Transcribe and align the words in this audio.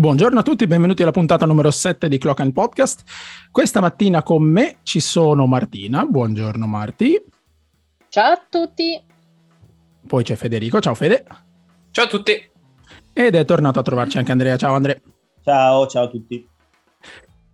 Buongiorno 0.00 0.38
a 0.38 0.42
tutti, 0.42 0.66
benvenuti 0.66 1.02
alla 1.02 1.10
puntata 1.10 1.44
numero 1.44 1.70
7 1.70 2.08
di 2.08 2.16
Clock 2.16 2.40
and 2.40 2.54
Podcast. 2.54 3.02
Questa 3.50 3.82
mattina 3.82 4.22
con 4.22 4.42
me 4.42 4.78
ci 4.82 4.98
sono 4.98 5.46
Martina. 5.46 6.06
Buongiorno 6.06 6.66
Marti. 6.66 7.22
Ciao 8.08 8.32
a 8.32 8.42
tutti. 8.48 8.98
Poi 10.06 10.24
c'è 10.24 10.36
Federico. 10.36 10.80
Ciao 10.80 10.94
Fede. 10.94 11.26
Ciao 11.90 12.06
a 12.06 12.08
tutti. 12.08 12.32
Ed 13.12 13.34
è 13.34 13.44
tornato 13.44 13.78
a 13.78 13.82
trovarci 13.82 14.16
anche 14.16 14.32
Andrea. 14.32 14.56
Ciao 14.56 14.72
Andrea. 14.72 14.98
Ciao, 15.44 15.86
ciao 15.86 16.04
a 16.04 16.08
tutti. 16.08 16.48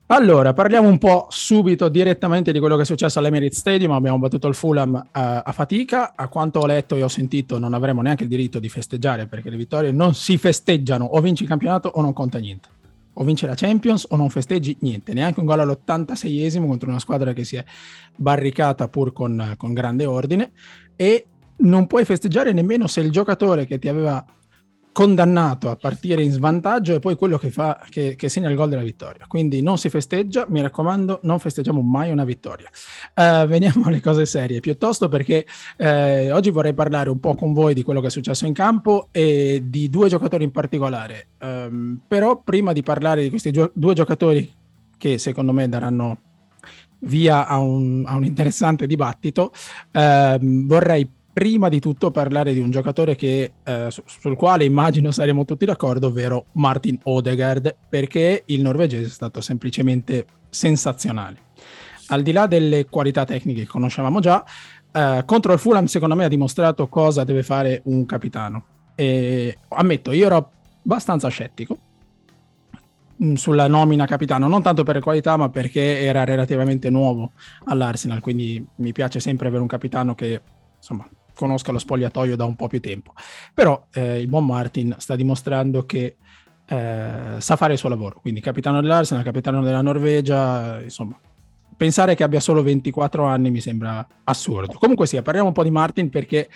Allora, 0.09 0.52
parliamo 0.52 0.87
un 0.87 0.98
po' 0.98 1.27
subito 1.30 1.88
direttamente 1.88 2.52
di 2.52 2.60
quello 2.60 2.77
che 2.77 2.83
è 2.83 2.84
successo 2.84 3.19
all'Emirates 3.19 3.59
Stadium. 3.59 3.91
Abbiamo 3.91 4.20
battuto 4.20 4.47
il 4.47 4.55
Fulham 4.55 4.95
uh, 4.95 5.09
a 5.12 5.52
fatica. 5.52 6.12
A 6.14 6.28
quanto 6.28 6.60
ho 6.60 6.66
letto 6.66 6.95
e 6.95 7.02
ho 7.02 7.09
sentito, 7.09 7.59
non 7.59 7.74
avremo 7.74 8.02
neanche 8.02 8.23
il 8.23 8.28
diritto 8.28 8.61
di 8.61 8.69
festeggiare 8.69 9.27
perché 9.27 9.50
le 9.50 9.56
vittorie 9.56 9.91
non 9.91 10.14
si 10.14 10.38
festeggiano. 10.38 11.05
O 11.05 11.20
vinci 11.20 11.42
il 11.42 11.48
campionato 11.48 11.88
o 11.92 12.00
non 12.02 12.12
conta 12.12 12.38
niente. 12.38 12.69
O 13.14 13.24
vince 13.24 13.48
la 13.48 13.56
Champions 13.56 14.06
o 14.09 14.14
non 14.14 14.30
festeggi 14.30 14.77
niente. 14.83 15.12
Neanche 15.12 15.41
un 15.41 15.47
gol 15.47 15.59
all'86esimo 15.59 16.69
contro 16.69 16.88
una 16.88 17.00
squadra 17.00 17.33
che 17.33 17.42
si 17.42 17.56
è 17.56 17.64
barricata 18.14 18.86
pur 18.86 19.12
con, 19.12 19.55
con 19.56 19.73
grande 19.73 20.06
ordine. 20.06 20.52
E 20.95 21.27
non 21.56 21.88
puoi 21.88 22.05
festeggiare 22.05 22.52
nemmeno 22.52 22.86
se 22.86 23.00
il 23.00 23.11
giocatore 23.11 23.66
che 23.66 23.80
ti 23.80 23.88
aveva 23.88 24.25
condannato 24.96 25.68
a 25.68 25.77
partire 25.77 26.23
in 26.23 26.30
svantaggio 26.30 26.95
e 26.95 27.00
poi 27.00 27.16
quello 27.16 27.36
che 27.36 27.50
fa 27.50 27.84
che, 27.91 28.16
che, 28.16 28.30
segna 28.30 28.48
il 28.48 28.56
gol 28.56 28.70
della 28.70 28.80
vittoria. 28.80 29.27
Quindi 29.28 29.61
non 29.61 29.77
si 29.77 29.91
festeggia, 29.91 30.47
mi 30.48 30.62
raccomando, 30.62 31.20
non 31.25 31.38
festeggiamo 31.38 31.83
mai 31.83 32.11
una 32.11 32.25
vittoria. 32.25 32.70
Uh, 33.14 33.44
veniamo 33.47 33.84
alle 33.84 34.00
cose 34.00 34.25
serie, 34.25 34.61
piuttosto 34.61 35.08
perché 35.08 35.47
uh, 35.77 36.33
oggi 36.33 36.48
vorrei 36.48 36.72
parlare 36.72 37.11
un 37.11 37.20
po' 37.20 37.34
con 37.34 37.53
voi 37.53 37.75
di 37.75 37.83
quello 37.83 38.00
che 38.00 38.06
è 38.06 38.11
successo 38.11 38.47
in 38.47 38.55
campo 38.55 39.08
e 39.12 39.64
di 39.66 39.91
due 39.91 40.08
giocatori 40.08 40.44
in 40.44 40.50
particolare. 40.50 41.27
Um, 41.42 42.00
però 42.08 42.41
prima 42.42 42.72
di 42.72 42.83
parlare 42.83 43.20
di 43.20 43.28
questi 43.28 43.53
gio- 43.53 43.72
due 43.75 43.92
giocatori 43.92 44.50
che 44.97 45.19
secondo 45.19 45.53
me 45.53 45.69
daranno 45.69 46.19
via 47.00 47.47
a 47.47 47.58
un, 47.58 48.03
a 48.06 48.16
un 48.16 48.25
interessante 48.25 48.86
dibattito, 48.86 49.53
uh, 49.92 50.38
vorrei 50.41 51.06
prima 51.37 51.69
di 51.69 51.81
tutto 51.81 52.11
parlare 52.11 52.55
di 52.55 52.61
un 52.61 52.70
giocatore 52.70 53.15
che, 53.15 53.53
eh, 53.62 53.89
sul 53.91 54.37
quale 54.37 54.65
immagino 54.65 55.11
saremo 55.11 55.45
tutti 55.45 55.67
d'accordo, 55.67 56.06
ovvero 56.06 56.47
Martin 56.53 56.98
Odegaard, 57.03 57.77
perché 57.91 58.45
il 58.47 58.62
norvegese 58.62 59.05
è 59.05 59.11
stato 59.11 59.43
semplicemente 59.43 60.25
sensazionale. 60.48 61.37
Al 62.06 62.23
di 62.23 62.33
là 62.33 62.47
delle 62.47 62.87
qualità 62.87 63.27
tecniche 63.27 63.61
che 63.61 63.67
conoscevamo 63.67 64.20
già, 64.20 64.43
eh, 64.91 65.25
contro 65.27 65.53
il 65.53 65.59
Fulham 65.59 65.84
secondo 65.84 66.15
me 66.15 66.25
ha 66.25 66.28
dimostrato 66.28 66.89
cosa 66.89 67.23
deve 67.23 67.43
fare 67.43 67.83
un 67.84 68.06
capitano. 68.06 68.65
E 68.95 69.59
ammetto, 69.69 70.12
io 70.12 70.25
ero 70.25 70.53
abbastanza 70.84 71.28
scettico 71.28 71.78
mm, 73.23 73.34
sulla 73.34 73.69
nomina 73.69 74.06
capitano, 74.06 74.48
non 74.48 74.62
tanto 74.62 74.84
per 74.84 75.00
qualità, 75.00 75.37
ma 75.37 75.50
perché 75.50 76.00
era 76.00 76.25
relativamente 76.25 76.89
nuovo 76.89 77.33
all'Arsenal, 77.65 78.21
quindi 78.21 78.67
mi 78.77 78.93
piace 78.93 79.21
sempre 79.21 79.48
avere 79.48 79.61
un 79.61 79.69
capitano 79.69 80.15
che 80.15 80.41
insomma 80.78 81.06
conosca 81.37 81.70
lo 81.70 81.79
spogliatoio 81.79 82.34
da 82.34 82.45
un 82.45 82.56
po' 82.56 82.67
più 82.67 82.81
tempo. 82.81 83.12
Però 83.55 83.87
eh, 83.92 84.20
il 84.20 84.27
buon 84.27 84.47
Martin 84.47 84.97
sta 84.98 85.15
dimostrando 85.15 85.84
che 85.84 86.17
eh, 86.67 87.37
sa 87.39 87.56
fare 87.56 87.75
il 87.75 87.78
suo 87.78 87.89
lavoro, 87.89 88.19
quindi 88.20 88.41
capitano 88.41 88.81
dell'Arsenal, 88.81 89.23
capitano 89.23 89.62
della 89.62 89.83
Norvegia, 89.83 90.81
insomma, 90.83 91.17
pensare 91.77 92.15
che 92.15 92.25
abbia 92.25 92.41
solo 92.41 92.62
24 92.62 93.25
anni 93.25 93.50
mi 93.50 93.60
sembra 93.60 94.06
assurdo. 94.25 94.78
Comunque 94.78 95.06
sia, 95.06 95.22
parliamo 95.22 95.49
un 95.49 95.55
po' 95.55 95.62
di 95.62 95.71
Martin 95.71 96.09
perché 96.10 96.49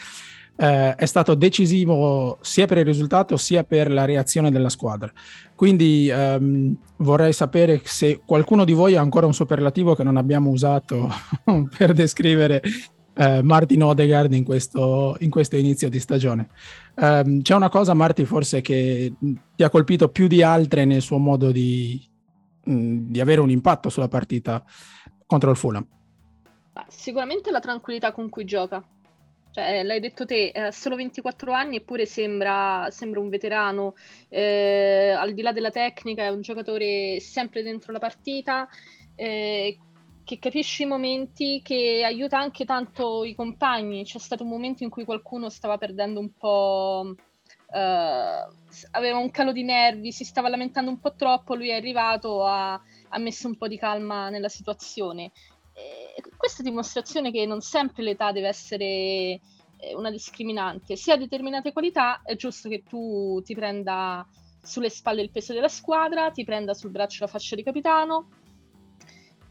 eh, 0.57 0.95
è 0.95 1.07
stato 1.07 1.35
decisivo 1.35 2.39
sia 2.41 2.67
per 2.67 2.79
il 2.79 2.85
risultato 2.85 3.37
sia 3.37 3.65
per 3.65 3.91
la 3.91 4.05
reazione 4.05 4.51
della 4.51 4.69
squadra. 4.69 5.11
Quindi 5.55 6.09
ehm, 6.11 6.77
vorrei 6.99 7.33
sapere 7.33 7.81
se 7.85 8.21
qualcuno 8.25 8.65
di 8.65 8.73
voi 8.73 8.97
ha 8.97 9.01
ancora 9.01 9.27
un 9.27 9.35
superlativo 9.35 9.95
che 9.95 10.03
non 10.03 10.17
abbiamo 10.17 10.51
usato 10.51 11.09
per 11.77 11.93
descrivere 11.93 12.63
eh, 13.15 13.43
Martin 13.43 13.83
Odegaard 13.83 14.33
in 14.33 14.45
questo, 14.45 15.17
in 15.21 15.31
questo, 15.31 15.57
inizio 15.57 15.89
di 15.89 16.01
stagione. 16.01 16.49
Um, 16.97 17.43
c'è 17.43 17.55
una 17.55 17.69
cosa, 17.69 17.95
Marti, 17.95 18.25
forse 18.25 18.61
che 18.61 19.13
ti 19.57 19.63
ha 19.63 19.71
colpito 19.71 20.09
più 20.09 20.27
di 20.27 20.43
altre 20.43 20.85
nel 20.85 21.03
suo 21.03 21.19
modo 21.19 21.51
di, 21.51 22.01
mh, 22.65 23.11
di 23.11 23.21
avere 23.21 23.41
un 23.41 23.51
impatto 23.51 23.89
sulla 23.89 24.09
partita 24.09 24.65
contro 25.27 25.51
il 25.51 25.57
Fulham? 25.57 25.87
Sicuramente 26.89 27.51
la 27.51 27.61
tranquillità 27.61 28.13
con 28.13 28.29
cui 28.29 28.45
gioca. 28.45 28.85
Cioè, 29.53 29.83
l'hai 29.83 29.99
detto 29.99 30.25
te, 30.25 30.53
ha 30.53 30.71
solo 30.71 30.95
24 30.95 31.53
anni 31.53 31.77
eppure 31.77 32.07
sembra, 32.07 32.87
sembra 32.91 33.19
un 33.19 33.29
veterano, 33.29 33.95
eh, 34.29 35.11
al 35.11 35.35
di 35.35 35.43
là 35.43 35.53
della 35.53 35.71
tecnica 35.71 36.23
è 36.23 36.29
un 36.29 36.41
giocatore 36.41 37.19
sempre 37.19 37.65
dentro 37.65 37.93
la 37.93 37.99
partita, 37.99 38.69
eh, 39.17 39.77
che 40.31 40.39
capisce 40.39 40.85
i 40.85 40.87
momenti, 40.87 41.61
che 41.61 42.03
aiuta 42.05 42.39
anche 42.39 42.65
tanto 42.65 43.25
i 43.25 43.35
compagni. 43.35 44.05
C'è 44.05 44.21
stato 44.21 44.45
un 44.45 44.51
momento 44.51 44.85
in 44.85 44.91
cui 44.91 45.05
qualcuno 45.05 45.49
stava 45.49 45.77
perdendo 45.77 46.21
un 46.21 46.33
po'. 46.35 47.17
Uh, 47.67 48.53
aveva 48.93 49.19
un 49.19 49.31
calo 49.33 49.51
di 49.51 49.65
nervi, 49.65 50.13
si 50.13 50.25
stava 50.25 50.49
lamentando 50.49 50.89
un 50.91 51.01
po' 51.01 51.15
troppo, 51.15 51.57
lui 51.57 51.71
è 51.71 51.75
arrivato, 51.75 52.45
ha, 52.45 52.75
ha 52.75 53.19
messo 53.19 53.49
un 53.49 53.57
po' 53.57 53.67
di 53.67 53.77
calma 53.77 54.29
nella 54.29 54.49
situazione. 54.49 55.33
E 55.73 56.23
questa 56.37 56.63
dimostrazione 56.63 57.33
che 57.33 57.45
non 57.45 57.61
sempre 57.61 58.05
l'età 58.05 58.31
deve 58.31 58.49
essere 58.49 58.87
eh, 58.87 59.41
una 59.97 60.13
discriminante. 60.13 60.95
Se 60.95 61.11
ha 61.11 61.17
determinate 61.17 61.73
qualità, 61.73 62.23
è 62.23 62.37
giusto 62.37 62.69
che 62.69 62.85
tu 62.89 63.43
ti 63.45 63.57
prenda 63.57 64.25
sulle 64.63 64.91
spalle 64.91 65.23
il 65.23 65.31
peso 65.33 65.53
della 65.53 65.69
squadra, 65.69 66.31
ti 66.31 66.45
prenda 66.45 66.73
sul 66.75 66.91
braccio 66.91 67.25
la 67.25 67.31
fascia 67.31 67.57
di 67.57 67.65
capitano 67.65 68.40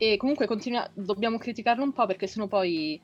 e 0.01 0.15
comunque 0.15 0.47
continua- 0.47 0.89
dobbiamo 0.93 1.37
criticarlo 1.37 1.83
un 1.83 1.91
po' 1.91 2.05
perché 2.05 2.25
sennò 2.25 2.47
poi 2.47 2.99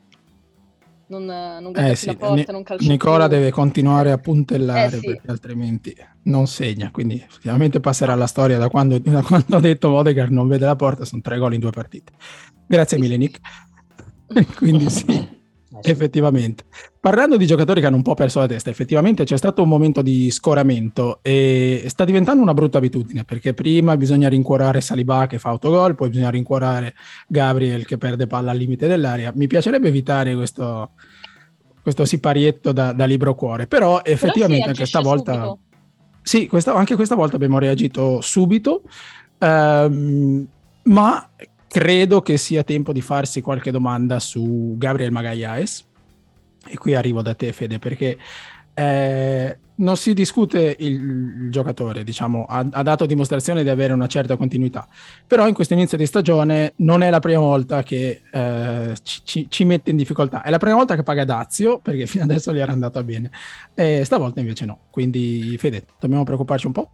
non, 1.08 1.26
non 1.26 1.72
eh 1.76 1.94
sì, 1.96 2.08
la 2.08 2.16
porta, 2.16 2.52
non 2.54 2.64
calcia 2.64 2.90
Nicola 2.90 3.28
deve 3.28 3.52
continuare 3.52 4.12
a 4.12 4.18
puntellare 4.18 4.96
eh 4.96 5.00
sì. 5.00 5.06
perché 5.06 5.30
altrimenti 5.30 5.96
non 6.24 6.48
segna. 6.48 6.90
Quindi 6.92 7.16
effettivamente 7.16 7.82
passerà 7.82 8.14
alla 8.14 8.28
storia 8.28 8.58
da 8.58 8.70
quando, 8.70 8.98
da 8.98 9.22
quando 9.22 9.58
ho 9.58 9.60
detto 9.60 9.92
Odegaard 9.92 10.32
non 10.32 10.48
vede 10.48 10.66
la 10.66 10.78
porta, 10.78 11.04
sono 11.04 11.22
tre 11.22 11.38
gol 11.38 11.54
in 11.54 11.60
due 11.60 11.72
partite. 11.72 12.14
Grazie 12.66 12.98
mille 12.98 13.18
Nick. 13.18 13.40
quindi 14.58 14.90
sì. 14.90 15.35
Eh 15.82 15.92
effettivamente. 15.92 16.64
Parlando 17.00 17.38
di 17.38 17.46
giocatori 17.46 17.82
che 17.82 17.88
hanno 17.88 17.98
un 17.98 18.02
po' 18.02 18.14
perso 18.14 18.40
la 18.40 18.48
testa, 18.48 18.70
effettivamente 18.70 19.24
c'è 19.24 19.38
stato 19.38 19.62
un 19.62 19.70
momento 19.70 20.02
di 20.02 20.32
scoramento 20.32 21.20
e 21.22 21.86
sta 21.88 22.06
diventando 22.06 22.42
una 22.42 22.54
brutta 22.54 22.78
abitudine 22.78 23.24
perché 23.24 23.54
prima 23.54 23.98
bisogna 23.98 24.30
rincuorare 24.30 24.82
Saliba 24.82 25.28
che 25.28 25.40
fa 25.40 25.50
autogol, 25.50 25.96
poi 25.96 26.10
bisogna 26.10 26.30
rincuorare 26.30 26.94
Gabriel 27.28 27.86
che 27.86 27.98
perde 27.98 28.28
palla 28.28 28.52
al 28.52 28.58
limite 28.58 28.88
dell'area. 28.88 29.32
Mi 29.36 29.48
piacerebbe 29.48 29.90
evitare 29.90 30.36
questo, 30.36 30.92
questo 31.82 32.06
siparietto 32.06 32.72
da, 32.72 32.94
da 32.94 33.06
libro 33.06 33.36
cuore, 33.36 33.68
però 33.68 34.02
effettivamente 34.04 34.66
però 34.66 34.72
anche 34.72 34.86
stavolta... 34.86 35.34
Subito. 35.34 35.60
Sì, 36.22 36.48
questa, 36.48 36.74
anche 36.74 36.96
questa 36.96 37.14
volta 37.14 37.36
abbiamo 37.36 37.60
reagito 37.60 38.20
subito, 38.20 38.82
ehm, 39.38 40.48
ma 40.86 41.30
credo 41.76 42.22
che 42.22 42.38
sia 42.38 42.64
tempo 42.64 42.94
di 42.94 43.02
farsi 43.02 43.42
qualche 43.42 43.70
domanda 43.70 44.18
su 44.22 44.76
Gabriel 44.78 45.12
Magallaes. 45.12 45.86
E 46.66 46.78
qui 46.78 46.96
arrivo 46.96 47.22
da 47.22 47.36
te, 47.36 47.52
Fede, 47.52 47.80
perché 47.80 48.18
eh, 48.74 49.58
non 49.76 49.98
si 49.98 50.14
discute 50.14 50.74
il, 50.80 50.94
il 50.94 51.52
giocatore, 51.52 52.06
diciamo, 52.06 52.46
ha, 52.48 52.66
ha, 52.72 52.82
dato 52.82 53.06
dimostrazione 53.06 53.62
di 53.62 53.68
avere 53.68 53.92
una 53.92 54.08
certa 54.08 54.38
continuità, 54.38 54.88
però 55.28 55.50
in 55.50 55.54
questo 55.54 55.74
inizio 55.74 55.98
di 55.98 56.06
stagione 56.06 56.76
non 56.78 57.04
è 57.04 57.10
la 57.10 57.20
prima 57.20 57.42
volta 57.42 57.84
che 57.84 58.22
eh, 58.32 58.96
ci, 59.04 59.22
ci, 59.26 59.48
ci, 59.50 59.66
mette 59.66 59.90
in 59.90 59.98
difficoltà, 59.98 60.44
è 60.44 60.50
la 60.50 60.60
prima 60.60 60.78
volta 60.78 60.96
che 60.96 61.04
paga 61.04 61.26
Dazio, 61.26 61.80
perché 61.80 62.06
fino 62.08 62.24
adesso 62.24 62.54
gli 62.54 62.60
era 62.60 62.72
andata 62.72 63.04
bene, 63.04 63.30
e 63.74 64.06
stavolta 64.06 64.40
invece 64.40 64.64
no. 64.64 64.86
Quindi, 64.92 65.58
Fede, 65.60 65.84
dobbiamo 66.00 66.24
preoccuparci 66.24 66.68
un 66.68 66.72
po'? 66.72 66.90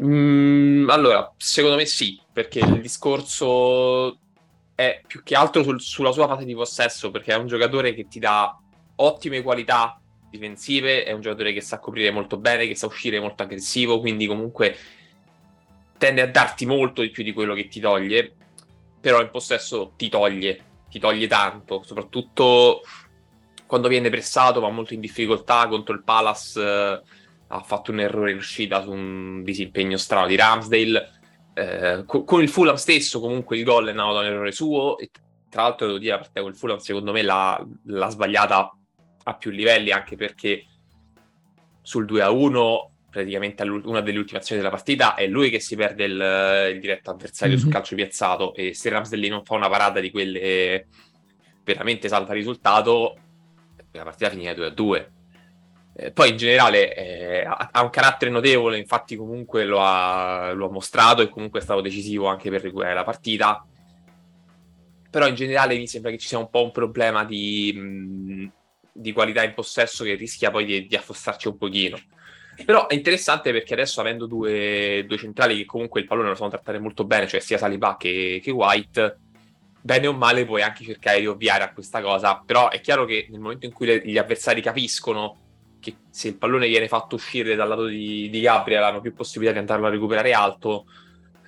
Mm, 0.00 0.88
allora, 0.88 1.32
secondo 1.36 1.76
me 1.76 1.84
sì, 1.84 2.20
perché 2.38 2.60
il 2.60 2.80
discorso 2.80 4.16
è 4.76 5.02
più 5.04 5.24
che 5.24 5.34
altro 5.34 5.64
sul, 5.64 5.80
sulla 5.80 6.12
sua 6.12 6.28
fase 6.28 6.44
di 6.44 6.54
possesso, 6.54 7.10
perché 7.10 7.32
è 7.32 7.36
un 7.36 7.48
giocatore 7.48 7.94
che 7.94 8.06
ti 8.06 8.20
dà 8.20 8.56
ottime 8.94 9.42
qualità 9.42 10.00
difensive, 10.30 11.02
è 11.02 11.10
un 11.10 11.20
giocatore 11.20 11.52
che 11.52 11.60
sa 11.60 11.80
coprire 11.80 12.12
molto 12.12 12.36
bene, 12.36 12.68
che 12.68 12.76
sa 12.76 12.86
uscire 12.86 13.18
molto 13.18 13.42
aggressivo, 13.42 13.98
quindi 13.98 14.28
comunque 14.28 14.76
tende 15.98 16.20
a 16.20 16.28
darti 16.28 16.64
molto 16.64 17.02
di 17.02 17.10
più 17.10 17.24
di 17.24 17.32
quello 17.32 17.54
che 17.54 17.66
ti 17.66 17.80
toglie, 17.80 18.32
però 19.00 19.20
in 19.20 19.30
possesso 19.30 19.94
ti 19.96 20.08
toglie, 20.08 20.60
ti 20.88 21.00
toglie 21.00 21.26
tanto, 21.26 21.82
soprattutto 21.82 22.82
quando 23.66 23.88
viene 23.88 24.10
pressato, 24.10 24.60
va 24.60 24.70
molto 24.70 24.94
in 24.94 25.00
difficoltà 25.00 25.66
contro 25.66 25.92
il 25.92 26.04
Palace. 26.04 26.60
Eh, 26.60 27.02
ha 27.50 27.60
fatto 27.62 27.92
un 27.92 28.00
errore 28.00 28.32
in 28.32 28.36
uscita 28.36 28.82
su 28.82 28.90
un 28.92 29.42
disimpegno 29.42 29.96
strano 29.96 30.26
di 30.26 30.36
Ramsdale. 30.36 31.17
Eh, 31.58 32.04
co- 32.06 32.22
con 32.22 32.40
il 32.40 32.48
Fulham 32.48 32.76
stesso, 32.76 33.18
comunque 33.18 33.56
il 33.58 33.64
gol 33.64 33.88
è 33.88 33.92
nato 33.92 34.12
da 34.12 34.20
un 34.20 34.26
errore 34.26 34.52
suo. 34.52 34.96
E 34.98 35.10
tra 35.48 35.62
l'altro, 35.62 35.86
devo 35.86 35.98
dire, 35.98 36.12
la 36.12 36.18
partita 36.18 36.40
con 36.40 36.50
il 36.50 36.56
Fulham, 36.56 36.78
secondo 36.78 37.12
me, 37.12 37.22
l'ha, 37.22 37.66
l'ha 37.86 38.08
sbagliata 38.08 38.72
a 39.24 39.34
più 39.34 39.50
livelli, 39.50 39.90
anche 39.90 40.16
perché 40.16 40.64
sul 41.82 42.06
2 42.06 42.22
a 42.22 42.30
1 42.30 42.92
praticamente 43.10 43.62
una 43.62 44.00
delle 44.00 44.18
ultime 44.18 44.38
azioni 44.38 44.60
della 44.60 44.72
partita, 44.72 45.14
è 45.14 45.26
lui 45.26 45.50
che 45.50 45.60
si 45.60 45.74
perde 45.74 46.04
il, 46.04 46.72
il 46.74 46.80
diretto 46.80 47.10
avversario 47.10 47.54
mm-hmm. 47.54 47.62
sul 47.62 47.72
calcio 47.72 47.94
piazzato 47.96 48.54
e 48.54 48.74
se 48.74 48.90
Ramsdale 48.90 49.28
non 49.28 49.44
fa 49.44 49.54
una 49.54 49.68
parata 49.68 49.98
di 49.98 50.10
quelle 50.10 50.86
veramente 51.64 52.08
salva 52.08 52.34
risultato, 52.34 53.16
la 53.92 54.04
partita 54.04 54.30
finita 54.30 54.54
2 54.54 54.66
a 54.66 54.70
2. 54.70 55.12
Eh, 56.00 56.12
poi 56.12 56.30
in 56.30 56.36
generale 56.36 56.94
eh, 56.94 57.44
ha, 57.44 57.82
un 57.82 57.90
carattere 57.90 58.30
notevole, 58.30 58.78
infatti 58.78 59.16
comunque 59.16 59.64
lo 59.64 59.80
ha, 59.80 60.52
lo 60.52 60.66
ha, 60.66 60.70
mostrato 60.70 61.22
e 61.22 61.28
comunque 61.28 61.58
è 61.58 61.62
stato 61.62 61.80
decisivo 61.80 62.28
anche 62.28 62.50
per 62.50 62.62
recuperare 62.62 62.94
la 62.94 63.02
partita. 63.02 63.66
Però 65.10 65.26
in 65.26 65.34
generale 65.34 65.76
mi 65.76 65.88
sembra 65.88 66.12
che 66.12 66.18
ci 66.18 66.28
sia 66.28 66.38
un 66.38 66.50
po' 66.50 66.62
un 66.62 66.70
problema 66.70 67.24
di, 67.24 67.72
mh, 67.74 68.52
di 68.92 69.12
qualità 69.12 69.42
in 69.42 69.54
possesso 69.54 70.04
che 70.04 70.14
rischia 70.14 70.52
poi 70.52 70.66
di, 70.66 70.86
di, 70.86 70.94
affossarci 70.94 71.48
un 71.48 71.56
pochino. 71.56 71.98
Però 72.64 72.86
è 72.86 72.94
interessante 72.94 73.50
perché 73.50 73.72
adesso 73.72 74.00
avendo 74.00 74.26
due, 74.26 75.04
due, 75.04 75.18
centrali 75.18 75.56
che 75.56 75.64
comunque 75.64 76.00
il 76.00 76.06
pallone 76.06 76.28
lo 76.28 76.34
sanno 76.36 76.50
trattare 76.50 76.78
molto 76.78 77.04
bene, 77.06 77.26
cioè 77.26 77.40
sia 77.40 77.58
Saliba 77.58 77.96
che, 77.96 78.40
che 78.40 78.50
White, 78.52 79.18
bene 79.80 80.06
o 80.06 80.12
male 80.12 80.44
puoi 80.44 80.62
anche 80.62 80.84
cercare 80.84 81.18
di 81.18 81.26
ovviare 81.26 81.64
a 81.64 81.72
questa 81.72 82.00
cosa, 82.00 82.40
però 82.44 82.70
è 82.70 82.80
chiaro 82.80 83.04
che 83.04 83.26
nel 83.30 83.40
momento 83.40 83.66
in 83.66 83.72
cui 83.72 83.86
le, 83.86 84.02
gli 84.04 84.18
avversari 84.18 84.60
capiscono 84.60 85.46
che 85.80 85.96
se 86.10 86.28
il 86.28 86.36
pallone 86.36 86.68
viene 86.68 86.88
fatto 86.88 87.14
uscire 87.14 87.54
dal 87.54 87.68
lato 87.68 87.86
di, 87.86 88.28
di 88.30 88.40
Gabriel 88.40 88.82
hanno 88.82 89.00
più 89.00 89.14
possibilità 89.14 89.54
di 89.54 89.60
andarlo 89.60 89.86
a 89.86 89.90
recuperare 89.90 90.32
alto, 90.32 90.86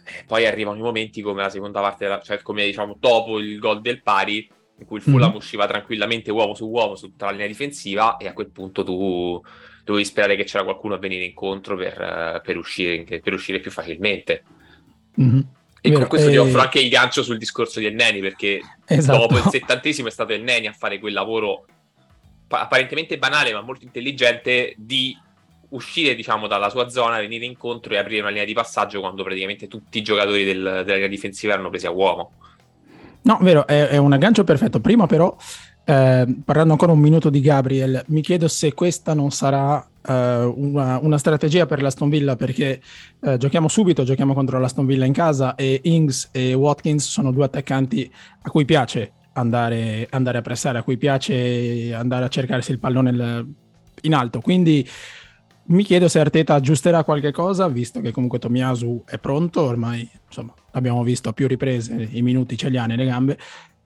eh, 0.05 0.25
poi 0.27 0.47
arrivano 0.47 0.79
i 0.79 0.83
momenti 0.83 1.23
come 1.23 1.43
la 1.43 1.51
seconda 1.51 1.81
parte, 1.81 2.05
della, 2.05 2.21
cioè 2.21 2.41
come 2.43 2.65
diciamo 2.65 2.97
dopo 2.99 3.39
il 3.39 3.59
gol 3.59 3.81
del 3.81 4.03
pari, 4.03 4.49
in 4.79 4.87
cui 4.87 4.97
il 4.97 5.03
Fulham 5.03 5.33
mm. 5.33 5.37
usciva 5.37 5.67
tranquillamente 5.67 6.31
uomo 6.31 6.55
su 6.55 6.67
uomo 6.67 6.95
su 6.97 7.09
tutta 7.09 7.27
la 7.27 7.33
linea 7.33 7.47
difensiva 7.47 8.17
e 8.17 8.29
a 8.29 8.33
quel 8.33 8.51
punto 8.51 8.83
tu 8.83 9.43
dovevi 9.85 10.05
sperare 10.05 10.37
che 10.37 10.45
c'era 10.45 10.65
qualcuno 10.65 10.95
a 10.95 10.99
venire 10.99 11.25
incontro 11.25 11.77
per, 11.77 12.41
per, 12.45 12.57
uscire, 12.57 13.21
per 13.21 13.33
uscire, 13.33 13.61
più 13.61 13.71
facilmente. 13.71 14.45
Mm-hmm. 15.21 15.41
E 15.83 15.89
Vero, 15.89 16.01
con 16.01 16.09
questo 16.09 16.29
e... 16.29 16.31
ti 16.33 16.37
offro 16.37 16.61
anche 16.61 16.81
il 16.81 16.89
gancio 16.89 17.23
sul 17.23 17.39
discorso 17.39 17.81
di 17.81 17.87
Enneni, 17.87 18.21
perché 18.21 18.61
esatto. 18.87 19.19
dopo 19.19 19.37
il 19.39 19.45
settantesimo 19.51 20.09
è 20.09 20.11
stato 20.11 20.33
Enneni 20.33 20.67
a 20.67 20.73
fare 20.73 20.99
quel 20.99 21.13
lavoro 21.13 21.67
apparentemente 22.59 23.19
banale 23.19 23.53
ma 23.53 23.61
molto 23.61 23.85
intelligente 23.85 24.75
di 24.77 25.17
uscire 25.71 26.15
diciamo 26.15 26.47
dalla 26.47 26.69
sua 26.69 26.89
zona, 26.89 27.19
venire 27.19 27.45
incontro 27.45 27.95
e 27.95 27.99
aprire 27.99 28.21
una 28.21 28.31
linea 28.31 28.45
di 28.45 28.53
passaggio 28.53 29.01
quando 29.01 29.23
praticamente 29.23 29.69
tutti 29.69 29.99
i 29.99 30.03
giocatori 30.03 30.45
del, 30.45 30.63
della 30.63 30.95
linea 30.95 31.09
difensiva 31.09 31.53
erano 31.53 31.71
presi 31.71 31.87
a 31.87 31.91
uomo. 31.91 32.33
No, 33.23 33.39
vero, 33.43 33.67
è, 33.67 33.89
è 33.89 33.97
un 33.97 34.13
aggancio 34.13 34.45
perfetto. 34.45 34.81
Prima 34.81 35.07
però, 35.07 35.37
eh, 35.85 36.27
parlando 36.45 36.73
ancora 36.73 36.93
un 36.93 36.99
minuto 36.99 37.31
di 37.31 37.41
Gabriel, 37.41 38.03
mi 38.09 38.23
chiedo 38.23 38.49
se 38.49 38.73
questa 38.75 39.15
non 39.15 39.31
sarà 39.31 39.85
Uh, 40.03 40.55
una, 40.57 40.99
una, 41.03 41.19
strategia 41.19 41.67
per 41.67 41.83
l'Aston 41.83 42.09
Villa 42.09 42.35
perché 42.35 42.81
uh, 43.19 43.37
giochiamo 43.37 43.69
subito, 43.69 44.03
giochiamo 44.03 44.33
contro 44.33 44.59
l'Aston 44.59 44.87
Villa 44.87 45.05
in 45.05 45.13
casa 45.13 45.55
e 45.57 45.79
Ings 45.85 46.31
e 46.33 46.55
Watkins 46.55 47.07
sono 47.07 47.31
due 47.33 47.45
attaccanti 47.45 48.11
a 48.41 48.49
cui 48.49 48.65
piace 48.65 49.13
andare, 49.33 50.07
andare 50.11 50.39
a 50.39 50.43
pressare, 50.43 50.79
a 50.79 50.83
cui 50.83 50.97
piace 50.97 51.95
andare 51.95 52.25
a 52.25 52.29
cercarsi 52.29 52.73
il 52.73 52.79
pallone 52.79 53.47
in 54.03 54.15
alto. 54.15 54.41
Quindi 54.41 54.87
mi 55.71 55.85
chiedo 55.85 56.09
se 56.09 56.19
Arteta 56.19 56.55
aggiusterà 56.55 57.05
qualche 57.05 57.31
cosa, 57.31 57.69
visto 57.69 58.01
che 58.01 58.11
comunque 58.11 58.39
Tomiasu 58.39 59.05
è 59.07 59.19
pronto, 59.19 59.63
ormai 59.63 60.09
insomma 60.27 60.53
l'abbiamo 60.73 61.03
visto 61.03 61.29
a 61.29 61.33
più 61.33 61.47
riprese, 61.47 62.09
i 62.11 62.23
minuti 62.23 62.57
ce 62.57 62.69
li 62.69 62.77
ha 62.77 62.87
nelle 62.87 63.05
gambe, 63.05 63.39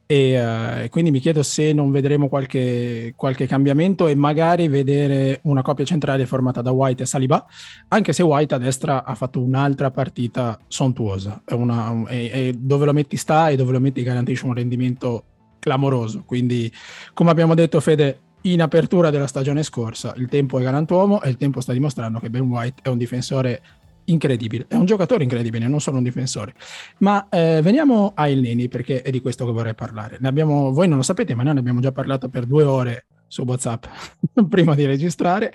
e 0.06 0.84
uh, 0.84 0.88
quindi 0.90 1.10
mi 1.10 1.18
chiedo 1.18 1.42
se 1.42 1.72
non 1.72 1.90
vedremo 1.90 2.28
qualche, 2.28 3.14
qualche, 3.16 3.46
cambiamento 3.46 4.06
e 4.06 4.14
magari 4.14 4.68
vedere 4.68 5.40
una 5.44 5.62
coppia 5.62 5.84
centrale 5.84 6.26
formata 6.26 6.60
da 6.60 6.70
White 6.70 7.02
e 7.02 7.06
Saliba, 7.06 7.44
anche 7.88 8.12
se 8.12 8.22
White 8.22 8.54
a 8.54 8.58
destra 8.58 9.04
ha 9.04 9.14
fatto 9.14 9.40
un'altra 9.40 9.90
partita 9.90 10.58
sontuosa, 10.68 11.42
è 11.44 11.52
una, 11.52 12.04
è, 12.06 12.30
è 12.30 12.52
dove 12.52 12.84
lo 12.84 12.92
metti 12.92 13.16
sta 13.16 13.48
e 13.48 13.56
dove 13.56 13.72
lo 13.72 13.80
metti 13.80 14.02
garantisce 14.02 14.46
un 14.46 14.54
rendimento 14.54 15.24
clamoroso, 15.64 16.24
quindi 16.26 16.70
come 17.14 17.30
abbiamo 17.30 17.54
detto 17.54 17.80
Fede 17.80 18.18
in 18.42 18.60
apertura 18.60 19.08
della 19.08 19.26
stagione 19.26 19.62
scorsa 19.62 20.12
il 20.18 20.28
tempo 20.28 20.58
è 20.58 20.62
galantuomo 20.62 21.22
e 21.22 21.30
il 21.30 21.38
tempo 21.38 21.62
sta 21.62 21.72
dimostrando 21.72 22.18
che 22.18 22.28
Ben 22.28 22.42
White 22.42 22.82
è 22.82 22.88
un 22.88 22.98
difensore 22.98 23.62
incredibile, 24.04 24.66
è 24.68 24.74
un 24.74 24.84
giocatore 24.84 25.22
incredibile, 25.22 25.66
non 25.66 25.80
solo 25.80 25.96
un 25.96 26.02
difensore. 26.02 26.52
Ma 26.98 27.26
eh, 27.30 27.60
veniamo 27.62 28.12
ai 28.14 28.38
Neni 28.38 28.68
perché 28.68 29.00
è 29.00 29.10
di 29.10 29.22
questo 29.22 29.46
che 29.46 29.52
vorrei 29.52 29.74
parlare. 29.74 30.18
Abbiamo, 30.22 30.70
voi 30.70 30.86
non 30.86 30.98
lo 30.98 31.02
sapete, 31.02 31.34
ma 31.34 31.42
noi 31.42 31.54
ne 31.54 31.60
abbiamo 31.60 31.80
già 31.80 31.92
parlato 31.92 32.28
per 32.28 32.44
due 32.44 32.64
ore 32.64 33.06
su 33.26 33.44
WhatsApp 33.44 33.86
prima 34.46 34.74
di 34.74 34.84
registrare. 34.84 35.50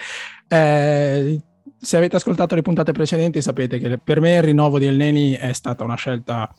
Eh, 0.48 1.40
se 1.78 1.98
avete 1.98 2.16
ascoltato 2.16 2.56
le 2.56 2.64
puntate 2.64 2.92
precedenti 2.92 3.40
sapete 3.40 3.78
che 3.78 4.00
per 4.00 4.20
me 4.20 4.38
il 4.38 4.42
rinnovo 4.42 4.80
di 4.80 4.88
El 4.88 4.96
Neni 4.96 5.34
è 5.34 5.54
stata 5.54 5.84
una 5.84 5.96
scelta 5.96 6.52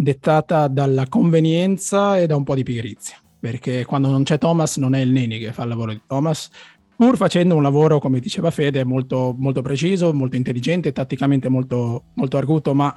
dettata 0.00 0.68
dalla 0.68 1.08
convenienza 1.08 2.18
e 2.18 2.26
da 2.26 2.36
un 2.36 2.44
po' 2.44 2.54
di 2.54 2.62
pigrizia 2.62 3.16
perché 3.40 3.84
quando 3.84 4.10
non 4.10 4.24
c'è 4.24 4.38
Thomas 4.38 4.76
non 4.76 4.94
è 4.94 5.00
il 5.00 5.10
Neni 5.10 5.38
che 5.38 5.52
fa 5.52 5.62
il 5.62 5.68
lavoro 5.68 5.92
di 5.92 6.00
Thomas 6.06 6.50
pur 6.98 7.16
facendo 7.16 7.54
un 7.54 7.62
lavoro, 7.62 8.00
come 8.00 8.18
diceva 8.18 8.50
Fede, 8.50 8.82
molto, 8.82 9.32
molto 9.38 9.62
preciso, 9.62 10.12
molto 10.12 10.34
intelligente, 10.34 10.90
tatticamente 10.90 11.48
molto, 11.48 12.06
molto 12.14 12.38
arguto, 12.38 12.74
ma 12.74 12.92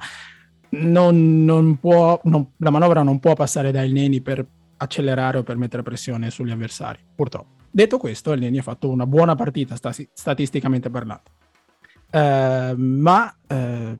non, 0.70 1.44
non 1.44 1.78
può, 1.78 2.20
non, 2.24 2.48
la 2.56 2.70
manovra 2.70 3.04
non 3.04 3.20
può 3.20 3.34
passare 3.34 3.70
dai 3.70 3.92
Neni 3.92 4.20
per 4.20 4.44
accelerare 4.78 5.38
o 5.38 5.42
per 5.44 5.56
mettere 5.56 5.84
pressione 5.84 6.30
sugli 6.30 6.50
avversari, 6.50 6.98
purtroppo. 7.14 7.60
Detto 7.70 7.96
questo, 7.98 8.32
il 8.32 8.40
Neni 8.40 8.58
ha 8.58 8.62
fatto 8.62 8.90
una 8.90 9.06
buona 9.06 9.36
partita 9.36 9.76
stasi- 9.76 10.08
statisticamente 10.12 10.90
parlando. 10.90 11.30
Uh, 12.10 12.74
ma 12.76 13.32
uh, 13.48 13.96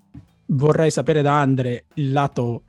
vorrei 0.46 0.90
sapere 0.90 1.22
da 1.22 1.38
Andre 1.38 1.84
il 1.94 2.10
lato 2.10 2.64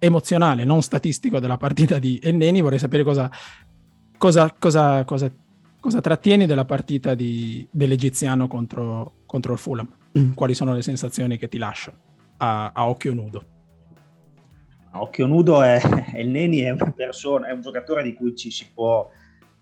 emozionale, 0.00 0.64
non 0.64 0.82
statistico 0.82 1.38
della 1.38 1.56
partita 1.56 2.00
di 2.00 2.18
Enneni, 2.20 2.60
vorrei 2.60 2.80
sapere 2.80 3.04
cosa, 3.04 3.30
cosa, 4.18 4.52
cosa, 4.58 5.04
cosa 5.04 5.32
Cosa 5.80 6.02
trattieni 6.02 6.44
della 6.44 6.66
partita 6.66 7.14
di, 7.14 7.66
dell'Egiziano 7.70 8.46
contro, 8.48 9.22
contro 9.24 9.54
il 9.54 9.58
Fulham? 9.58 9.88
Mm. 10.18 10.32
Quali 10.32 10.52
sono 10.52 10.74
le 10.74 10.82
sensazioni 10.82 11.38
che 11.38 11.48
ti 11.48 11.56
lascia 11.56 11.90
a, 12.36 12.72
a 12.74 12.86
occhio 12.86 13.14
nudo? 13.14 13.44
A 14.90 15.00
occhio 15.00 15.26
nudo 15.26 15.62
è, 15.62 15.80
è 16.12 16.18
il 16.18 16.28
Neni 16.28 16.58
è 16.58 16.70
una 16.70 16.90
persona, 16.90 17.48
è 17.48 17.52
un 17.52 17.62
giocatore 17.62 18.02
di 18.02 18.12
cui 18.12 18.36
ci 18.36 18.50
si 18.50 18.70
può, 18.74 19.08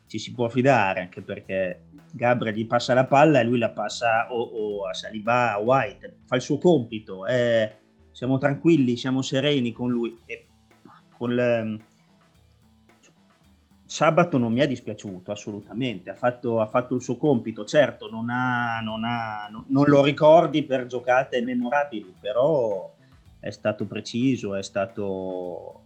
ci 0.09 0.19
si 0.19 0.33
può 0.33 0.49
fidare, 0.49 1.03
anche 1.03 1.23
perché 1.23 1.85
Gabriel 2.11 2.57
gli 2.57 2.67
passa 2.67 2.95
la 2.95 3.07
palla 3.07 3.39
e 3.39 3.45
lui 3.45 3.59
la 3.59 3.71
passa 3.71 4.33
o, 4.33 4.41
o 4.41 4.89
a 4.89 4.95
Saliba, 4.95 5.53
a 5.53 5.59
White, 5.59 6.17
fa 6.27 6.35
il 6.35 6.43
suo 6.43 6.59
compito, 6.59 7.27
è, 7.27 7.77
siamo 8.19 8.39
tranquilli, 8.39 8.97
siamo 8.97 9.23
sereni 9.23 9.71
con 9.71 9.93
lui. 9.93 10.19
E 10.27 10.47
con 11.17 11.37
le, 11.37 11.79
Sabato 13.85 14.39
non 14.39 14.53
mi 14.53 14.59
è 14.59 14.67
dispiaciuto 14.67 15.31
assolutamente, 15.31 16.11
ha 16.11 16.17
fatto, 16.17 16.61
ha 16.61 16.67
fatto 16.67 16.97
il 16.97 17.01
suo 17.01 17.17
compito, 17.17 17.65
certo 17.65 18.11
non, 18.11 18.29
ha, 18.29 18.81
non, 18.81 19.05
ha, 19.05 19.49
non, 19.69 19.85
lo 19.87 20.03
ricordi 20.03 20.65
per 20.65 20.87
giocate 20.87 21.41
memorabili, 21.43 22.13
però 22.21 22.93
è 23.39 23.51
stato 23.51 23.87
preciso, 23.87 24.57
è 24.57 24.65
stato, 24.65 25.85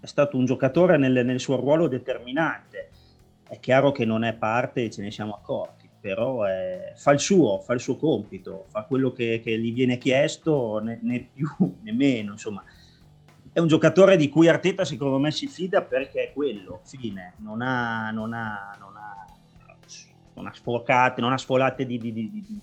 è 0.00 0.06
stato 0.06 0.36
un 0.36 0.46
giocatore 0.46 0.98
nel, 0.98 1.24
nel, 1.24 1.38
suo 1.38 1.54
ruolo 1.54 1.86
determinante. 1.86 2.90
È 3.48 3.60
chiaro 3.60 3.92
che 3.92 4.04
non 4.04 4.24
è 4.24 4.34
parte 4.34 4.82
e 4.82 4.90
ce 4.90 5.02
ne 5.02 5.12
siamo 5.12 5.34
accorti, 5.34 5.79
però 6.00 6.44
è, 6.44 6.92
fa 6.96 7.12
il 7.12 7.20
suo, 7.20 7.58
fa 7.60 7.74
il 7.74 7.80
suo 7.80 7.96
compito, 7.96 8.66
fa 8.68 8.84
quello 8.84 9.12
che, 9.12 9.40
che 9.42 9.58
gli 9.58 9.72
viene 9.72 9.98
chiesto, 9.98 10.80
né, 10.80 10.98
né 11.02 11.28
più 11.32 11.48
né 11.82 11.92
meno, 11.92 12.32
insomma 12.32 12.64
è 13.52 13.58
un 13.58 13.66
giocatore 13.66 14.16
di 14.16 14.28
cui 14.28 14.48
Arteta 14.48 14.84
secondo 14.84 15.18
me 15.18 15.30
si 15.30 15.46
fida 15.46 15.82
perché 15.82 16.28
è 16.28 16.32
quello, 16.32 16.80
fine, 16.84 17.34
non 17.38 17.62
ha, 17.62 18.10
non 18.10 18.32
ha, 18.32 18.76
non 18.78 18.96
ha, 18.96 19.26
non 20.34 20.46
ha 20.46 20.52
sforcate, 20.54 21.20
non 21.20 21.32
ha 21.32 21.38
sfolate 21.38 21.84
di, 21.84 21.98
di, 21.98 22.12
di, 22.12 22.60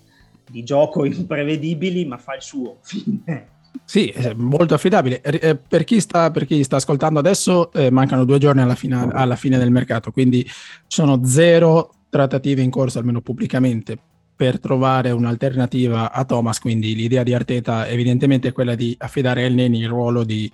di, 0.49 0.63
gioco 0.63 1.03
imprevedibili, 1.05 2.05
ma 2.05 2.17
fa 2.17 2.35
il 2.35 2.41
suo, 2.41 2.77
fine. 2.83 3.55
Sì, 3.83 4.13
molto 4.35 4.73
affidabile. 4.73 5.21
Eh, 5.21 5.55
per 5.55 5.83
chi 5.83 5.99
sta, 5.99 6.31
per 6.31 6.45
chi 6.45 6.63
sta 6.63 6.77
ascoltando 6.77 7.19
adesso, 7.19 7.71
eh, 7.73 7.91
mancano 7.91 8.25
due 8.25 8.39
giorni 8.39 8.61
alla 8.61 8.75
fine, 8.75 9.09
alla 9.11 9.35
fine 9.35 9.57
del 9.57 9.71
mercato, 9.71 10.11
quindi 10.11 10.45
sono 10.87 11.23
zero 11.25 11.91
trattative 12.09 12.61
in 12.61 12.69
corso, 12.69 12.99
almeno 12.99 13.21
pubblicamente, 13.21 13.97
per 14.35 14.59
trovare 14.59 15.11
un'alternativa 15.11 16.11
a 16.11 16.25
Thomas. 16.25 16.59
Quindi 16.59 16.95
l'idea 16.95 17.23
di 17.23 17.33
Arteta 17.33 17.87
evidentemente 17.87 18.49
è 18.49 18.51
quella 18.51 18.75
di 18.75 18.95
affidare 18.99 19.43
a 19.43 19.45
El 19.45 19.53
Neni 19.53 19.79
il 19.79 19.87
ruolo 19.87 20.23
di 20.23 20.51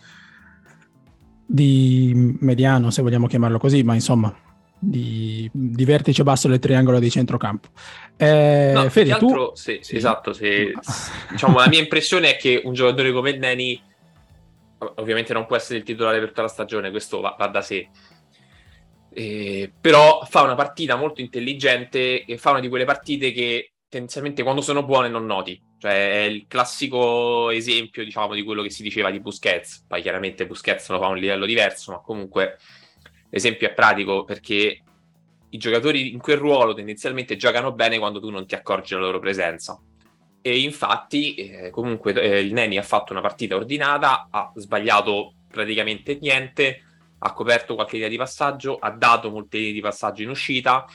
di 1.46 2.36
mediano, 2.40 2.90
se 2.90 3.02
vogliamo 3.02 3.28
chiamarlo 3.28 3.60
così, 3.60 3.84
ma 3.84 3.94
insomma, 3.94 4.36
di, 4.80 5.50
di 5.54 5.86
vertice 5.86 6.24
basso 6.24 6.48
del 6.48 6.60
triangolo 6.60 7.00
di 7.00 7.10
centrocampo. 7.10 7.70
Eh, 8.18 8.72
no, 8.74 8.90
Fede, 8.90 9.12
altro, 9.12 9.50
tu... 9.50 9.56
sì, 9.56 9.80
sì. 9.82 9.96
Esatto, 9.96 10.34
sì. 10.34 10.72
diciamo, 11.30 11.60
la 11.60 11.68
mia 11.68 11.80
impressione 11.80 12.32
è 12.32 12.38
che 12.38 12.62
un 12.64 12.74
giocatore 12.74 13.12
come 13.12 13.32
il 13.32 13.40
Neni 13.40 13.82
ovviamente 14.96 15.32
non 15.32 15.46
può 15.46 15.56
essere 15.56 15.80
il 15.80 15.86
titolare 15.86 16.20
per 16.20 16.30
tutta 16.30 16.42
la 16.42 16.48
stagione, 16.48 16.90
questo 16.92 17.22
va, 17.22 17.36
va 17.38 17.48
da 17.48 17.62
sé. 17.62 17.88
Eh, 19.16 19.72
però 19.80 20.26
fa 20.28 20.42
una 20.42 20.56
partita 20.56 20.96
molto 20.96 21.22
intelligente 21.22 22.26
e 22.26 22.38
fa 22.38 22.52
una 22.52 22.60
di 22.60 22.70
quelle 22.70 22.86
partite 22.86 23.32
che 23.32 23.74
tendenzialmente 23.88 24.42
quando 24.42 24.62
sono 24.62 24.84
buone 24.84 25.10
non 25.10 25.26
noti. 25.26 25.62
Cioè 25.78 26.24
è 26.24 26.24
il 26.24 26.46
classico 26.48 27.50
esempio, 27.50 28.04
diciamo, 28.04 28.34
di 28.34 28.44
quello 28.44 28.64
che 28.64 28.70
si 28.70 28.84
diceva 28.84 29.12
di 29.12 29.20
Busquets. 29.20 29.86
Poi 29.88 30.02
chiaramente 30.02 30.48
Busquets 30.48 30.90
lo 30.90 31.00
fa 31.00 31.06
a 31.06 31.10
un 31.10 31.18
livello 31.18 31.46
diverso, 31.46 31.92
ma 31.92 32.00
comunque 32.00 32.58
l'esempio 33.30 33.68
è 33.68 33.74
pratico 33.74 34.24
perché 34.24 34.82
i 35.50 35.58
giocatori 35.58 36.12
in 36.12 36.20
quel 36.20 36.38
ruolo 36.38 36.74
tendenzialmente 36.74 37.36
giocano 37.36 37.74
bene 37.74 38.00
quando 38.00 38.20
tu 38.20 38.30
non 38.30 38.48
ti 38.48 38.56
accorgi 38.56 38.94
della 38.94 39.06
loro 39.06 39.20
presenza. 39.20 39.80
E 40.42 40.60
infatti, 40.60 41.36
eh, 41.36 41.70
comunque, 41.70 42.14
eh, 42.14 42.40
il 42.40 42.54
Neni 42.54 42.78
ha 42.78 42.84
fatto 42.84 43.14
una 43.14 43.22
partita 43.22 43.56
ordinata, 43.56 44.28
ha 44.32 44.52
sbagliato 44.56 45.36
praticamente 45.48 46.18
niente, 46.20 46.93
ha 47.26 47.32
coperto 47.32 47.76
qualche 47.76 47.96
linea 47.96 48.10
di 48.10 48.18
passaggio, 48.18 48.78
ha 48.80 48.92
dato 48.92 49.30
molte 49.30 49.58
linee 49.58 49.74
di 49.74 49.82
passaggio 49.82 50.24
in 50.24 50.30
uscita, 50.30 50.86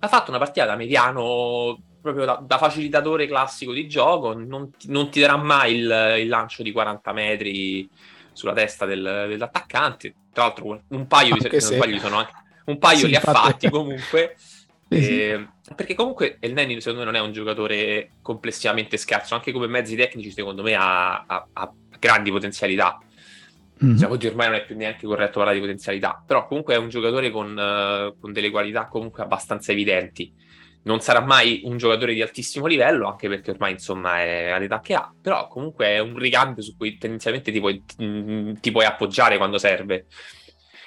ha 0.00 0.08
fatto 0.08 0.30
una 0.30 0.38
partita 0.38 0.64
da 0.64 0.74
mediano, 0.74 1.78
proprio 2.00 2.24
da, 2.24 2.42
da 2.42 2.56
facilitatore 2.56 3.26
classico 3.26 3.72
di 3.72 3.86
gioco, 3.86 4.32
non 4.32 4.70
ti, 4.70 4.90
non 4.90 5.10
ti 5.10 5.20
darà 5.20 5.36
mai 5.36 5.74
il, 5.76 6.16
il, 6.20 6.28
lancio 6.28 6.62
di 6.62 6.72
40 6.72 7.12
metri 7.12 7.88
sulla 8.32 8.54
testa 8.54 8.86
del, 8.86 9.26
dell'attaccante. 9.28 10.14
Tra 10.32 10.44
l'altro, 10.44 10.80
un 10.88 11.06
paio, 11.06 11.34
di, 11.34 11.40
se... 11.40 11.60
sbaglio, 11.60 11.98
sono 11.98 12.16
anche, 12.18 12.32
un 12.64 12.78
paio 12.78 12.98
sì, 12.98 13.08
li 13.08 13.16
ha 13.16 13.20
fatti 13.20 13.68
comunque. 13.70 14.36
Eh, 14.90 15.46
perché 15.76 15.94
comunque 15.94 16.38
il 16.40 16.54
Nenni 16.54 16.80
secondo 16.80 17.00
me 17.00 17.04
non 17.04 17.14
è 17.14 17.20
un 17.20 17.30
giocatore 17.30 18.12
complessivamente 18.22 18.96
scarso, 18.96 19.34
anche 19.34 19.52
come 19.52 19.66
mezzi 19.66 19.94
tecnici 19.94 20.30
secondo 20.30 20.62
me 20.62 20.74
ha, 20.74 21.26
ha, 21.26 21.46
ha 21.52 21.72
grandi 21.98 22.30
potenzialità. 22.30 22.98
Mm-hmm. 23.84 23.96
Cioè, 23.96 24.10
oggi 24.10 24.26
ormai 24.26 24.48
non 24.48 24.56
è 24.56 24.64
più 24.64 24.76
neanche 24.76 25.06
corretto 25.06 25.34
parlare 25.34 25.54
di 25.54 25.60
potenzialità, 25.60 26.22
però 26.26 26.46
comunque 26.46 26.74
è 26.74 26.78
un 26.78 26.88
giocatore 26.88 27.30
con, 27.30 27.50
uh, 27.52 28.18
con, 28.18 28.32
delle 28.32 28.50
qualità 28.50 28.86
comunque 28.88 29.22
abbastanza 29.22 29.72
evidenti. 29.72 30.32
Non 30.82 31.00
sarà 31.00 31.20
mai 31.20 31.62
un 31.64 31.76
giocatore 31.76 32.14
di 32.14 32.22
altissimo 32.22 32.66
livello, 32.66 33.08
anche 33.08 33.28
perché 33.28 33.50
ormai 33.50 33.72
insomma 33.72 34.20
è 34.20 34.48
all'età 34.48 34.80
che 34.80 34.94
ha, 34.94 35.12
però 35.20 35.46
comunque 35.48 35.86
è 35.86 35.98
un 35.98 36.16
ricambio 36.16 36.62
su 36.62 36.76
cui 36.76 36.96
tendenzialmente 36.98 37.52
ti 37.52 37.60
puoi, 37.60 37.82
mm, 38.02 38.54
ti 38.54 38.70
puoi 38.72 38.84
appoggiare 38.84 39.36
quando 39.36 39.58
serve. 39.58 40.06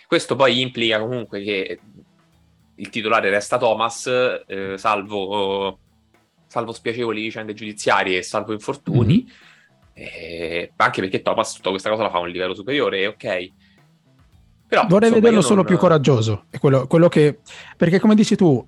Questo 0.07 0.35
poi 0.35 0.59
implica 0.59 0.99
comunque 0.99 1.41
che 1.41 1.79
il 2.75 2.89
titolare 2.89 3.29
resta 3.29 3.57
Thomas, 3.57 4.07
eh, 4.47 4.77
salvo, 4.77 5.79
salvo 6.47 6.71
spiacevoli 6.73 7.21
vicende 7.21 7.53
giudiziarie 7.53 8.17
e 8.17 8.23
salvo 8.23 8.51
infortuni. 8.51 9.23
Mm-hmm 9.23 9.49
eh, 9.93 10.71
anche 10.75 11.01
perché 11.01 11.21
Thomas 11.21 11.53
tutta 11.53 11.69
questa 11.69 11.89
cosa 11.89 12.03
la 12.03 12.09
fa 12.09 12.17
a 12.17 12.21
un 12.21 12.29
livello 12.29 12.53
superiore, 12.53 13.07
ok. 13.07 13.51
Però, 14.71 14.83
Vorrei 14.83 15.09
insomma, 15.09 15.15
vederlo 15.15 15.41
solo 15.41 15.55
non... 15.55 15.65
più 15.65 15.77
coraggioso, 15.77 16.45
quello, 16.57 16.87
quello 16.87 17.09
che, 17.09 17.39
perché 17.75 17.99
come 17.99 18.15
dici 18.15 18.37
tu, 18.37 18.65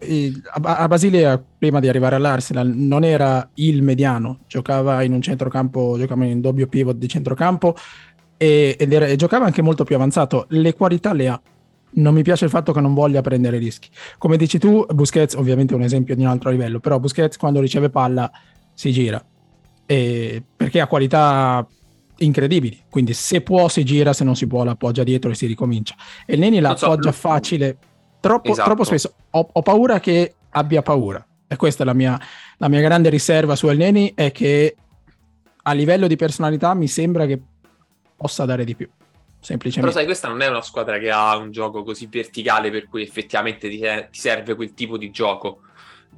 a, 0.61 0.87
Basilea 0.89 1.41
prima 1.57 1.79
di 1.79 1.87
arrivare 1.87 2.15
all'Arsenal 2.15 2.67
non 2.67 3.05
era 3.05 3.49
il 3.53 3.81
mediano, 3.81 4.39
giocava 4.45 5.01
in 5.03 5.13
un 5.13 5.21
centrocampo, 5.21 5.97
giocava 5.97 6.25
in 6.25 6.41
doppio 6.41 6.67
pivot 6.67 6.97
di 6.97 7.07
centrocampo 7.07 7.77
e, 8.35 8.75
ed 8.77 8.91
era, 8.91 9.05
e 9.05 9.15
giocava 9.15 9.45
anche 9.45 9.61
molto 9.61 9.85
più 9.85 9.95
avanzato, 9.95 10.45
le 10.49 10.73
qualità 10.73 11.13
le 11.13 11.27
ha, 11.29 11.41
non 11.91 12.13
mi 12.13 12.21
piace 12.21 12.43
il 12.43 12.51
fatto 12.51 12.73
che 12.73 12.81
non 12.81 12.93
voglia 12.93 13.21
prendere 13.21 13.57
rischi. 13.57 13.87
Come 14.17 14.35
dici 14.35 14.57
tu, 14.59 14.85
Busquets 14.85 15.35
ovviamente 15.35 15.73
è 15.73 15.77
un 15.77 15.83
esempio 15.83 16.15
di 16.15 16.23
un 16.23 16.27
altro 16.27 16.49
livello, 16.49 16.81
però 16.81 16.99
Busquets 16.99 17.37
quando 17.37 17.61
riceve 17.61 17.89
palla 17.89 18.29
si 18.73 18.91
gira, 18.91 19.23
eh, 19.85 20.43
perché 20.55 20.79
ha 20.79 20.87
qualità 20.87 21.65
incredibili. 22.17 22.83
Quindi 22.89 23.13
se 23.13 23.41
può 23.41 23.67
si 23.67 23.83
gira, 23.83 24.13
se 24.13 24.23
non 24.23 24.35
si 24.35 24.47
può 24.47 24.63
l'appoggia 24.63 25.03
dietro 25.03 25.31
e 25.31 25.35
si 25.35 25.45
ricomincia. 25.45 25.95
E 26.25 26.35
Neni 26.35 26.59
la 26.59 26.75
so, 26.75 26.85
appoggia 26.85 27.11
facile 27.11 27.77
troppo, 28.19 28.51
esatto. 28.51 28.67
troppo 28.67 28.83
spesso. 28.83 29.13
Ho, 29.31 29.49
ho, 29.51 29.61
paura 29.61 29.99
che 29.99 30.35
abbia 30.51 30.81
paura. 30.81 31.25
E 31.47 31.55
questa 31.55 31.83
è 31.83 31.85
la 31.85 31.93
mia, 31.93 32.19
la 32.57 32.67
mia 32.67 32.81
grande 32.81 33.09
riserva 33.09 33.55
su 33.55 33.67
El 33.67 33.77
Neni, 33.77 34.13
è 34.15 34.31
che 34.31 34.75
a 35.63 35.71
livello 35.73 36.07
di 36.07 36.15
personalità 36.15 36.73
mi 36.73 36.87
sembra 36.87 37.25
che 37.25 37.39
possa 38.15 38.45
dare 38.45 38.63
di 38.63 38.75
più. 38.75 38.89
Semplicemente. 39.39 39.91
Però 39.91 39.91
sai, 39.91 40.05
questa 40.05 40.29
non 40.29 40.41
è 40.41 40.47
una 40.47 40.61
squadra 40.61 40.97
che 40.99 41.11
ha 41.11 41.35
un 41.35 41.51
gioco 41.51 41.83
così 41.83 42.07
verticale 42.09 42.71
per 42.71 42.87
cui 42.87 43.03
effettivamente 43.03 43.67
ti, 43.69 43.79
ti 43.79 44.19
serve 44.19 44.55
quel 44.55 44.73
tipo 44.73 44.97
di 44.97 45.11
gioco 45.11 45.59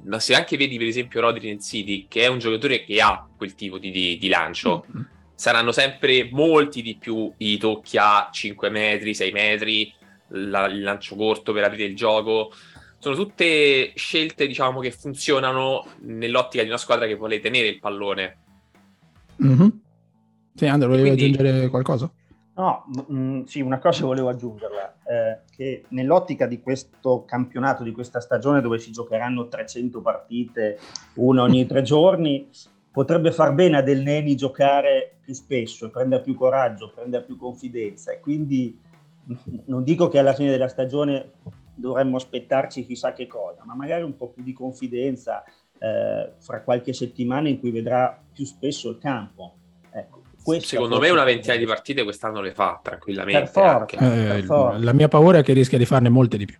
ma 0.04 0.20
se 0.20 0.34
anche 0.34 0.56
vedi 0.56 0.78
per 0.78 0.86
esempio 0.86 1.20
Rodri 1.20 1.48
nel 1.48 1.60
City, 1.60 2.06
che 2.08 2.22
è 2.22 2.26
un 2.26 2.38
giocatore 2.38 2.84
che 2.84 3.00
ha 3.00 3.26
quel 3.36 3.54
tipo 3.54 3.78
di, 3.78 3.90
di, 3.90 4.18
di 4.18 4.28
lancio, 4.28 4.86
mm-hmm. 4.90 5.04
saranno 5.34 5.72
sempre 5.72 6.28
molti 6.30 6.82
di 6.82 6.96
più 6.96 7.32
i 7.38 7.56
tocchi 7.58 7.96
a 7.98 8.28
5 8.30 8.70
metri, 8.70 9.14
6 9.14 9.32
metri, 9.32 9.92
la, 10.28 10.66
il 10.66 10.82
lancio 10.82 11.16
corto 11.16 11.52
per 11.52 11.64
aprire 11.64 11.88
il 11.88 11.96
gioco. 11.96 12.52
Sono 12.98 13.14
tutte 13.14 13.92
scelte, 13.94 14.46
diciamo, 14.46 14.80
che 14.80 14.90
funzionano 14.90 15.86
nell'ottica 16.00 16.62
di 16.62 16.68
una 16.68 16.78
squadra 16.78 17.06
che 17.06 17.14
vuole 17.14 17.40
tenere 17.40 17.68
il 17.68 17.78
pallone. 17.78 18.36
Mm-hmm. 19.44 19.68
Sì, 20.54 20.66
Andrea, 20.66 20.88
volevi 20.88 21.10
Quindi... 21.10 21.36
aggiungere 21.36 21.68
qualcosa? 21.68 22.10
No, 22.56 22.86
mh, 23.08 23.42
sì, 23.42 23.60
una 23.60 23.78
cosa 23.78 24.06
volevo 24.06 24.30
aggiungerla, 24.30 24.96
eh, 25.04 25.40
che 25.50 25.84
nell'ottica 25.88 26.46
di 26.46 26.60
questo 26.60 27.24
campionato, 27.26 27.82
di 27.82 27.92
questa 27.92 28.18
stagione 28.18 28.62
dove 28.62 28.78
si 28.78 28.90
giocheranno 28.90 29.46
300 29.46 30.00
partite, 30.00 30.78
una 31.16 31.42
ogni 31.42 31.66
tre 31.66 31.82
giorni, 31.82 32.48
potrebbe 32.90 33.30
far 33.30 33.52
bene 33.52 33.76
a 33.76 33.82
Del 33.82 34.00
Neni 34.00 34.36
giocare 34.36 35.18
più 35.20 35.34
spesso, 35.34 35.90
prendere 35.90 36.22
più 36.22 36.34
coraggio, 36.34 36.92
prendere 36.94 37.24
più 37.24 37.36
confidenza. 37.36 38.12
E 38.12 38.20
quindi 38.20 38.80
non 39.66 39.84
dico 39.84 40.08
che 40.08 40.18
alla 40.18 40.32
fine 40.32 40.50
della 40.50 40.68
stagione 40.68 41.32
dovremmo 41.74 42.16
aspettarci 42.16 42.86
chissà 42.86 43.12
che 43.12 43.26
cosa, 43.26 43.64
ma 43.66 43.74
magari 43.74 44.02
un 44.02 44.16
po' 44.16 44.28
più 44.28 44.42
di 44.42 44.54
confidenza 44.54 45.44
eh, 45.78 46.32
fra 46.38 46.62
qualche 46.62 46.94
settimana 46.94 47.50
in 47.50 47.58
cui 47.58 47.70
vedrà 47.70 48.18
più 48.32 48.46
spesso 48.46 48.88
il 48.88 48.96
campo 48.96 49.56
Secondo 50.60 50.98
me 50.98 51.10
una 51.10 51.24
ventina 51.24 51.56
di 51.56 51.64
partite 51.64 52.04
quest'anno 52.04 52.40
le 52.40 52.52
fa 52.52 52.80
tranquillamente. 52.82 53.50
Per 53.52 53.86
eh, 54.00 54.44
per 54.46 54.76
la 54.78 54.92
mia 54.92 55.08
paura 55.08 55.38
è 55.38 55.42
che 55.42 55.52
rischia 55.52 55.78
di 55.78 55.86
farne 55.86 56.08
molte 56.08 56.36
di 56.36 56.44
più. 56.44 56.56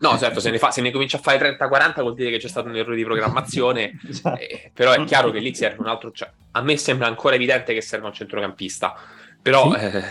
No, 0.00 0.16
certo, 0.16 0.38
se 0.38 0.50
ne, 0.50 0.58
fa, 0.58 0.70
se 0.70 0.80
ne 0.80 0.92
comincia 0.92 1.16
a 1.16 1.20
fare 1.20 1.56
30-40 1.58 2.00
vuol 2.02 2.14
dire 2.14 2.30
che 2.30 2.38
c'è 2.38 2.46
stato 2.46 2.68
un 2.68 2.76
errore 2.76 2.94
di 2.94 3.02
programmazione, 3.02 3.98
esatto. 4.08 4.38
eh, 4.40 4.70
però 4.72 4.92
è 4.92 5.04
chiaro 5.04 5.30
che 5.30 5.40
lì 5.40 5.54
serve 5.54 5.80
un 5.80 5.88
altro... 5.88 6.12
Cioè, 6.12 6.30
a 6.52 6.62
me 6.62 6.76
sembra 6.76 7.08
ancora 7.08 7.34
evidente 7.34 7.74
che 7.74 7.80
serve 7.80 8.06
un 8.06 8.12
centrocampista, 8.12 8.94
però 9.42 9.72
sì. 9.72 9.84
eh, 9.84 10.04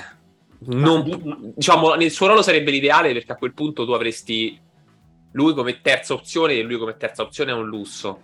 non, 0.65 1.53
diciamo, 1.55 1.93
nel 1.95 2.11
suo 2.11 2.25
ruolo 2.25 2.41
sarebbe 2.41 2.71
l'ideale 2.71 3.13
perché 3.13 3.31
a 3.31 3.37
quel 3.37 3.53
punto 3.53 3.85
tu 3.85 3.91
avresti 3.91 4.59
lui 5.31 5.53
come 5.53 5.79
terza 5.81 6.13
opzione 6.13 6.53
e 6.53 6.63
lui 6.63 6.77
come 6.77 6.97
terza 6.97 7.21
opzione 7.21 7.51
è 7.51 7.55
un 7.55 7.67
lusso. 7.67 8.21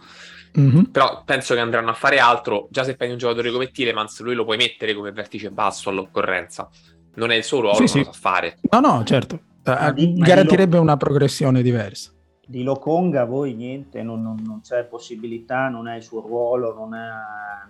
Mm-hmm. 0.60 0.84
Però 0.92 1.24
penso 1.26 1.54
che 1.54 1.60
andranno 1.60 1.90
a 1.90 1.94
fare 1.94 2.20
altro. 2.20 2.68
Già 2.70 2.84
se 2.84 2.96
prendi 2.96 3.16
un 3.16 3.20
giocatore 3.20 3.52
come 3.52 3.72
Tilemans, 3.72 4.20
lui 4.22 4.36
lo 4.36 4.44
puoi 4.44 4.58
mettere 4.58 4.94
come 4.94 5.12
vertice 5.12 5.50
basso 5.50 5.90
all'occorrenza. 5.90 6.70
Non 7.16 7.32
è 7.32 7.36
il 7.36 7.44
suo 7.44 7.62
ruolo, 7.62 7.78
sì, 7.78 7.88
sì. 7.88 8.04
sa 8.04 8.12
fare. 8.12 8.58
No, 8.70 8.80
no, 8.80 9.04
certo. 9.04 9.40
Uh, 9.66 9.94
di, 9.94 10.14
garantirebbe 10.14 10.76
lo... 10.76 10.82
una 10.82 10.98
progressione 10.98 11.62
diversa. 11.62 12.12
Di 12.46 12.64
Loconga 12.64 13.24
voi 13.24 13.54
niente, 13.54 14.04
non, 14.04 14.22
non, 14.22 14.42
non, 14.44 14.62
c'è 14.62 14.84
possibilità, 14.84 15.70
non 15.70 15.88
è 15.88 15.96
il 15.96 16.04
suo 16.04 16.22
ruolo, 16.22 16.74
non 16.74 16.94
è... 16.94 17.08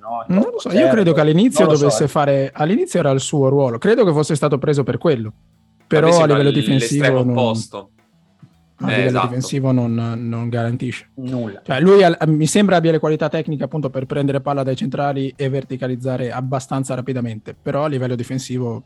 No, 0.01 0.25
non 0.27 0.51
lo 0.51 0.59
so, 0.59 0.69
certo. 0.69 0.85
io 0.85 0.91
credo 0.91 1.13
che 1.13 1.21
all'inizio 1.21 1.65
dovesse 1.65 1.89
so, 1.89 2.03
eh. 2.03 2.07
fare... 2.07 2.51
All'inizio 2.53 2.99
era 2.99 3.11
il 3.11 3.19
suo 3.19 3.49
ruolo, 3.49 3.77
credo 3.77 4.03
che 4.03 4.11
fosse 4.11 4.35
stato 4.35 4.57
preso 4.57 4.83
per 4.83 4.97
quello. 4.97 5.31
Però 5.87 6.21
a 6.21 6.25
livello 6.25 6.51
difensivo... 6.51 7.23
Non... 7.23 7.29
Opposto 7.29 7.91
a 8.83 8.91
eh, 8.91 8.95
livello 8.95 9.09
esatto. 9.09 9.27
difensivo 9.27 9.71
non, 9.71 9.93
non, 10.17 10.49
garantisce 10.49 11.09
nulla. 11.15 11.61
Cioè, 11.63 11.79
lui 11.79 12.03
mi 12.27 12.47
sembra 12.47 12.75
abbia 12.75 12.91
le 12.91 12.99
qualità 12.99 13.29
tecniche 13.29 13.63
appunto 13.63 13.89
per 13.89 14.05
prendere 14.05 14.41
palla 14.41 14.63
dai 14.63 14.75
centrali 14.75 15.33
e 15.35 15.49
verticalizzare 15.49 16.31
abbastanza 16.31 16.93
rapidamente, 16.93 17.55
però 17.59 17.85
a 17.85 17.87
livello 17.87 18.15
difensivo 18.15 18.83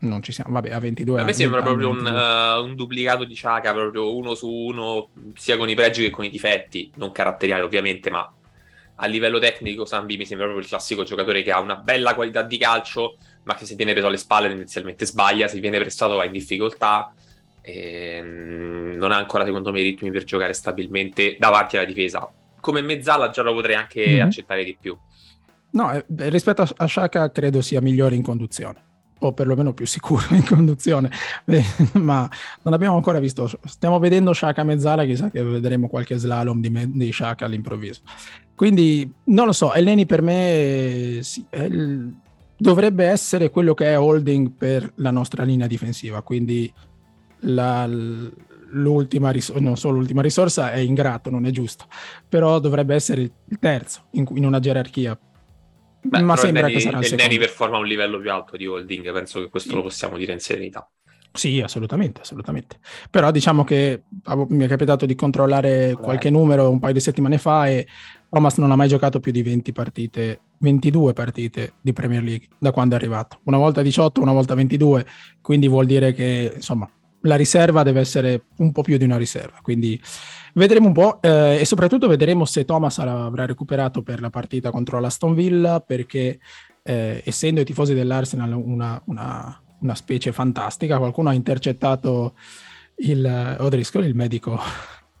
non 0.00 0.22
ci 0.22 0.32
siamo. 0.32 0.52
Vabbè, 0.52 0.70
a 0.70 0.78
22 0.78 1.20
A 1.20 1.24
me 1.24 1.32
sembra 1.32 1.62
proprio 1.62 1.88
un, 1.88 2.04
uh, 2.04 2.62
un, 2.62 2.74
duplicato 2.74 3.24
di 3.24 3.34
Ciaca, 3.34 3.72
proprio 3.72 4.14
uno 4.14 4.34
su 4.34 4.50
uno, 4.50 5.08
sia 5.34 5.56
con 5.56 5.68
i 5.68 5.74
pregi 5.74 6.02
che 6.02 6.10
con 6.10 6.24
i 6.24 6.30
difetti, 6.30 6.92
non 6.96 7.10
caratteriali 7.10 7.62
ovviamente, 7.62 8.10
ma 8.10 8.30
a 8.96 9.06
livello 9.06 9.38
tecnico 9.40 9.84
Sambi 9.84 10.16
mi 10.16 10.26
sembra 10.26 10.46
proprio 10.46 10.64
il 10.64 10.70
classico 10.70 11.02
giocatore 11.02 11.42
che 11.42 11.50
ha 11.50 11.58
una 11.58 11.76
bella 11.76 12.14
qualità 12.14 12.42
di 12.42 12.58
calcio, 12.58 13.16
ma 13.44 13.54
che 13.54 13.64
se 13.64 13.74
viene 13.74 13.92
preso 13.92 14.06
alle 14.06 14.18
spalle 14.18 14.48
tendenzialmente 14.48 15.06
sbaglia, 15.06 15.48
se 15.48 15.58
viene 15.58 15.78
prestato 15.78 16.14
va 16.14 16.24
in 16.24 16.32
difficoltà 16.32 17.12
e 17.66 18.16
ehm, 18.18 18.96
non 18.96 19.10
ha 19.10 19.16
ancora 19.16 19.46
secondo 19.46 19.72
me 19.72 19.80
i 19.80 19.84
ritmi 19.84 20.10
per 20.10 20.24
giocare 20.24 20.52
stabilmente 20.52 21.36
davanti 21.38 21.78
alla 21.78 21.86
difesa. 21.86 22.30
Come 22.60 22.82
mezzala 22.82 23.30
già 23.30 23.42
lo 23.42 23.54
potrei 23.54 23.74
anche 23.74 24.06
mm-hmm. 24.06 24.26
accettare 24.26 24.64
di 24.64 24.76
più. 24.78 24.96
No, 25.70 25.90
eh, 25.92 26.04
rispetto 26.28 26.66
a 26.76 26.86
Shaka 26.86 27.32
credo 27.32 27.62
sia 27.62 27.80
migliore 27.80 28.14
in 28.14 28.22
conduzione 28.22 28.82
o 29.18 29.32
perlomeno 29.32 29.72
più 29.72 29.86
sicuro 29.86 30.22
in 30.36 30.44
conduzione, 30.44 31.10
ma 31.94 32.28
non 32.62 32.74
abbiamo 32.74 32.96
ancora 32.96 33.18
visto, 33.18 33.50
stiamo 33.64 33.98
vedendo 33.98 34.34
Shaka 34.34 34.62
mezzala, 34.62 35.04
chissà 35.04 35.30
che 35.30 35.42
vedremo 35.42 35.88
qualche 35.88 36.16
slalom 36.16 36.60
di, 36.60 36.68
me, 36.68 36.90
di 36.92 37.10
Shaka 37.10 37.46
all'improvviso. 37.46 38.02
Quindi 38.54 39.10
non 39.24 39.46
lo 39.46 39.52
so, 39.52 39.72
Eleni 39.72 40.04
per 40.04 40.20
me 40.20 41.18
sì, 41.22 41.44
il, 41.50 42.14
dovrebbe 42.56 43.06
essere 43.06 43.50
quello 43.50 43.72
che 43.72 43.86
è 43.86 43.98
holding 43.98 44.52
per 44.52 44.92
la 44.96 45.10
nostra 45.10 45.42
linea 45.42 45.66
difensiva, 45.66 46.22
quindi 46.22 46.72
la, 47.44 47.86
l'ultima 47.86 49.30
risorsa, 49.30 49.60
non 49.62 49.76
solo 49.76 49.98
l'ultima 49.98 50.22
risorsa, 50.22 50.72
è 50.72 50.78
ingrato, 50.78 51.30
non 51.30 51.46
è 51.46 51.50
giusto, 51.50 51.86
però 52.28 52.58
dovrebbe 52.58 52.94
essere 52.94 53.20
il 53.22 53.58
terzo 53.58 54.06
in, 54.12 54.26
in 54.34 54.44
una 54.44 54.60
gerarchia. 54.60 55.18
Beh, 56.02 56.20
Ma 56.20 56.36
sembra 56.36 56.62
Neri, 56.62 56.74
che 56.74 56.80
sarà 56.80 56.98
il 56.98 57.04
secondo. 57.04 57.22
Neri 57.22 57.38
performa 57.38 57.76
a 57.76 57.80
un 57.80 57.86
livello 57.86 58.18
più 58.18 58.30
alto 58.30 58.56
di 58.56 58.66
holding, 58.66 59.10
penso 59.12 59.40
che 59.40 59.48
questo 59.48 59.70
sì. 59.70 59.74
lo 59.76 59.82
possiamo 59.82 60.16
dire 60.16 60.32
in 60.32 60.40
serenità. 60.40 60.88
Sì, 61.32 61.60
assolutamente, 61.60 62.20
assolutamente. 62.20 62.78
Però 63.10 63.32
diciamo 63.32 63.64
che 63.64 64.04
mi 64.48 64.64
è 64.64 64.68
capitato 64.68 65.04
di 65.04 65.16
controllare 65.16 65.94
qualche 65.94 66.30
numero 66.30 66.70
un 66.70 66.78
paio 66.78 66.92
di 66.92 67.00
settimane 67.00 67.38
fa 67.38 67.66
e 67.66 67.88
Thomas 68.30 68.58
non 68.58 68.70
ha 68.70 68.76
mai 68.76 68.86
giocato 68.86 69.18
più 69.18 69.32
di 69.32 69.42
20 69.42 69.72
partite, 69.72 70.40
22 70.58 71.12
partite 71.12 71.72
di 71.80 71.92
Premier 71.92 72.22
League 72.22 72.48
da 72.56 72.70
quando 72.70 72.94
è 72.94 72.98
arrivato. 72.98 73.40
Una 73.44 73.56
volta 73.56 73.82
18, 73.82 74.20
una 74.20 74.30
volta 74.32 74.54
22, 74.54 75.06
quindi 75.40 75.66
vuol 75.66 75.86
dire 75.86 76.12
che 76.12 76.52
insomma 76.54 76.88
la 77.24 77.36
riserva 77.36 77.82
deve 77.82 78.00
essere 78.00 78.46
un 78.58 78.72
po' 78.72 78.82
più 78.82 78.96
di 78.96 79.04
una 79.04 79.16
riserva. 79.16 79.58
Quindi 79.62 80.00
vedremo 80.54 80.86
un 80.86 80.92
po' 80.92 81.20
eh, 81.22 81.58
e 81.60 81.64
soprattutto 81.64 82.08
vedremo 82.08 82.44
se 82.44 82.64
Thomas 82.64 82.98
avrà 82.98 83.44
recuperato 83.46 84.02
per 84.02 84.20
la 84.20 84.30
partita 84.30 84.70
contro 84.70 85.00
l'Aston 85.00 85.34
Villa 85.34 85.80
perché 85.80 86.38
eh, 86.82 87.22
essendo 87.24 87.60
i 87.60 87.64
tifosi 87.64 87.94
dell'Arsenal 87.94 88.52
una, 88.52 89.00
una 89.06 89.58
una 89.84 89.94
specie 89.94 90.32
fantastica. 90.32 90.98
Qualcuno 90.98 91.28
ha 91.28 91.34
intercettato 91.34 92.34
il 92.96 93.56
O'Driscoll, 93.58 94.04
il 94.04 94.14
medico, 94.14 94.58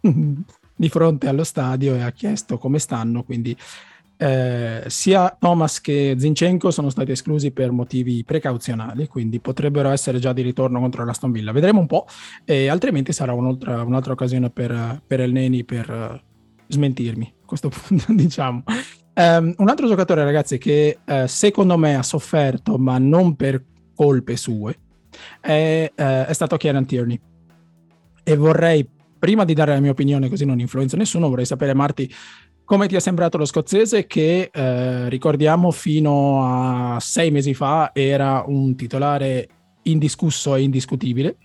di 0.00 0.88
fronte 0.88 1.28
allo 1.28 1.44
stadio 1.44 1.94
e 1.94 2.02
ha 2.02 2.10
chiesto 2.10 2.58
come 2.58 2.78
stanno. 2.78 3.22
Quindi 3.22 3.56
eh, 4.16 4.84
sia 4.86 5.36
Thomas 5.38 5.80
che 5.80 6.14
Zinchenko 6.18 6.70
sono 6.70 6.90
stati 6.90 7.12
esclusi 7.12 7.50
per 7.50 7.70
motivi 7.72 8.24
precauzionali, 8.24 9.08
quindi 9.08 9.40
potrebbero 9.40 9.90
essere 9.90 10.18
già 10.18 10.32
di 10.32 10.42
ritorno 10.42 10.80
contro 10.80 11.04
l'Aston 11.04 11.32
Villa. 11.32 11.52
Vedremo 11.52 11.80
un 11.80 11.86
po', 11.86 12.06
e 12.44 12.68
altrimenti 12.68 13.12
sarà 13.12 13.32
un'altra, 13.32 13.82
un'altra 13.82 14.12
occasione 14.12 14.50
per, 14.50 15.02
per 15.06 15.20
El 15.20 15.32
Neni 15.32 15.64
per 15.64 15.90
uh, 15.90 16.20
smentirmi 16.68 17.34
a 17.42 17.46
questo 17.46 17.68
punto, 17.74 18.12
diciamo. 18.12 18.62
Um, 19.16 19.54
un 19.58 19.68
altro 19.68 19.86
giocatore, 19.86 20.24
ragazzi, 20.24 20.58
che 20.58 20.98
uh, 21.04 21.26
secondo 21.26 21.76
me 21.76 21.96
ha 21.96 22.02
sofferto, 22.02 22.78
ma 22.78 22.98
non 22.98 23.36
per 23.36 23.62
colpe 23.94 24.36
sue, 24.36 24.78
è, 25.40 25.92
eh, 25.94 26.26
è 26.26 26.32
stato 26.32 26.56
Kieran 26.56 26.86
Tierney. 26.86 27.20
E 28.22 28.36
vorrei, 28.36 28.88
prima 29.18 29.44
di 29.44 29.54
dare 29.54 29.72
la 29.72 29.80
mia 29.80 29.90
opinione, 29.90 30.28
così 30.28 30.44
non 30.44 30.60
influenza 30.60 30.96
nessuno, 30.96 31.28
vorrei 31.28 31.46
sapere, 31.46 31.74
Marti, 31.74 32.12
come 32.64 32.88
ti 32.88 32.96
è 32.96 33.00
sembrato 33.00 33.36
lo 33.36 33.44
scozzese 33.44 34.06
che, 34.06 34.50
eh, 34.52 35.08
ricordiamo, 35.08 35.70
fino 35.70 36.44
a 36.44 36.98
sei 36.98 37.30
mesi 37.30 37.52
fa 37.52 37.90
era 37.92 38.42
un 38.46 38.74
titolare 38.74 39.48
indiscusso 39.82 40.54
e 40.54 40.62
indiscutibile, 40.62 41.36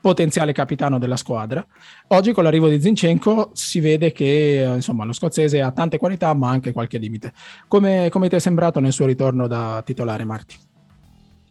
potenziale 0.00 0.52
capitano 0.52 0.98
della 0.98 1.16
squadra. 1.16 1.66
Oggi 2.08 2.32
con 2.32 2.44
l'arrivo 2.44 2.68
di 2.68 2.80
Zinchenko 2.80 3.50
si 3.52 3.80
vede 3.80 4.12
che 4.12 4.62
eh, 4.62 4.74
insomma, 4.74 5.04
lo 5.04 5.12
scozzese 5.12 5.60
ha 5.60 5.72
tante 5.72 5.98
qualità 5.98 6.32
ma 6.34 6.50
anche 6.50 6.72
qualche 6.72 6.98
limite. 6.98 7.32
Come, 7.66 8.08
come 8.10 8.28
ti 8.28 8.36
è 8.36 8.38
sembrato 8.38 8.78
nel 8.78 8.92
suo 8.92 9.06
ritorno 9.06 9.48
da 9.48 9.82
titolare, 9.84 10.24
Marti? 10.24 10.56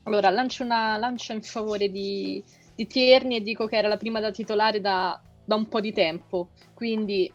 Allora, 0.03 0.29
lancio 0.29 0.63
una 0.63 0.97
lancia 0.97 1.33
in 1.33 1.41
favore 1.41 1.89
di, 1.89 2.41
di 2.73 2.87
Tierney 2.87 3.37
e 3.37 3.41
dico 3.41 3.67
che 3.67 3.77
era 3.77 3.87
la 3.89 3.97
prima 3.97 4.21
da 4.21 4.31
titolare 4.31 4.79
da, 4.79 5.19
da 5.43 5.55
un 5.55 5.67
po' 5.67 5.81
di 5.81 5.91
tempo, 5.91 6.49
quindi 6.73 7.31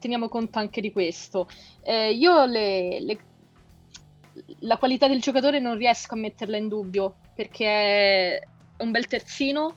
teniamo 0.00 0.28
conto 0.28 0.58
anche 0.58 0.80
di 0.80 0.90
questo. 0.90 1.48
Eh, 1.82 2.12
io 2.12 2.44
le, 2.46 3.00
le, 3.00 3.18
la 4.60 4.78
qualità 4.78 5.06
del 5.06 5.20
giocatore 5.20 5.60
non 5.60 5.76
riesco 5.76 6.14
a 6.14 6.18
metterla 6.18 6.56
in 6.56 6.68
dubbio 6.68 7.16
perché 7.34 7.66
è 7.66 8.40
un 8.78 8.90
bel 8.90 9.06
terzino. 9.06 9.76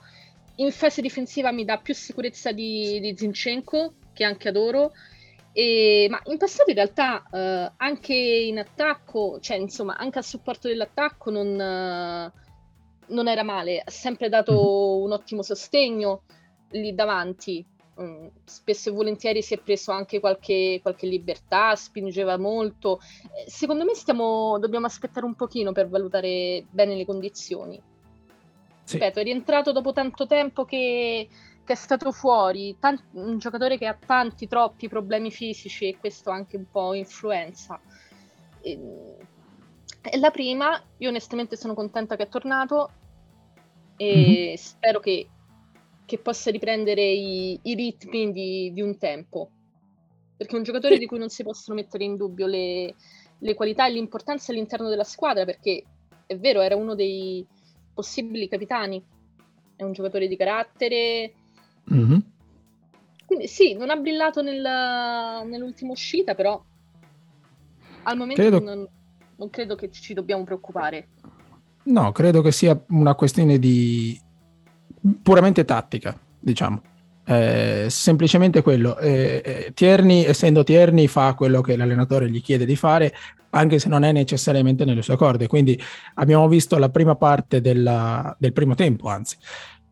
In 0.56 0.72
fase 0.72 1.02
difensiva 1.02 1.52
mi 1.52 1.64
dà 1.64 1.78
più 1.78 1.94
sicurezza 1.94 2.52
di, 2.52 2.98
di 3.00 3.14
Zinchenko, 3.16 3.94
che 4.12 4.24
anche 4.24 4.48
adoro. 4.48 4.92
E, 5.52 6.08
ma 6.10 6.20
in 6.24 6.36
passato 6.36 6.70
in 6.70 6.76
realtà 6.76 7.22
eh, 7.30 7.72
anche 7.76 8.14
in 8.14 8.58
attacco, 8.58 9.38
cioè 9.40 9.56
insomma 9.56 9.96
anche 9.96 10.18
a 10.18 10.22
supporto 10.22 10.66
dell'attacco 10.66 11.30
non, 11.30 11.60
eh, 11.60 12.32
non 13.06 13.28
era 13.28 13.44
male, 13.44 13.80
ha 13.80 13.90
sempre 13.90 14.28
dato 14.28 14.52
mm-hmm. 14.52 15.04
un 15.04 15.12
ottimo 15.12 15.42
sostegno 15.42 16.22
lì 16.70 16.92
davanti. 16.94 17.64
Mm, 18.00 18.26
spesso 18.44 18.88
e 18.88 18.92
volentieri 18.92 19.40
si 19.40 19.54
è 19.54 19.58
preso 19.58 19.92
anche 19.92 20.18
qualche, 20.20 20.80
qualche 20.82 21.06
libertà, 21.06 21.74
spingeva 21.76 22.36
molto. 22.36 23.00
Eh, 23.22 23.48
secondo 23.48 23.84
me 23.84 23.94
stiamo, 23.94 24.58
dobbiamo 24.58 24.86
aspettare 24.86 25.26
un 25.26 25.34
pochino 25.34 25.72
per 25.72 25.88
valutare 25.88 26.64
bene 26.70 26.96
le 26.96 27.04
condizioni. 27.04 27.80
Sì. 28.82 28.94
Ripeto, 28.94 29.20
è 29.20 29.22
rientrato 29.22 29.72
dopo 29.72 29.92
tanto 29.92 30.26
tempo 30.26 30.64
che 30.64 31.28
che 31.64 31.72
è 31.72 31.76
stato 31.76 32.12
fuori, 32.12 32.76
tan- 32.78 33.02
un 33.12 33.38
giocatore 33.38 33.78
che 33.78 33.86
ha 33.86 33.94
tanti, 33.94 34.46
troppi 34.46 34.88
problemi 34.88 35.30
fisici 35.30 35.88
e 35.88 35.96
questo 35.98 36.30
anche 36.30 36.56
un 36.56 36.66
po' 36.70 36.92
influenza. 36.92 37.80
E, 38.60 38.78
e 40.02 40.18
la 40.18 40.30
prima, 40.30 40.80
io 40.98 41.08
onestamente 41.08 41.56
sono 41.56 41.74
contenta 41.74 42.16
che 42.16 42.24
è 42.24 42.28
tornato 42.28 42.90
e 43.96 44.14
mm-hmm. 44.14 44.54
spero 44.56 45.00
che, 45.00 45.28
che, 46.04 46.18
possa 46.18 46.50
riprendere 46.50 47.02
i, 47.02 47.58
i 47.62 47.74
ritmi 47.74 48.32
di, 48.32 48.72
di, 48.72 48.80
un 48.82 48.98
tempo. 48.98 49.50
Perché 50.36 50.54
è 50.54 50.58
un 50.58 50.64
giocatore 50.64 50.98
di 50.98 51.06
cui 51.06 51.18
non 51.18 51.28
si 51.28 51.42
possono 51.42 51.76
mettere 51.76 52.04
in 52.04 52.16
dubbio 52.16 52.46
le, 52.46 52.94
le 53.38 53.54
qualità 53.54 53.86
e 53.86 53.92
l'importanza 53.92 54.52
all'interno 54.52 54.88
della 54.88 55.04
squadra, 55.04 55.44
perché 55.44 55.84
è 56.26 56.36
vero, 56.36 56.60
era 56.60 56.76
uno 56.76 56.94
dei 56.94 57.44
possibili 57.92 58.48
capitani. 58.48 59.02
È 59.76 59.82
un 59.82 59.92
giocatore 59.92 60.28
di 60.28 60.36
carattere, 60.36 61.32
Mm-hmm. 61.92 62.18
Quindi 63.26 63.46
sì, 63.46 63.74
non 63.74 63.90
ha 63.90 63.96
brillato 63.96 64.42
nel, 64.42 64.60
nell'ultima 65.46 65.92
uscita, 65.92 66.34
però 66.34 66.62
al 68.04 68.16
momento 68.16 68.40
credo... 68.40 68.60
Non, 68.60 68.86
non, 69.36 69.50
credo 69.50 69.74
che 69.74 69.90
ci 69.90 70.14
dobbiamo 70.14 70.44
preoccupare. 70.44 71.08
No, 71.84 72.12
credo 72.12 72.40
che 72.42 72.52
sia 72.52 72.78
una 72.88 73.14
questione 73.14 73.58
di 73.58 74.18
puramente 75.22 75.64
tattica, 75.64 76.18
diciamo. 76.38 76.82
Eh, 77.26 77.86
semplicemente 77.88 78.62
quello. 78.62 78.98
Eh, 78.98 79.42
eh, 79.44 79.72
Tierney, 79.74 80.24
essendo 80.24 80.62
Tierney, 80.62 81.06
fa 81.06 81.34
quello 81.34 81.60
che 81.60 81.76
l'allenatore 81.76 82.30
gli 82.30 82.42
chiede 82.42 82.66
di 82.66 82.76
fare, 82.76 83.14
anche 83.50 83.78
se 83.78 83.88
non 83.88 84.04
è 84.04 84.12
necessariamente 84.12 84.84
nelle 84.84 85.02
sue 85.02 85.16
corde. 85.16 85.46
Quindi 85.46 85.80
abbiamo 86.14 86.48
visto 86.48 86.76
la 86.78 86.90
prima 86.90 87.14
parte 87.16 87.60
della, 87.60 88.34
del 88.38 88.52
primo 88.52 88.74
tempo, 88.74 89.08
anzi, 89.08 89.36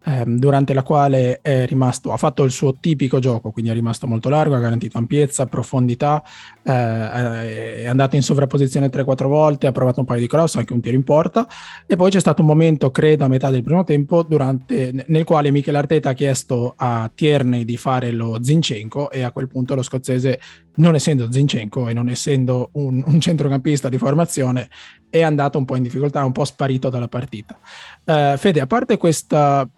ehm, 0.04 0.38
durante 0.38 0.74
la 0.74 0.82
quale 0.82 1.40
è 1.40 1.66
rimasto, 1.66 2.12
ha 2.12 2.16
fatto 2.16 2.42
il 2.44 2.50
suo 2.50 2.76
tipico 2.78 3.18
gioco, 3.18 3.50
quindi 3.50 3.70
è 3.70 3.74
rimasto 3.74 4.06
molto 4.06 4.28
largo, 4.28 4.54
ha 4.54 4.58
garantito 4.58 4.98
ampiezza, 4.98 5.46
profondità, 5.46 6.22
eh, 6.62 7.82
è 7.82 7.86
andato 7.86 8.16
in 8.16 8.22
sovrapposizione 8.22 8.88
3-4 8.88 9.26
volte, 9.26 9.66
ha 9.66 9.72
provato 9.72 10.00
un 10.00 10.06
paio 10.06 10.20
di 10.20 10.26
cross, 10.26 10.56
anche 10.56 10.72
un 10.72 10.80
tiro 10.80 10.96
in 10.96 11.04
porta, 11.04 11.46
e 11.86 11.96
poi 11.96 12.10
c'è 12.10 12.20
stato 12.20 12.42
un 12.42 12.48
momento, 12.48 12.90
credo, 12.90 13.24
a 13.24 13.28
metà 13.28 13.50
del 13.50 13.62
primo 13.62 13.84
tempo, 13.84 14.22
durante, 14.22 15.04
nel 15.06 15.24
quale 15.24 15.50
Michele 15.50 15.78
Arteta 15.78 16.10
ha 16.10 16.14
chiesto 16.14 16.74
a 16.76 17.10
Tierney 17.14 17.64
di 17.64 17.76
fare 17.76 18.10
lo 18.10 18.42
Zinchenko 18.42 19.10
e 19.10 19.22
a 19.22 19.32
quel 19.32 19.48
punto 19.48 19.74
lo 19.74 19.82
scozzese, 19.82 20.40
non 20.76 20.94
essendo 20.94 21.30
Zinchenko 21.30 21.88
e 21.88 21.92
non 21.92 22.08
essendo 22.08 22.70
un, 22.72 23.02
un 23.06 23.20
centrocampista 23.20 23.88
di 23.88 23.98
formazione, 23.98 24.68
è 25.10 25.22
andato 25.22 25.58
un 25.58 25.66
po' 25.66 25.76
in 25.76 25.82
difficoltà, 25.82 26.24
un 26.24 26.32
po' 26.32 26.46
sparito 26.46 26.88
dalla 26.88 27.08
partita. 27.08 27.58
Uh, 28.04 28.36
Fede, 28.38 28.60
a 28.60 28.66
parte 28.66 28.96
questa 28.96 29.68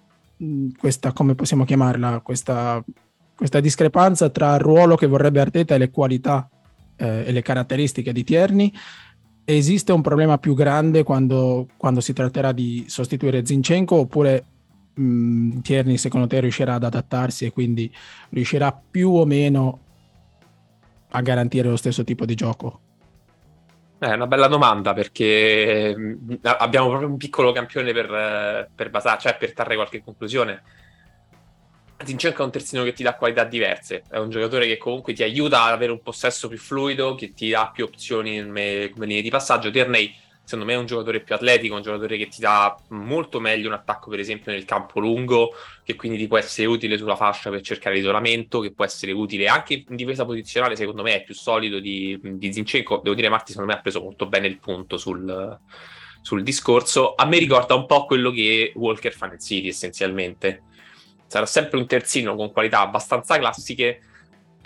questa, 0.79 1.13
come 1.13 1.35
possiamo 1.35 1.65
chiamarla, 1.65 2.21
questa, 2.21 2.85
questa, 3.35 3.61
discrepanza 3.61 4.29
tra 4.31 4.55
il 4.55 4.61
ruolo 4.61 4.97
che 4.97 5.07
vorrebbe 5.07 5.41
Arteta 5.41 5.75
e 5.75 5.79
le 5.79 5.91
qualità 5.91 6.49
eh, 6.97 7.25
e 7.27 7.33
le 7.33 7.43
caratteristiche 7.43 8.13
di 8.13 8.25
Tierney. 8.25 8.73
Esiste 9.45 9.93
un 9.93 10.01
problema 10.01 10.39
più 10.39 10.55
grande 10.55 11.03
quando, 11.03 11.69
quando 11.77 12.01
si 12.01 12.13
tratterà 12.13 12.53
di 12.53 12.85
sostituire 12.89 13.45
Zinchenko 13.45 13.97
oppure 13.97 14.45
mh, 14.95 15.59
Tierney 15.61 15.99
secondo 15.99 16.27
te 16.27 16.41
riuscirà 16.41 16.75
ad 16.75 16.85
adattarsi 16.85 17.45
e 17.45 17.53
quindi 17.53 17.93
riuscirà 18.31 18.73
più 18.73 19.11
o 19.11 19.27
meno 19.27 19.81
a 21.11 21.21
garantire 21.21 21.69
lo 21.69 21.77
stesso 21.77 22.05
tipo 22.05 22.25
di 22.25 22.35
gioco 22.35 22.81
è 24.11 24.15
una 24.15 24.27
bella 24.27 24.47
domanda 24.47 24.93
perché 24.93 25.95
mm, 25.97 26.35
abbiamo 26.43 26.89
proprio 26.89 27.09
un 27.09 27.17
piccolo 27.17 27.53
campione 27.53 27.93
per, 27.93 28.71
per 28.75 28.91
basare, 28.91 29.21
cioè 29.21 29.37
per 29.37 29.53
trarre 29.53 29.75
qualche 29.75 30.03
conclusione. 30.03 30.63
Zinchenko 32.05 32.43
è 32.43 32.45
un 32.45 32.51
terzino 32.51 32.83
che 32.83 32.93
ti 32.93 33.03
dà 33.03 33.15
qualità 33.15 33.45
diverse, 33.45 34.03
è 34.11 34.19
un 34.19 34.29
giocatore 34.29 34.67
che 34.67 34.77
comunque 34.77 35.13
ti 35.13 35.23
aiuta 35.23 35.63
ad 35.65 35.73
avere 35.73 35.93
un 35.93 36.03
possesso 36.03 36.49
più 36.49 36.59
fluido, 36.59 37.15
che 37.15 37.33
ti 37.33 37.51
dà 37.51 37.71
più 37.73 37.85
opzioni 37.85 38.43
come 38.45 39.07
linee 39.07 39.23
di 39.23 39.31
passaggio. 39.31 39.71
Tierney 39.71 40.15
secondo 40.45 40.67
me 40.67 40.75
è 40.75 40.77
un 40.77 40.85
giocatore 40.87 41.21
più 41.21 41.35
atletico, 41.35 41.75
un 41.75 41.83
giocatore 41.83 42.19
che 42.19 42.29
ti 42.29 42.41
dà 42.41 42.77
molto 42.89 43.41
meglio 43.41 43.69
un 43.69 43.73
attacco, 43.73 44.11
per 44.11 44.19
esempio, 44.19 44.53
nel 44.53 44.67
campo 44.67 45.01
lungo, 45.01 45.53
che 45.83 45.97
quindi 45.97 46.19
ti 46.19 46.27
può 46.27 46.37
essere 46.37 46.69
utile 46.69 46.99
sulla 46.99 47.17
fascia 47.17 47.49
per 47.49 47.63
cercare 47.63 47.97
l'isolamento, 47.97 48.61
che 48.61 48.73
può 48.73 48.85
essere 48.85 49.13
utile 49.13 49.49
anche 49.49 49.85
in 49.89 49.97
difesa 49.97 50.27
posizionale, 50.27 50.77
secondo 50.77 51.03
me 51.03 51.15
è 51.15 51.25
più 51.25 51.35
solido 51.35 51.81
di, 51.81 52.21
di 52.23 52.53
Zinchenko. 52.53 53.01
Devo 53.03 53.15
dire, 53.15 53.31
Marti, 53.31 53.53
secondo 53.53 53.73
me 53.73 53.79
ha 53.79 53.83
preso 53.83 54.03
molto 54.03 54.27
bene 54.27 54.47
il 54.47 54.59
punto 54.59 54.99
sul, 54.99 55.59
sul 56.21 56.43
discorso. 56.43 57.15
A 57.15 57.25
me 57.25 57.39
ricorda 57.39 57.75
un 57.75 57.87
po' 57.87 58.05
quello 58.05 58.31
che 58.31 58.73
Walker 58.75 59.15
fa 59.15 59.27
nel 59.27 59.41
City, 59.41 59.69
essenzialmente. 59.69 60.63
sarà 61.27 61.47
sempre 61.47 61.79
un 61.79 61.87
terzino 61.87 62.37
con 62.37 62.53
qualità 62.53 62.81
abbastanza 62.81 63.39
classiche. 63.39 64.01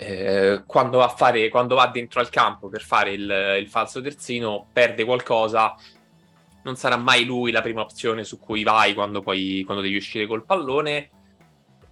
Eh, 0.01 0.63
quando, 0.65 0.99
va 0.99 1.09
fare, 1.09 1.49
quando 1.49 1.75
va 1.75 1.87
dentro 1.87 2.21
al 2.21 2.29
campo 2.29 2.69
per 2.69 2.81
fare 2.81 3.11
il, 3.11 3.57
il 3.59 3.67
falso 3.67 4.01
terzino, 4.01 4.69
perde 4.71 5.03
qualcosa. 5.03 5.75
Non 6.63 6.77
sarà 6.77 6.95
mai 6.95 7.25
lui 7.25 7.51
la 7.51 7.61
prima 7.61 7.81
opzione 7.81 8.23
su 8.23 8.39
cui 8.39 8.63
vai 8.63 8.93
quando, 8.93 9.21
poi, 9.21 9.61
quando 9.65 9.83
devi 9.83 9.97
uscire 9.97 10.25
col 10.25 10.45
pallone. 10.45 11.09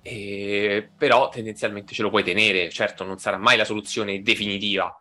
E, 0.01 0.89
però 0.97 1.27
tendenzialmente 1.27 1.93
ce 1.93 2.01
lo 2.01 2.09
puoi 2.09 2.23
tenere. 2.23 2.69
Certo, 2.69 3.03
non 3.03 3.17
sarà 3.17 3.35
mai 3.35 3.57
la 3.57 3.65
soluzione 3.65 4.21
definitiva. 4.21 4.97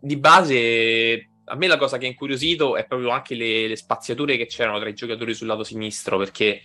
Di 0.00 0.16
base, 0.16 1.30
a 1.44 1.54
me 1.54 1.66
la 1.66 1.76
cosa 1.76 1.98
che 1.98 2.06
ha 2.06 2.08
incuriosito 2.08 2.76
è 2.76 2.86
proprio 2.86 3.10
anche 3.10 3.34
le, 3.34 3.68
le 3.68 3.76
spaziature 3.76 4.38
che 4.38 4.46
c'erano 4.46 4.78
tra 4.78 4.88
i 4.88 4.94
giocatori 4.94 5.34
sul 5.34 5.48
lato 5.48 5.64
sinistro, 5.64 6.16
perché 6.16 6.62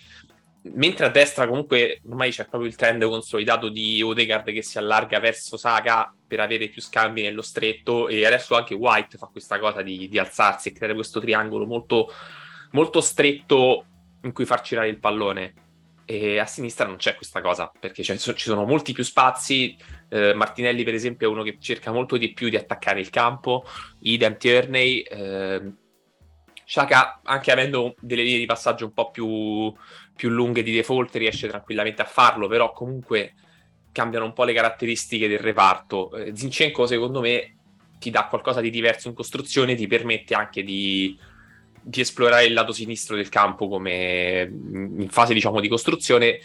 mentre 0.73 1.05
a 1.05 1.09
destra 1.09 1.47
comunque 1.47 2.01
ormai 2.07 2.31
c'è 2.31 2.47
proprio 2.47 2.69
il 2.69 2.75
trend 2.75 3.03
consolidato 3.05 3.69
di 3.69 4.01
Odegaard 4.01 4.51
che 4.51 4.61
si 4.61 4.77
allarga 4.77 5.19
verso 5.19 5.57
Saga 5.57 6.13
per 6.27 6.39
avere 6.39 6.67
più 6.67 6.81
scambi 6.81 7.21
nello 7.21 7.41
stretto 7.41 8.07
e 8.07 8.25
adesso 8.25 8.55
anche 8.55 8.73
White 8.73 9.17
fa 9.17 9.27
questa 9.27 9.59
cosa 9.59 9.81
di, 9.81 10.07
di 10.09 10.19
alzarsi 10.19 10.69
e 10.69 10.71
creare 10.73 10.93
questo 10.93 11.19
triangolo 11.19 11.65
molto, 11.65 12.11
molto 12.71 13.01
stretto 13.01 13.85
in 14.23 14.31
cui 14.31 14.45
far 14.45 14.61
girare 14.61 14.89
il 14.89 14.99
pallone. 14.99 15.53
E 16.05 16.39
a 16.39 16.45
sinistra 16.45 16.87
non 16.87 16.95
c'è 16.95 17.15
questa 17.15 17.41
cosa 17.41 17.69
perché 17.77 18.01
ci 18.01 18.17
sono 18.17 18.63
molti 18.63 18.93
più 18.93 19.03
spazi 19.03 19.75
eh, 20.07 20.33
Martinelli 20.33 20.85
per 20.85 20.93
esempio 20.93 21.27
è 21.27 21.31
uno 21.31 21.43
che 21.43 21.57
cerca 21.59 21.91
molto 21.91 22.15
di 22.15 22.31
più 22.31 22.47
di 22.47 22.55
attaccare 22.55 23.01
il 23.01 23.09
campo 23.09 23.65
idem 23.99 24.37
Tierney 24.37 24.99
eh, 25.01 25.73
Shaka 26.63 27.19
anche 27.23 27.51
avendo 27.51 27.95
delle 27.99 28.23
linee 28.23 28.39
di 28.39 28.45
passaggio 28.45 28.85
un 28.85 28.93
po' 28.93 29.09
più 29.11 29.73
più 30.17 30.29
lunghe 30.29 30.63
di 30.63 30.73
default 30.73 31.15
riesce 31.15 31.47
tranquillamente 31.47 32.01
a 32.01 32.05
farlo, 32.05 32.47
però 32.47 32.73
comunque 32.73 33.35
cambiano 33.93 34.25
un 34.25 34.33
po' 34.33 34.43
le 34.43 34.53
caratteristiche 34.53 35.29
del 35.29 35.39
reparto. 35.39 36.13
Eh, 36.15 36.35
Zinchenko 36.35 36.85
secondo 36.85 37.21
me 37.21 37.55
ti 37.99 38.09
dà 38.09 38.25
qualcosa 38.25 38.59
di 38.59 38.69
diverso 38.69 39.07
in 39.07 39.13
costruzione, 39.13 39.75
ti 39.75 39.87
permette 39.87 40.33
anche 40.33 40.63
di, 40.63 41.17
di 41.81 42.01
esplorare 42.01 42.45
il 42.45 42.53
lato 42.53 42.73
sinistro 42.73 43.15
del 43.15 43.29
campo 43.29 43.69
come 43.69 44.41
in 44.41 45.07
fase 45.09 45.33
diciamo 45.33 45.61
di 45.61 45.69
costruzione. 45.69 46.39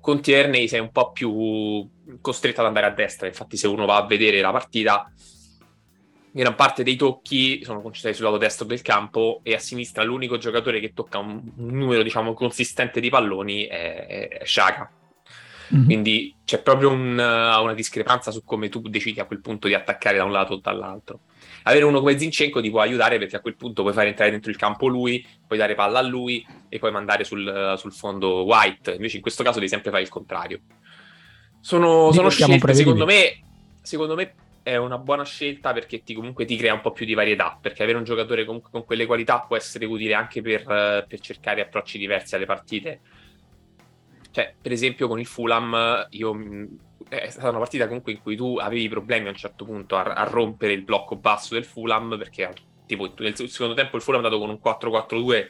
Con 0.00 0.20
Tierney 0.20 0.66
sei 0.66 0.80
un 0.80 0.90
po' 0.90 1.12
più 1.12 1.88
costretto 2.20 2.60
ad 2.60 2.66
andare 2.66 2.86
a 2.86 2.90
destra, 2.90 3.28
infatti 3.28 3.56
se 3.56 3.68
uno 3.68 3.86
va 3.86 3.96
a 3.98 4.06
vedere 4.06 4.40
la 4.40 4.50
partita 4.50 5.08
gran 6.32 6.54
parte 6.54 6.82
dei 6.82 6.96
tocchi 6.96 7.62
sono 7.62 7.82
concentrati 7.82 8.16
sul 8.16 8.24
lato 8.24 8.38
destro 8.38 8.64
del 8.64 8.80
campo 8.80 9.40
e 9.42 9.54
a 9.54 9.58
sinistra 9.58 10.02
l'unico 10.02 10.38
giocatore 10.38 10.80
che 10.80 10.92
tocca 10.94 11.18
un, 11.18 11.42
un 11.56 11.76
numero 11.76 12.02
diciamo 12.02 12.32
consistente 12.32 13.00
di 13.00 13.10
palloni 13.10 13.64
è, 13.66 14.28
è 14.28 14.44
Shaka. 14.44 14.90
Mm-hmm. 15.74 15.84
Quindi 15.84 16.34
c'è 16.44 16.60
proprio 16.60 16.90
un, 16.90 17.12
una 17.12 17.74
discrepanza 17.74 18.30
su 18.30 18.44
come 18.44 18.68
tu 18.68 18.80
decidi 18.80 19.20
a 19.20 19.24
quel 19.24 19.40
punto 19.40 19.68
di 19.68 19.74
attaccare 19.74 20.18
da 20.18 20.24
un 20.24 20.32
lato 20.32 20.54
o 20.54 20.56
dall'altro. 20.56 21.20
Avere 21.64 21.84
uno 21.84 22.00
come 22.00 22.18
Zinchenko 22.18 22.60
ti 22.60 22.70
può 22.70 22.80
aiutare 22.80 23.18
perché 23.18 23.36
a 23.36 23.40
quel 23.40 23.56
punto 23.56 23.82
puoi 23.82 23.94
fare 23.94 24.08
entrare 24.08 24.30
dentro 24.30 24.50
il 24.50 24.56
campo 24.56 24.88
lui, 24.88 25.24
puoi 25.46 25.58
dare 25.58 25.74
palla 25.74 26.00
a 26.00 26.02
lui 26.02 26.44
e 26.68 26.78
poi 26.78 26.90
mandare 26.90 27.24
sul, 27.24 27.74
sul 27.78 27.92
fondo 27.92 28.42
White. 28.44 28.94
Invece 28.94 29.16
in 29.16 29.22
questo 29.22 29.42
caso 29.42 29.58
devi 29.58 29.70
sempre 29.70 29.90
fare 29.90 30.02
il 30.02 30.08
contrario. 30.08 30.60
Sono, 31.60 32.12
sono 32.12 32.28
scelte, 32.28 32.74
secondo 32.74 33.06
me, 33.06 33.40
secondo 33.80 34.14
me 34.14 34.34
è 34.62 34.76
una 34.76 34.98
buona 34.98 35.24
scelta 35.24 35.72
perché 35.72 36.02
ti, 36.02 36.14
comunque 36.14 36.44
ti 36.44 36.56
crea 36.56 36.72
un 36.72 36.80
po' 36.80 36.92
più 36.92 37.04
di 37.04 37.14
varietà, 37.14 37.58
perché 37.60 37.82
avere 37.82 37.98
un 37.98 38.04
giocatore 38.04 38.44
comunque 38.44 38.70
con 38.70 38.84
quelle 38.84 39.06
qualità 39.06 39.40
può 39.40 39.56
essere 39.56 39.86
utile 39.86 40.14
anche 40.14 40.40
per, 40.40 40.60
uh, 40.62 41.06
per 41.06 41.20
cercare 41.20 41.62
approcci 41.62 41.98
diversi 41.98 42.34
alle 42.34 42.46
partite. 42.46 43.00
Cioè, 44.30 44.54
per 44.60 44.72
esempio 44.72 45.08
con 45.08 45.18
il 45.18 45.26
Fulham, 45.26 46.06
io, 46.10 46.34
mm, 46.34 46.64
è 47.08 47.28
stata 47.28 47.50
una 47.50 47.58
partita 47.58 47.86
comunque 47.86 48.12
in 48.12 48.22
cui 48.22 48.36
tu 48.36 48.56
avevi 48.58 48.88
problemi 48.88 49.26
a 49.26 49.30
un 49.30 49.36
certo 49.36 49.64
punto 49.64 49.96
a, 49.96 50.02
a 50.02 50.24
rompere 50.24 50.72
il 50.72 50.82
blocco 50.82 51.16
basso 51.16 51.54
del 51.54 51.64
Fulham, 51.64 52.16
perché 52.16 52.50
tipo 52.86 53.12
nel 53.18 53.36
secondo 53.36 53.74
tempo 53.74 53.96
il 53.96 54.02
Fulham 54.02 54.22
è 54.22 54.24
andato 54.24 54.40
con 54.40 54.50
un 54.50 54.60
4-4-2 54.62 55.48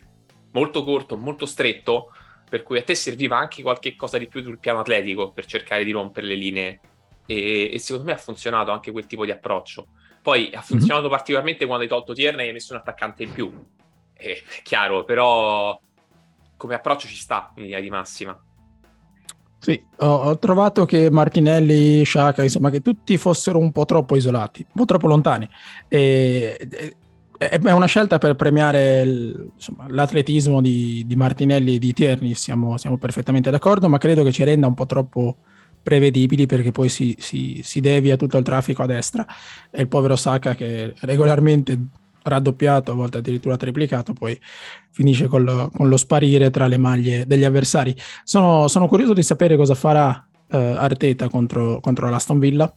molto 0.52 0.84
corto, 0.84 1.16
molto 1.16 1.46
stretto, 1.46 2.12
per 2.48 2.62
cui 2.62 2.78
a 2.78 2.82
te 2.82 2.94
serviva 2.94 3.36
anche 3.36 3.62
qualche 3.62 3.94
cosa 3.94 4.18
di 4.18 4.26
più 4.26 4.42
sul 4.42 4.58
piano 4.58 4.80
atletico 4.80 5.32
per 5.32 5.46
cercare 5.46 5.84
di 5.84 5.90
rompere 5.90 6.26
le 6.26 6.34
linee 6.34 6.80
e, 7.26 7.70
e, 7.72 7.78
secondo 7.78 8.08
me 8.08 8.12
ha 8.12 8.18
funzionato 8.18 8.70
anche 8.70 8.90
quel 8.90 9.06
tipo 9.06 9.24
di 9.24 9.30
approccio. 9.30 9.86
Poi 10.20 10.50
ha 10.52 10.58
mhm. 10.58 10.64
funzionato 10.64 11.02
mm-hmm. 11.02 11.10
particolarmente 11.10 11.66
quando 11.66 11.84
hai 11.84 11.88
tolto 11.88 12.12
Tierney 12.12 12.44
e 12.44 12.48
hai 12.48 12.54
messo 12.54 12.72
un 12.72 12.80
attaccante 12.80 13.22
in 13.22 13.32
più. 13.32 13.52
È 14.12 14.42
chiaro, 14.62 15.04
però 15.04 15.78
come 16.56 16.74
approccio 16.74 17.08
ci 17.08 17.16
sta 17.16 17.52
in 17.56 17.64
linea 17.64 17.80
di 17.80 17.90
massima. 17.90 18.40
Sì, 19.58 19.80
ho, 19.98 20.06
ho, 20.06 20.38
trovato 20.38 20.84
che 20.84 21.08
Martinelli, 21.08 22.02
Sciacca, 22.02 22.42
insomma, 22.42 22.68
che 22.68 22.82
tutti 22.82 23.16
fossero 23.16 23.58
un 23.58 23.70
po' 23.70 23.84
troppo 23.84 24.16
isolati, 24.16 24.64
un 24.66 24.74
po' 24.74 24.84
troppo 24.84 25.06
lontani. 25.06 25.48
E, 25.86 26.56
e, 26.68 26.96
è 27.38 27.70
una 27.70 27.86
scelta 27.86 28.18
per 28.18 28.34
premiare 28.34 29.02
il, 29.02 29.50
insomma, 29.54 29.86
l'atletismo 29.88 30.60
di, 30.60 31.04
di, 31.06 31.14
Martinelli 31.14 31.76
e 31.76 31.78
di 31.78 31.92
Tierney, 31.92 32.34
siamo, 32.34 32.76
siamo 32.76 32.96
perfettamente 32.98 33.50
d'accordo, 33.50 33.88
ma 33.88 33.98
credo 33.98 34.24
che 34.24 34.32
ci 34.32 34.42
renda 34.42 34.66
un 34.66 34.74
po' 34.74 34.86
troppo 34.86 35.36
prevedibili 35.82 36.46
perché 36.46 36.70
poi 36.70 36.88
si, 36.88 37.16
si, 37.18 37.60
si, 37.62 37.80
devia 37.80 38.16
tutto 38.16 38.38
il 38.38 38.44
traffico 38.44 38.82
a 38.82 38.86
destra 38.86 39.26
e 39.70 39.82
il 39.82 39.88
povero 39.88 40.16
Saka 40.16 40.54
che 40.54 40.94
regolarmente 41.00 41.78
raddoppiato, 42.22 42.92
a 42.92 42.94
volte 42.94 43.18
addirittura 43.18 43.56
triplicato, 43.56 44.12
poi 44.12 44.38
finisce 44.90 45.26
con 45.26 45.42
lo, 45.42 45.70
con 45.74 45.88
lo 45.88 45.96
sparire 45.96 46.50
tra 46.50 46.66
le 46.66 46.76
maglie 46.76 47.26
degli 47.26 47.44
avversari. 47.44 47.94
Sono, 48.22 48.68
sono 48.68 48.86
curioso 48.86 49.12
di 49.12 49.22
sapere 49.22 49.56
cosa 49.56 49.74
farà 49.74 50.24
uh, 50.50 50.56
Arteta 50.56 51.28
contro, 51.28 51.80
contro 51.80 52.08
l'Aston 52.08 52.38
Villa 52.38 52.72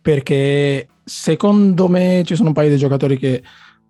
perché 0.00 0.88
secondo 1.02 1.88
me 1.88 2.22
ci 2.24 2.36
sono 2.36 2.48
un 2.48 2.54
paio 2.54 2.70
di 2.70 2.76
giocatori 2.76 3.18
che 3.18 3.42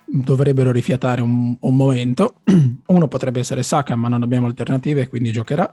dovrebbero 0.07 0.71
rifiatare 0.71 1.21
un, 1.21 1.57
un, 1.59 1.77
momento. 1.77 2.37
Uno 2.87 3.09
potrebbe 3.09 3.40
essere 3.40 3.62
Saka, 3.62 3.97
ma 3.97 4.09
non 4.09 4.23
abbiamo 4.23 4.47
alternative, 4.47 5.09
quindi 5.09 5.33
giocherà. 5.33 5.71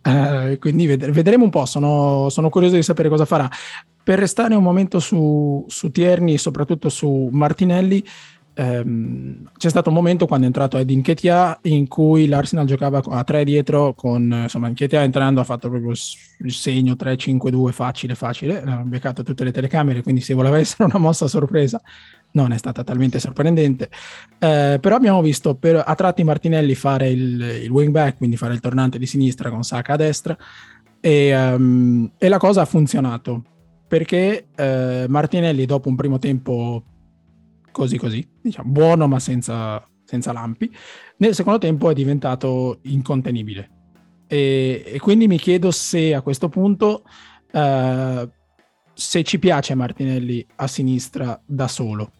Eh, 0.00 0.58
quindi 0.58 0.86
ved- 0.86 1.10
vedremo 1.10 1.44
un 1.44 1.50
po', 1.50 1.66
sono, 1.66 2.28
sono, 2.28 2.48
curioso 2.48 2.76
di 2.76 2.82
sapere 2.82 3.08
cosa 3.08 3.24
farà. 3.24 3.48
Per 4.02 4.18
restare 4.18 4.54
un 4.54 4.62
momento 4.62 4.98
su, 4.98 5.64
su 5.68 5.90
Tierney, 5.90 6.38
soprattutto 6.38 6.88
su 6.88 7.28
Martinelli, 7.30 8.04
ehm, 8.54 9.50
c'è 9.56 9.68
stato 9.68 9.88
un 9.88 9.94
momento 9.94 10.26
quando 10.26 10.44
è 10.44 10.48
entrato 10.48 10.76
Ed 10.76 10.90
Nketiah 10.90 11.60
in 11.62 11.86
cui 11.86 12.26
l'Arsenal 12.26 12.66
giocava 12.66 13.00
a 13.04 13.24
tre 13.24 13.44
dietro 13.44 13.94
con 13.94 14.22
insomma 14.42 14.68
Nketiah 14.68 15.02
entrando 15.02 15.40
ha 15.40 15.44
fatto 15.44 15.70
proprio 15.70 15.90
il 15.92 16.52
segno 16.52 16.94
3-5-2 16.94 17.70
facile 17.70 18.14
facile, 18.14 18.60
ha 18.62 18.82
beccato 18.82 19.22
tutte 19.22 19.44
le 19.44 19.52
telecamere, 19.52 20.02
quindi 20.02 20.20
se 20.20 20.34
voleva 20.34 20.58
essere 20.60 20.84
una 20.84 20.98
mossa 20.98 21.28
sorpresa 21.28 21.80
non 22.32 22.52
è 22.52 22.58
stata 22.58 22.84
talmente 22.84 23.18
sorprendente, 23.18 23.90
eh, 24.38 24.78
però 24.80 24.96
abbiamo 24.96 25.20
visto 25.22 25.54
per, 25.54 25.82
a 25.84 25.94
tratti 25.94 26.24
Martinelli 26.24 26.74
fare 26.74 27.08
il, 27.10 27.40
il 27.64 27.70
wing 27.70 27.90
back, 27.90 28.18
quindi 28.18 28.36
fare 28.36 28.54
il 28.54 28.60
tornante 28.60 28.98
di 28.98 29.06
sinistra 29.06 29.50
con 29.50 29.62
Saka 29.62 29.94
a 29.94 29.96
destra 29.96 30.36
e, 31.00 31.54
um, 31.54 32.10
e 32.16 32.28
la 32.28 32.38
cosa 32.38 32.62
ha 32.62 32.66
funzionato 32.66 33.44
perché 33.86 34.46
eh, 34.54 35.06
Martinelli 35.08 35.66
dopo 35.66 35.88
un 35.88 35.96
primo 35.96 36.18
tempo 36.18 36.84
così 37.70 37.98
così, 37.98 38.26
diciamo 38.40 38.70
buono 38.70 39.06
ma 39.06 39.18
senza, 39.18 39.86
senza 40.04 40.32
lampi, 40.32 40.74
nel 41.18 41.34
secondo 41.34 41.58
tempo 41.58 41.90
è 41.90 41.94
diventato 41.94 42.78
incontenibile. 42.82 43.70
E, 44.26 44.82
e 44.86 44.98
quindi 44.98 45.26
mi 45.26 45.38
chiedo 45.38 45.70
se 45.70 46.14
a 46.14 46.22
questo 46.22 46.48
punto... 46.48 47.02
Uh, 47.52 48.26
se 48.94 49.22
ci 49.22 49.38
piace 49.38 49.74
Martinelli 49.74 50.46
a 50.56 50.66
sinistra 50.66 51.40
da 51.44 51.68
solo, 51.68 52.12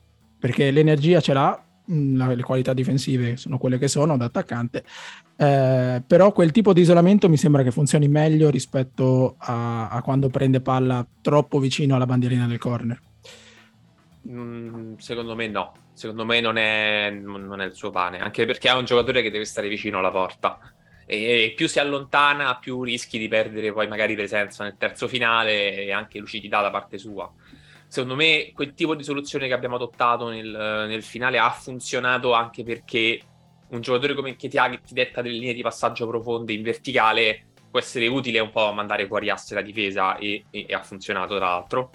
perché 0.43 0.73
l'energia 0.73 1.21
ce 1.21 1.33
l'ha, 1.35 1.65
mm, 1.89 2.21
le 2.35 2.43
qualità 2.43 2.73
difensive 2.73 3.37
sono 3.37 3.59
quelle 3.59 3.79
che 3.79 3.87
sono 3.87 4.17
da 4.17 4.25
attaccante, 4.25 4.83
eh, 5.37 6.03
però 6.05 6.33
quel 6.33 6.51
tipo 6.51 6.73
di 6.73 6.81
isolamento 6.81 7.29
mi 7.29 7.37
sembra 7.37 7.63
che 7.63 7.71
funzioni 7.71 8.09
meglio 8.09 8.51
rispetto 8.51 9.37
a, 9.39 9.89
a 9.89 10.03
quando 10.03 10.31
prende 10.31 10.61
palla 10.61 11.07
troppo 11.21 11.61
vicino 11.61 11.95
alla 11.95 12.07
bandierina 12.07 12.49
del 12.49 12.59
corner. 12.59 13.01
Mm, 14.29 14.95
secondo 14.97 15.37
me 15.37 15.47
no, 15.47 15.75
secondo 15.93 16.25
me 16.25 16.41
non 16.41 16.57
è, 16.57 17.11
non 17.11 17.61
è 17.61 17.65
il 17.65 17.75
suo 17.77 17.91
pane, 17.91 18.19
anche 18.19 18.45
perché 18.45 18.69
è 18.69 18.75
un 18.75 18.85
giocatore 18.85 19.23
che 19.23 19.31
deve 19.31 19.45
stare 19.45 19.69
vicino 19.69 19.99
alla 20.01 20.11
porta. 20.11 20.59
E 21.07 21.53
più 21.57 21.69
si 21.69 21.79
allontana 21.79 22.57
più 22.57 22.83
rischi 22.83 23.17
di 23.17 23.29
perdere 23.29 23.73
poi 23.73 23.87
magari 23.87 24.17
presenza 24.17 24.65
nel 24.65 24.75
terzo 24.77 25.07
finale 25.07 25.85
e 25.85 25.93
anche 25.93 26.19
lucidità 26.19 26.61
da 26.61 26.71
parte 26.71 26.99
sua 26.99 27.33
secondo 27.93 28.15
me 28.15 28.53
quel 28.55 28.73
tipo 28.73 28.95
di 28.95 29.05
soluzione 29.05 29.49
che 29.49 29.53
abbiamo 29.53 29.75
adottato 29.75 30.31
nel, 30.31 30.49
nel 30.49 31.03
finale 31.03 31.37
ha 31.39 31.51
funzionato 31.51 32.33
anche 32.33 32.65
perché 32.65 33.21
un 33.69 33.83
giocatore 33.83 34.15
come 34.15 34.35
Ketia 34.35 34.71
che 34.71 34.81
ti 34.81 34.95
detta 34.95 35.21
delle 35.21 35.37
linee 35.37 35.53
di 35.53 35.61
passaggio 35.61 36.07
profonde 36.07 36.55
in 36.55 36.63
verticale 36.63 37.49
può 37.71 37.79
essere 37.79 38.07
utile 38.07 38.39
un 38.39 38.51
po' 38.51 38.67
a 38.67 38.73
mandare 38.73 39.07
fuori 39.07 39.29
asse 39.29 39.55
la 39.55 39.61
difesa 39.61 40.17
e, 40.17 40.43
e, 40.49 40.65
e 40.69 40.73
ha 40.73 40.83
funzionato 40.83 41.37
tra 41.37 41.45
l'altro 41.45 41.91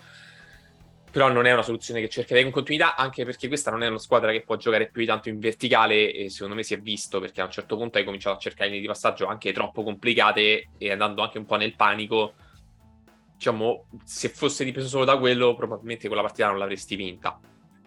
però 1.10 1.32
non 1.32 1.48
è 1.48 1.52
una 1.52 1.64
soluzione 1.64 2.00
che 2.00 2.10
cercherei 2.10 2.44
con 2.44 2.52
continuità, 2.52 2.96
anche 2.96 3.26
perché 3.26 3.48
questa 3.48 3.72
non 3.72 3.82
è 3.82 3.88
una 3.88 3.98
squadra 3.98 4.32
che 4.32 4.44
può 4.44 4.56
giocare 4.56 4.92
più 4.92 5.02
di 5.02 5.08
tanto 5.08 5.30
in 5.30 5.40
verticale 5.40 6.14
e 6.14 6.30
secondo 6.30 6.54
me 6.54 6.62
si 6.62 6.76
è 6.76 6.80
visto 6.80 7.20
perché 7.20 7.42
a 7.42 7.46
un 7.46 7.50
certo 7.50 7.76
punto 7.76 7.98
hai 7.98 8.04
cominciato 8.04 8.36
a 8.36 8.40
cercare 8.40 8.66
linee 8.66 8.82
di 8.82 8.88
passaggio 8.88 9.26
anche 9.26 9.52
troppo 9.52 9.82
complicate 9.82 10.68
e 10.78 10.92
andando 10.92 11.24
anche 11.24 11.40
un 11.40 11.46
po' 11.46 11.56
nel 11.56 11.76
panico. 11.76 12.36
Diciamo, 13.38 13.86
se 14.04 14.30
fosse 14.30 14.66
dipeso 14.66 14.88
solo 14.88 15.06
da 15.06 15.18
quello, 15.20 15.54
probabilmente 15.54 16.08
quella 16.08 16.24
partita 16.24 16.48
non 16.48 16.58
l'avresti 16.58 16.96
vinta. 16.96 17.40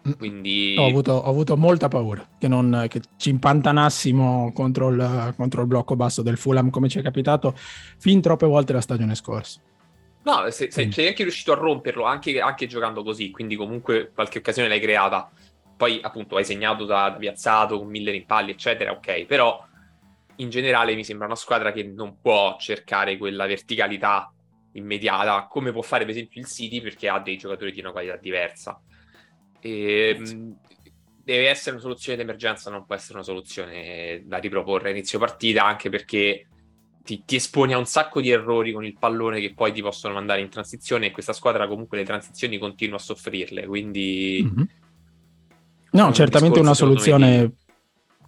Mm. 0.08 0.12
Quindi 0.12 0.76
Ho 0.78 0.86
avuto, 0.86 1.12
ho 1.12 1.28
avuto 1.28 1.56
molta 1.56 1.88
paura 1.88 2.26
che, 2.38 2.48
non, 2.48 2.86
che 2.88 3.02
ci 3.16 3.28
impantanassimo 3.30 4.52
contro 4.54 4.88
il, 4.88 5.34
contro 5.36 5.60
il 5.60 5.66
blocco 5.66 5.94
basso 5.96 6.22
del 6.22 6.38
Fulham 6.38 6.70
come 6.70 6.88
ci 6.88 7.00
è 7.00 7.02
capitato 7.02 7.54
fin 7.56 8.20
troppe 8.22 8.46
volte 8.46 8.72
la 8.72 8.80
stagione 8.80 9.14
scorsa. 9.14 9.60
No, 10.22 10.48
se, 10.50 10.70
se, 10.70 10.86
Mm. 10.86 10.90
sei 10.90 11.08
anche 11.08 11.22
riuscito 11.22 11.52
a 11.52 11.56
romperlo 11.56 12.04
anche, 12.04 12.40
anche 12.40 12.66
giocando 12.66 13.02
così, 13.02 13.30
quindi 13.30 13.56
comunque 13.56 14.10
qualche 14.14 14.38
occasione 14.38 14.68
l'hai 14.68 14.80
creata. 14.80 15.30
Poi 15.76 15.98
appunto 16.02 16.36
hai 16.36 16.44
segnato 16.44 16.84
da, 16.84 17.08
da 17.10 17.16
piazzato 17.16 17.78
con 17.78 17.88
mille 17.88 18.10
rimpalli, 18.10 18.50
eccetera, 18.52 18.92
ok. 18.92 19.24
Però 19.24 19.66
in 20.36 20.48
generale 20.48 20.94
mi 20.94 21.04
sembra 21.04 21.26
una 21.26 21.36
squadra 21.36 21.72
che 21.72 21.82
non 21.82 22.18
può 22.20 22.56
cercare 22.58 23.16
quella 23.18 23.46
verticalità 23.46 24.30
immediata, 24.72 25.46
come 25.48 25.72
può 25.72 25.82
fare 25.82 26.04
per 26.04 26.14
esempio 26.14 26.40
il 26.40 26.46
City, 26.46 26.80
perché 26.80 27.08
ha 27.08 27.20
dei 27.20 27.36
giocatori 27.36 27.72
di 27.72 27.80
una 27.80 27.92
qualità 27.92 28.16
diversa. 28.16 28.80
E, 29.60 30.16
mh, 30.18 30.56
deve 31.22 31.48
essere 31.48 31.72
una 31.72 31.80
soluzione 31.82 32.18
d'emergenza, 32.18 32.70
non 32.70 32.86
può 32.86 32.94
essere 32.94 33.14
una 33.14 33.24
soluzione 33.24 34.22
da 34.24 34.38
riproporre 34.38 34.88
a 34.88 34.92
inizio 34.92 35.18
partita, 35.18 35.64
anche 35.64 35.90
perché 35.90 36.46
ti, 37.02 37.22
ti 37.24 37.36
esponi 37.36 37.72
a 37.72 37.78
un 37.78 37.86
sacco 37.86 38.20
di 38.20 38.30
errori 38.30 38.72
con 38.72 38.84
il 38.84 38.96
pallone 38.98 39.40
che 39.40 39.54
poi 39.54 39.72
ti 39.72 39.82
possono 39.82 40.14
mandare 40.14 40.40
in 40.40 40.48
transizione 40.48 41.06
e 41.06 41.10
questa 41.10 41.32
squadra 41.32 41.66
comunque 41.66 41.98
le 41.98 42.04
transizioni 42.04 42.58
continua 42.58 42.96
a 42.96 43.00
soffrirle, 43.00 43.66
quindi 43.66 44.48
Mhm. 44.50 44.68
No, 45.92 46.06
un 46.06 46.14
certamente 46.14 46.60
una 46.60 46.74
soluzione. 46.74 47.52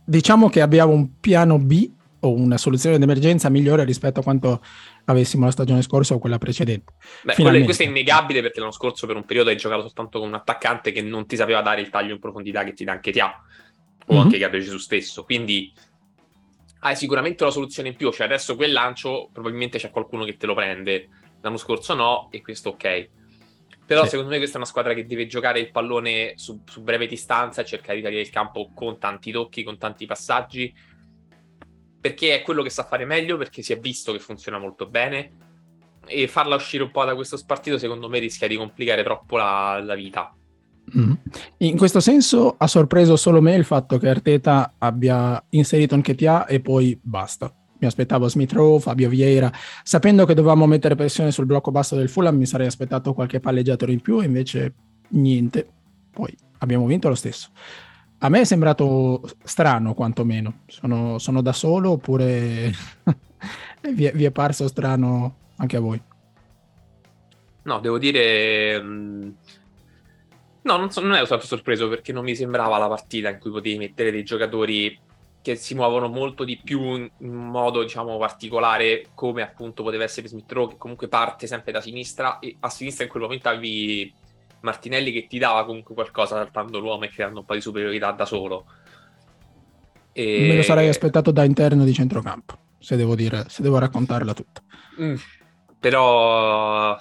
Diciamo 0.04 0.48
che 0.48 0.60
abbiamo 0.60 0.92
un 0.92 1.20
piano 1.20 1.58
B 1.58 1.88
o 2.20 2.32
una 2.32 2.58
soluzione 2.58 2.98
d'emergenza 2.98 3.48
migliore 3.48 3.84
rispetto 3.84 4.20
a 4.20 4.22
quanto 4.22 4.60
avessimo 5.06 5.44
la 5.44 5.50
stagione 5.50 5.82
scorsa 5.82 6.14
o 6.14 6.18
quella 6.18 6.38
precedente. 6.38 6.92
Beh, 7.22 7.34
quello- 7.34 7.64
questo 7.64 7.82
è 7.82 7.86
innegabile 7.86 8.40
perché 8.42 8.60
l'anno 8.60 8.72
scorso 8.72 9.06
per 9.06 9.16
un 9.16 9.24
periodo 9.24 9.50
hai 9.50 9.56
giocato 9.56 9.82
soltanto 9.82 10.18
con 10.18 10.28
un 10.28 10.34
attaccante 10.34 10.92
che 10.92 11.02
non 11.02 11.26
ti 11.26 11.36
sapeva 11.36 11.60
dare 11.62 11.80
il 11.80 11.88
taglio 11.90 12.12
in 12.14 12.20
profondità 12.20 12.64
che 12.64 12.72
ti 12.72 12.84
dà 12.84 12.92
anche 12.92 13.12
Tia 13.12 13.32
o 14.06 14.14
Mhm. 14.14 14.20
anche 14.20 14.38
Gabriele 14.38 14.64
Gesù 14.66 14.78
stesso. 14.78 15.24
Quindi 15.24 15.72
hai 16.80 16.96
sicuramente 16.96 17.42
una 17.42 17.52
soluzione 17.52 17.90
in 17.90 17.96
più. 17.96 18.10
Cioè 18.12 18.26
adesso 18.26 18.56
quel 18.56 18.72
lancio 18.72 19.28
probabilmente 19.32 19.78
c'è 19.78 19.90
qualcuno 19.90 20.24
che 20.24 20.36
te 20.36 20.46
lo 20.46 20.54
prende. 20.54 21.08
L'anno 21.40 21.56
scorso 21.56 21.94
no 21.94 22.28
e 22.30 22.40
questo 22.40 22.70
ok. 22.70 23.08
Però 23.84 24.04
Sì. 24.04 24.10
secondo 24.10 24.30
me 24.30 24.38
questa 24.38 24.54
è 24.54 24.58
una 24.58 24.66
squadra 24.68 24.94
che 24.94 25.04
deve 25.06 25.26
giocare 25.26 25.58
il 25.60 25.70
pallone 25.70 26.32
su, 26.36 26.62
su 26.64 26.82
breve 26.82 27.06
distanza 27.06 27.60
e 27.60 27.64
cercare 27.64 27.96
di 27.96 28.02
tagliare 28.02 28.22
il 28.22 28.30
campo 28.30 28.70
con 28.74 28.98
tanti 28.98 29.32
tocchi, 29.32 29.62
con 29.64 29.76
tanti 29.76 30.06
passaggi. 30.06 30.72
Perché 32.02 32.34
è 32.34 32.42
quello 32.42 32.62
che 32.62 32.70
sa 32.70 32.84
fare 32.84 33.04
meglio, 33.04 33.36
perché 33.36 33.62
si 33.62 33.72
è 33.72 33.78
visto 33.78 34.12
che 34.12 34.18
funziona 34.18 34.58
molto 34.58 34.86
bene 34.86 35.30
e 36.06 36.26
farla 36.26 36.56
uscire 36.56 36.82
un 36.82 36.90
po' 36.90 37.04
da 37.04 37.14
questo 37.14 37.36
spartito 37.36 37.78
secondo 37.78 38.08
me 38.08 38.18
rischia 38.18 38.48
di 38.48 38.56
complicare 38.56 39.04
troppo 39.04 39.36
la, 39.36 39.80
la 39.82 39.94
vita. 39.94 40.34
Mhm. 40.84 41.18
In 41.58 41.76
questo 41.76 42.00
senso 42.00 42.56
ha 42.58 42.66
sorpreso 42.66 43.16
solo 43.16 43.40
me 43.40 43.54
il 43.54 43.64
fatto 43.64 43.98
che 43.98 44.08
Arteta 44.08 44.74
abbia 44.78 45.42
inserito 45.50 45.96
Nketiah 45.96 46.46
e 46.46 46.60
poi 46.60 46.98
basta. 47.00 47.54
Mi 47.78 47.86
aspettavo 47.86 48.28
Smith 48.28 48.52
Rowe, 48.52 48.80
Fabio 48.80 49.08
Vieira, 49.08 49.50
sapendo 49.82 50.24
che 50.24 50.34
dovevamo 50.34 50.66
mettere 50.66 50.94
pressione 50.94 51.32
sul 51.32 51.46
blocco 51.46 51.70
basso 51.70 51.96
del 51.96 52.08
Fulham 52.08 52.36
mi 52.36 52.46
sarei 52.46 52.66
aspettato 52.66 53.12
qualche 53.12 53.40
palleggiatore 53.40 53.92
in 53.92 54.00
più 54.00 54.20
e 54.20 54.24
invece 54.24 54.74
niente. 55.08 55.68
Poi 56.10 56.36
abbiamo 56.58 56.86
vinto 56.86 57.08
lo 57.08 57.14
stesso. 57.14 57.50
A 58.24 58.28
me 58.28 58.40
è 58.40 58.44
sembrato 58.44 59.20
strano 59.42 59.94
quantomeno. 59.94 60.60
Sono, 60.66 61.18
sono 61.18 61.42
da 61.42 61.52
solo 61.52 61.90
oppure 61.90 62.70
vi, 63.92 64.04
è, 64.04 64.12
vi 64.12 64.24
è 64.24 64.30
parso 64.30 64.68
strano 64.68 65.34
anche 65.56 65.76
a 65.76 65.80
voi? 65.80 66.00
No, 67.64 67.80
devo 67.80 67.98
dire... 67.98 68.80
mh, 68.80 69.34
No, 70.62 70.76
non, 70.76 70.92
so- 70.92 71.00
non 71.00 71.14
ero 71.14 71.24
stato 71.24 71.44
sorpreso 71.44 71.88
perché 71.88 72.12
non 72.12 72.22
mi 72.22 72.36
sembrava 72.36 72.78
la 72.78 72.86
partita 72.86 73.28
in 73.28 73.40
cui 73.40 73.50
potevi 73.50 73.78
mettere 73.78 74.12
dei 74.12 74.22
giocatori 74.22 74.96
che 75.42 75.56
si 75.56 75.74
muovono 75.74 76.06
molto 76.06 76.44
di 76.44 76.60
più 76.62 76.80
in 76.94 77.10
modo, 77.18 77.82
diciamo, 77.82 78.16
particolare, 78.16 79.08
come 79.14 79.42
appunto 79.42 79.82
poteva 79.82 80.04
essere 80.04 80.28
Smith 80.28 80.52
Rowe, 80.52 80.68
che 80.68 80.76
comunque 80.78 81.08
parte 81.08 81.48
sempre 81.48 81.72
da 81.72 81.80
sinistra 81.80 82.38
e 82.38 82.56
a 82.60 82.68
sinistra 82.70 83.02
in 83.02 83.10
quel 83.10 83.24
momento 83.24 83.48
avevi 83.48 84.14
Martinelli 84.62 85.12
che 85.12 85.26
ti 85.26 85.38
dava 85.38 85.64
comunque 85.64 85.94
qualcosa 85.94 86.36
saltando 86.36 86.78
l'uomo 86.78 87.04
e 87.04 87.08
creando 87.08 87.40
un 87.40 87.44
po' 87.44 87.54
di 87.54 87.60
superiorità 87.60 88.10
da 88.12 88.24
solo. 88.24 88.66
E... 90.12 90.46
Me 90.48 90.56
lo 90.56 90.62
sarei 90.62 90.88
aspettato 90.88 91.30
da 91.30 91.44
interno 91.44 91.84
di 91.84 91.92
centrocampo, 91.92 92.58
se 92.78 92.96
devo 92.96 93.14
dire, 93.14 93.44
se 93.48 93.62
devo 93.62 93.78
raccontarla 93.78 94.34
tutta. 94.34 94.62
Mm, 95.00 95.14
però 95.78 96.98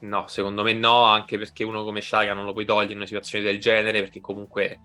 no, 0.00 0.26
secondo 0.28 0.62
me 0.62 0.72
no, 0.72 1.04
anche 1.04 1.38
perché 1.38 1.64
uno 1.64 1.84
come 1.84 2.00
Sciaga 2.00 2.34
non 2.34 2.44
lo 2.44 2.52
puoi 2.52 2.64
togliere 2.64 2.92
in 2.92 2.98
una 2.98 3.06
situazione 3.06 3.44
del 3.44 3.58
genere, 3.58 4.00
perché 4.00 4.20
comunque 4.20 4.80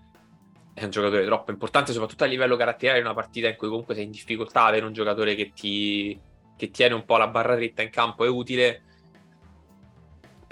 è 0.74 0.84
un 0.84 0.90
giocatore 0.90 1.24
troppo 1.24 1.50
importante, 1.50 1.92
soprattutto 1.92 2.24
a 2.24 2.26
livello 2.26 2.56
caratteriale 2.56 2.98
in 2.98 3.04
una 3.04 3.14
partita 3.14 3.48
in 3.48 3.56
cui 3.56 3.68
comunque 3.68 3.94
sei 3.94 4.04
in 4.04 4.10
difficoltà, 4.10 4.64
avere 4.64 4.86
un 4.86 4.92
giocatore 4.92 5.34
che 5.34 5.52
ti 5.54 6.18
che 6.56 6.70
tiene 6.70 6.94
un 6.94 7.04
po' 7.04 7.16
la 7.16 7.26
barra 7.26 7.56
dritta 7.56 7.82
in 7.82 7.90
campo 7.90 8.24
è 8.24 8.28
utile. 8.28 8.82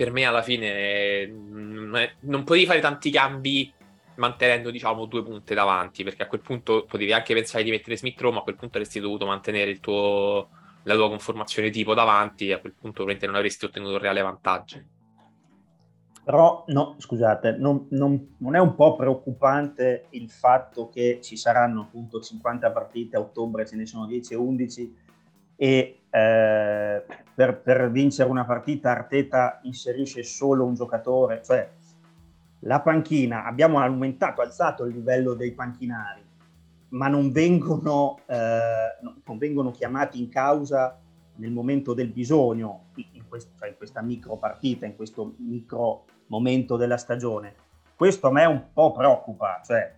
Per 0.00 0.12
me 0.12 0.24
alla 0.24 0.40
fine 0.40 1.26
non, 1.26 1.94
è- 1.94 2.14
non 2.20 2.42
potevi 2.42 2.64
fare 2.64 2.80
tanti 2.80 3.10
cambi 3.10 3.70
mantenendo 4.14 4.70
diciamo 4.70 5.04
due 5.04 5.22
punte 5.22 5.54
davanti, 5.54 6.04
perché 6.04 6.22
a 6.22 6.26
quel 6.26 6.40
punto 6.40 6.86
potevi 6.86 7.12
anche 7.12 7.34
pensare 7.34 7.62
di 7.64 7.70
mettere 7.70 7.98
Smith 7.98 8.18
Rowe, 8.18 8.32
ma 8.32 8.40
a 8.40 8.42
quel 8.42 8.56
punto 8.56 8.78
avresti 8.78 8.98
dovuto 8.98 9.26
mantenere 9.26 9.78
tuo 9.78 10.48
la 10.84 10.94
tua 10.94 11.10
conformazione 11.10 11.68
tipo 11.68 11.92
davanti 11.92 12.48
e 12.48 12.54
a 12.54 12.60
quel 12.60 12.72
punto 12.72 13.04
probabilmente 13.04 13.26
non 13.26 13.34
avresti 13.34 13.66
ottenuto 13.66 13.92
un 13.92 13.98
reale 13.98 14.22
vantaggio. 14.22 14.82
Però, 16.24 16.64
no, 16.68 16.94
scusate, 16.96 17.56
non, 17.58 17.86
non- 17.90 18.36
non 18.38 18.54
è 18.54 18.58
un 18.58 18.74
po' 18.74 18.96
preoccupante 18.96 20.06
il 20.12 20.30
fatto 20.30 20.88
che 20.88 21.18
ci 21.22 21.36
saranno 21.36 21.82
appunto 21.82 22.22
50 22.22 22.70
partite 22.70 23.16
a 23.16 23.20
ottobre, 23.20 23.66
ce 23.66 23.76
ne 23.76 23.84
sono 23.84 24.06
10 24.06 24.34
o 24.34 24.40
11 24.40 24.96
e 25.56 25.99
eh, 26.10 27.04
per, 27.34 27.60
per 27.60 27.90
vincere 27.90 28.28
una 28.28 28.44
partita 28.44 28.90
Arteta 28.90 29.60
inserisce 29.62 30.22
solo 30.22 30.64
un 30.64 30.74
giocatore, 30.74 31.42
cioè 31.42 31.70
la 32.60 32.80
panchina, 32.80 33.44
abbiamo 33.44 33.78
aumentato, 33.78 34.42
alzato 34.42 34.84
il 34.84 34.94
livello 34.94 35.34
dei 35.34 35.52
panchinari, 35.52 36.22
ma 36.88 37.08
non 37.08 37.30
vengono, 37.30 38.18
eh, 38.26 38.98
non- 39.00 39.38
vengono 39.38 39.70
chiamati 39.70 40.20
in 40.20 40.28
causa 40.28 40.98
nel 41.36 41.52
momento 41.52 41.94
del 41.94 42.08
bisogno, 42.08 42.88
in, 42.96 43.06
in 43.12 43.28
quest- 43.28 43.56
cioè 43.58 43.68
in 43.68 43.76
questa 43.76 44.02
micro 44.02 44.36
partita, 44.36 44.84
in 44.84 44.96
questo 44.96 45.34
micro 45.38 46.04
momento 46.26 46.76
della 46.76 46.98
stagione. 46.98 47.54
Questo 47.94 48.28
a 48.28 48.32
me 48.32 48.44
un 48.44 48.64
po' 48.72 48.92
preoccupa, 48.92 49.60
cioè 49.64 49.94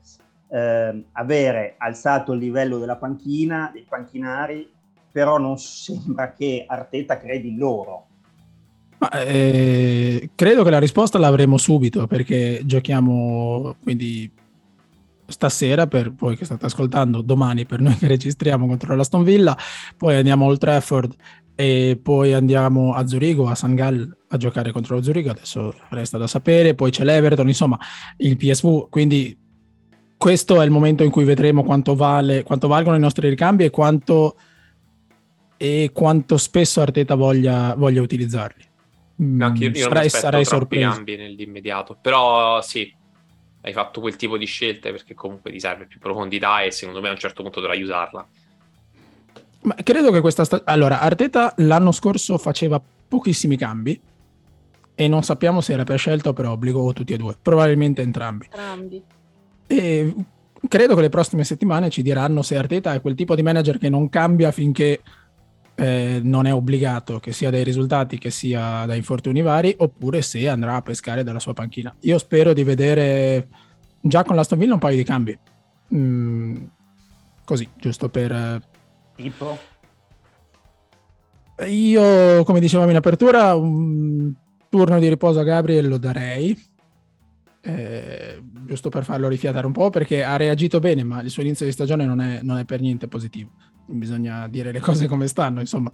ehm, 0.48 1.07
avere 1.12 1.75
alzato 1.79 2.33
il 2.33 2.38
livello 2.38 2.79
della 2.79 2.96
panchina, 2.96 3.70
dei 3.72 3.87
panchinari, 3.88 4.70
però 5.12 5.38
non 5.38 5.59
sembra 5.59 6.33
che 6.33 6.64
Arteta 6.66 7.18
credi 7.18 7.48
in 7.48 7.59
loro. 7.59 8.07
Ma, 8.98 9.11
eh, 9.25 10.31
credo 10.35 10.62
che 10.62 10.70
la 10.70 10.79
risposta 10.79 11.18
l'avremo 11.18 11.59
subito 11.59 12.07
perché 12.07 12.62
giochiamo 12.64 13.77
quindi 13.83 14.31
stasera 15.27 15.87
per 15.87 16.12
voi 16.12 16.37
che 16.37 16.44
state 16.44 16.66
ascoltando, 16.66 17.20
domani 17.20 17.66
per 17.66 17.81
noi 17.81 17.96
che 17.96 18.07
registriamo 18.07 18.66
contro 18.66 18.94
l'Aston 18.94 19.25
Villa, 19.25 19.57
poi 19.96 20.16
andiamo 20.16 20.44
a 20.44 20.48
Old 20.48 20.59
Trafford 20.59 21.14
e 21.55 21.98
poi 22.01 22.33
andiamo 22.33 22.94
a 22.94 23.07
Zurigo, 23.07 23.48
a 23.48 23.55
San 23.55 23.75
Gall 23.75 24.16
a 24.29 24.37
giocare 24.37 24.72
contro 24.72 24.96
lo 24.96 25.03
Zurigo, 25.03 25.31
adesso 25.31 25.75
resta 25.90 26.16
da 26.18 26.27
sapere, 26.27 26.75
poi 26.75 26.90
c'è 26.90 27.05
l'Everton, 27.05 27.48
insomma 27.48 27.79
il 28.18 28.37
PSV, 28.37 28.88
quindi 28.88 29.37
questo 30.16 30.61
è 30.61 30.64
il 30.64 30.70
momento 30.70 31.03
in 31.03 31.11
cui 31.11 31.25
vedremo 31.25 31.64
quanto, 31.64 31.96
vale, 31.96 32.44
quanto 32.44 32.68
valgono 32.68 32.96
i 32.96 33.01
nostri 33.01 33.29
ricambi 33.29 33.64
e 33.64 33.70
quanto, 33.70 34.37
e 35.62 35.90
quanto 35.92 36.38
spesso 36.38 36.81
Arteta 36.81 37.14
voglia, 37.14 37.75
voglia 37.77 38.03
utilizzarli. 38.03 38.64
Mm, 39.22 39.42
Anche 39.42 39.64
io, 39.66 39.70
io 39.70 40.09
sarai 40.09 40.09
troppi 40.11 40.44
sorpreso. 40.44 40.90
cambi 40.90 41.16
nell'immediato, 41.16 41.96
però 42.03 42.61
sì, 42.62 42.92
hai 43.61 43.72
fatto 43.72 44.01
quel 44.01 44.16
tipo 44.16 44.37
di 44.37 44.44
scelte 44.44 44.90
perché 44.90 45.14
comunque 45.14 45.53
ti 45.53 45.61
serve 45.61 45.87
più 45.87 46.01
profondità 46.01 46.62
e 46.62 46.72
secondo 46.72 47.01
me 47.01 47.11
a 47.11 47.12
un 47.12 47.18
certo 47.18 47.42
punto 47.42 47.61
dovrai 47.61 47.81
usarla. 47.81 48.27
Ma 49.61 49.75
credo 49.85 50.11
che 50.11 50.20
questa 50.20 50.42
sta- 50.42 50.62
allora 50.64 50.98
Arteta 50.98 51.55
l'anno 51.59 51.92
scorso 51.92 52.38
faceva 52.38 52.83
pochissimi 53.07 53.57
cambi 53.57 54.01
e 54.96 55.07
non 55.07 55.22
sappiamo 55.22 55.61
se 55.61 55.75
era 55.75 55.85
per 55.85 55.96
scelta 55.96 56.31
o 56.31 56.33
per 56.33 56.46
obbligo 56.46 56.81
o 56.81 56.92
tutti 56.92 57.12
e 57.12 57.16
due, 57.16 57.37
probabilmente 57.40 58.03
entrambi. 58.03 58.46
Entrambi. 58.46 59.01
E 59.68 60.14
credo 60.66 60.96
che 60.96 61.03
le 61.03 61.09
prossime 61.09 61.44
settimane 61.44 61.88
ci 61.88 62.03
diranno 62.03 62.42
se 62.42 62.57
Arteta 62.57 62.94
è 62.94 63.01
quel 63.01 63.14
tipo 63.14 63.37
di 63.37 63.42
manager 63.44 63.79
che 63.79 63.88
non 63.88 64.09
cambia 64.09 64.51
finché 64.51 65.01
eh, 65.74 66.20
non 66.22 66.46
è 66.46 66.52
obbligato 66.52 67.18
che 67.18 67.32
sia 67.32 67.50
dai 67.50 67.64
risultati 67.64 68.18
che 68.18 68.30
sia 68.30 68.85
da 68.87 68.94
infortuni 68.94 69.42
vari, 69.42 69.74
oppure 69.78 70.22
se 70.22 70.48
andrà 70.48 70.76
a 70.76 70.82
pescare 70.82 71.22
dalla 71.24 71.40
sua 71.40 71.54
panchina. 71.54 71.94
Io 72.00 72.18
spero 72.18 72.52
di 72.52 72.64
vedere 72.64 73.48
già 74.00 74.22
con 74.24 74.37
l'Aston 74.37 74.58
Villa 74.58 74.74
un 74.74 74.80
paio 74.80 74.96
di 74.96 75.04
cambi. 75.04 75.38
Mm, 75.94 76.56
così, 77.44 77.68
giusto 77.76 78.08
per... 78.08 78.62
Tipo? 79.16 79.58
Io, 81.66 82.44
come 82.44 82.61
dicevamo 82.61 82.90
in 82.90 82.96
apertura, 82.96 83.54
un 83.54 84.32
turno 84.68 84.98
di 84.98 85.08
riposo 85.08 85.40
a 85.40 85.44
Gabriel 85.44 85.88
lo 85.88 85.98
darei. 85.98 86.70
Eh, 87.64 88.42
giusto 88.66 88.88
per 88.88 89.04
farlo 89.04 89.28
rifiatare 89.28 89.66
un 89.66 89.72
po' 89.72 89.88
perché 89.88 90.24
ha 90.24 90.35
reagito 90.35 90.80
bene 90.80 91.04
ma 91.04 91.22
il 91.22 91.30
suo 91.30 91.42
inizio 91.42 91.64
di 91.64 91.70
stagione 91.70 92.04
non 92.04 92.20
è, 92.20 92.40
non 92.42 92.58
è 92.58 92.64
per 92.64 92.80
niente 92.80 93.06
positivo 93.06 93.52
bisogna 93.92 94.48
dire 94.48 94.72
le 94.72 94.81
cose 94.81 95.07
come 95.07 95.26
stanno. 95.26 95.61
Insomma, 95.61 95.90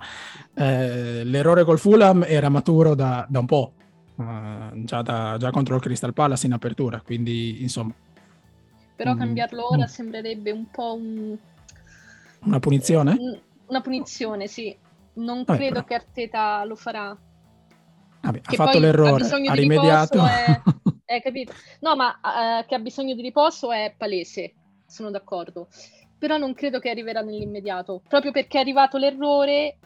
eh, 0.54 1.24
l'errore 1.24 1.64
col 1.64 1.78
Fulham 1.78 2.24
era 2.26 2.48
maturo 2.48 2.94
da, 2.94 3.26
da 3.28 3.38
un 3.38 3.46
po', 3.46 3.72
uh, 4.16 4.84
già, 4.84 5.02
da, 5.02 5.36
già, 5.38 5.50
contro 5.50 5.76
il 5.76 5.80
Crystal 5.80 6.12
Palace 6.12 6.46
in 6.46 6.52
apertura, 6.52 7.00
quindi 7.00 7.62
insomma. 7.62 7.92
Però 8.96 9.14
mm, 9.14 9.18
cambiarlo 9.18 9.68
ora 9.68 9.84
mm. 9.84 9.88
sembrerebbe 9.88 10.50
un 10.50 10.70
po' 10.70 10.94
un... 10.94 11.36
una 12.44 12.58
punizione? 12.58 13.16
una 13.66 13.80
punizione, 13.80 14.46
sì. 14.46 14.76
Non 15.14 15.42
Vabbè, 15.44 15.58
credo 15.58 15.74
però. 15.74 15.84
che 15.84 15.94
Arteta 15.94 16.64
lo 16.64 16.76
farà. 16.76 17.16
Vabbè, 18.20 18.40
ha 18.42 18.52
fatto 18.52 18.78
l'errore, 18.78 19.24
ha, 19.24 19.50
ha 19.50 19.54
rimediato. 19.54 20.24
È, 20.24 20.62
è, 21.04 21.22
capito? 21.22 21.52
No, 21.80 21.96
ma 21.96 22.18
uh, 22.22 22.66
che 22.66 22.74
ha 22.74 22.78
bisogno 22.78 23.14
di 23.14 23.22
riposo 23.22 23.72
è 23.72 23.94
palese, 23.96 24.54
sono 24.86 25.10
d'accordo 25.10 25.68
però 26.18 26.36
non 26.36 26.54
credo 26.54 26.80
che 26.80 26.90
arriverà 26.90 27.20
nell'immediato, 27.20 28.02
proprio 28.08 28.32
perché 28.32 28.58
è 28.58 28.60
arrivato 28.60 28.98
l'errore 28.98 29.78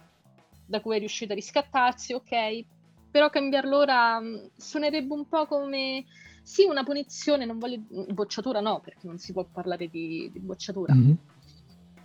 da 0.65 0.81
cui 0.81 0.97
è 0.97 0.99
riuscito 0.99 1.33
a 1.33 1.35
riscattarsi, 1.35 2.15
ok, 2.15 2.65
però 3.11 3.29
cambiarlo 3.29 3.77
ora 3.77 4.19
mm, 4.21 4.47
suonerebbe 4.57 5.13
un 5.13 5.29
po' 5.29 5.47
come 5.47 6.05
sì, 6.43 6.65
una 6.65 6.83
punizione, 6.83 7.45
non 7.45 7.59
voglio 7.59 7.83
bocciatura 8.09 8.61
no, 8.61 8.81
perché 8.81 9.07
non 9.07 9.19
si 9.19 9.33
può 9.33 9.45
parlare 9.45 9.89
di, 9.89 10.29
di 10.33 10.41
bocciatura. 10.41 10.95
Mm-hmm. 10.95 11.13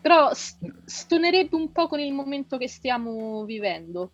Però 0.02 0.32
stonerebbe 0.34 1.56
un 1.56 1.72
po' 1.72 1.88
con 1.88 2.00
il 2.00 2.14
momento 2.14 2.58
che 2.58 2.68
stiamo 2.68 3.44
vivendo. 3.46 4.12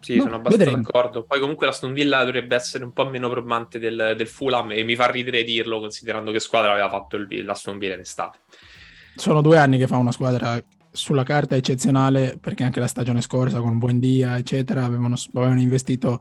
Sì, 0.00 0.16
no, 0.16 0.22
sono 0.22 0.36
abbastanza 0.36 0.64
vedremo. 0.64 0.82
d'accordo. 0.82 1.24
Poi 1.24 1.40
comunque 1.40 1.66
la 1.66 1.72
Stone 1.72 1.92
Villa 1.92 2.22
dovrebbe 2.22 2.54
essere 2.54 2.84
un 2.84 2.92
po' 2.92 3.06
meno 3.08 3.28
probante 3.28 3.78
del, 3.78 4.14
del 4.16 4.28
Fulham 4.28 4.70
e 4.70 4.84
mi 4.84 4.94
fa 4.94 5.10
ridere 5.10 5.42
dirlo 5.42 5.80
considerando 5.80 6.30
che 6.30 6.38
squadra 6.38 6.72
aveva 6.72 6.88
fatto 6.88 7.16
il, 7.16 7.44
la 7.44 7.54
Stone 7.54 7.78
Villa 7.78 7.94
in 7.94 8.00
estate. 8.00 8.38
Sono 9.16 9.40
due 9.40 9.58
anni 9.58 9.78
che 9.78 9.88
fa 9.88 9.96
una 9.96 10.12
squadra 10.12 10.62
sulla 10.90 11.24
carta 11.24 11.56
eccezionale 11.56 12.38
perché 12.40 12.64
anche 12.64 12.80
la 12.80 12.86
stagione 12.86 13.20
scorsa 13.20 13.60
con 13.60 13.78
Buendia 13.78 14.38
eccetera 14.38 14.84
avevano, 14.84 15.16
avevano 15.34 15.60
investito 15.60 16.20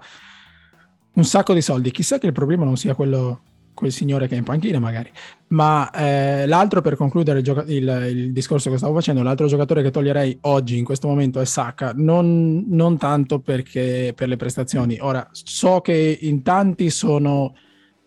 un 1.14 1.24
sacco 1.24 1.54
di 1.54 1.62
soldi. 1.62 1.92
Chissà 1.92 2.18
che 2.18 2.28
il 2.28 2.34
problema 2.34 2.66
non 2.66 2.78
sia 2.78 2.96
quello 2.96 3.42
quel 3.78 3.92
signore 3.92 4.28
che 4.28 4.34
è 4.34 4.38
in 4.40 4.44
panchina 4.44 4.80
magari. 4.80 5.12
Ma 5.50 5.90
eh, 5.92 6.48
l'altro, 6.48 6.82
per 6.82 6.96
concludere 6.96 7.38
il, 7.40 7.46
gioca- 7.46 7.64
il, 7.68 8.08
il, 8.10 8.34
discorso 8.34 8.72
che 8.72 8.78
stavo 8.78 8.96
facendo, 8.96 9.22
l'altro 9.22 9.46
giocatore 9.46 9.84
che 9.84 9.92
toglierei 9.92 10.40
oggi 10.42 10.78
in 10.78 10.84
questo 10.84 11.08
momento 11.08 11.40
è 11.40 11.46
Saka, 11.46 11.94
non, 11.96 12.66
non, 12.68 12.98
tanto 12.98 13.40
perché 13.40 14.14
per 14.16 14.28
le 14.28 14.36
prestazioni. 14.36 14.98
Ora, 15.00 15.26
so 15.32 15.80
che 15.82 16.18
in 16.22 16.42
tanti 16.42 16.90
sono 16.90 17.56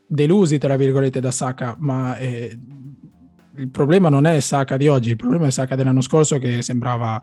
delusi, 0.07 0.59
tra 0.59 0.77
virgolette, 0.77 1.21
da 1.21 1.31
Saka, 1.31 1.77
ma 1.79 2.17
eh, 2.19 2.59
il 3.57 3.71
problema 3.71 4.09
non 4.09 4.27
è 4.27 4.41
Saka 4.41 4.77
di 4.77 4.89
oggi, 4.89 5.11
il 5.11 5.17
problema 5.17 5.47
è 5.47 5.51
Saka 5.51 5.77
dell'anno 5.77 6.01
scorso 6.01 6.39
che 6.39 6.63
sembrava 6.63 7.23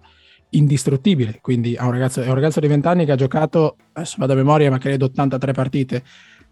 indistruttibile. 0.52 1.40
Quindi 1.42 1.74
è 1.74 1.82
un 1.82 1.92
ragazzo, 1.92 2.22
è 2.22 2.28
un 2.28 2.36
ragazzo 2.36 2.62
di 2.62 2.68
20 2.68 2.88
anni 2.88 3.06
che 3.06 3.12
ha 3.12 3.16
giocato, 3.16 3.76
adesso 3.92 4.16
vado 4.18 4.34
a 4.34 4.38
memoria, 4.38 4.70
ma 4.70 4.78
credo 4.78 5.06
83 5.06 5.52
partite 5.52 6.04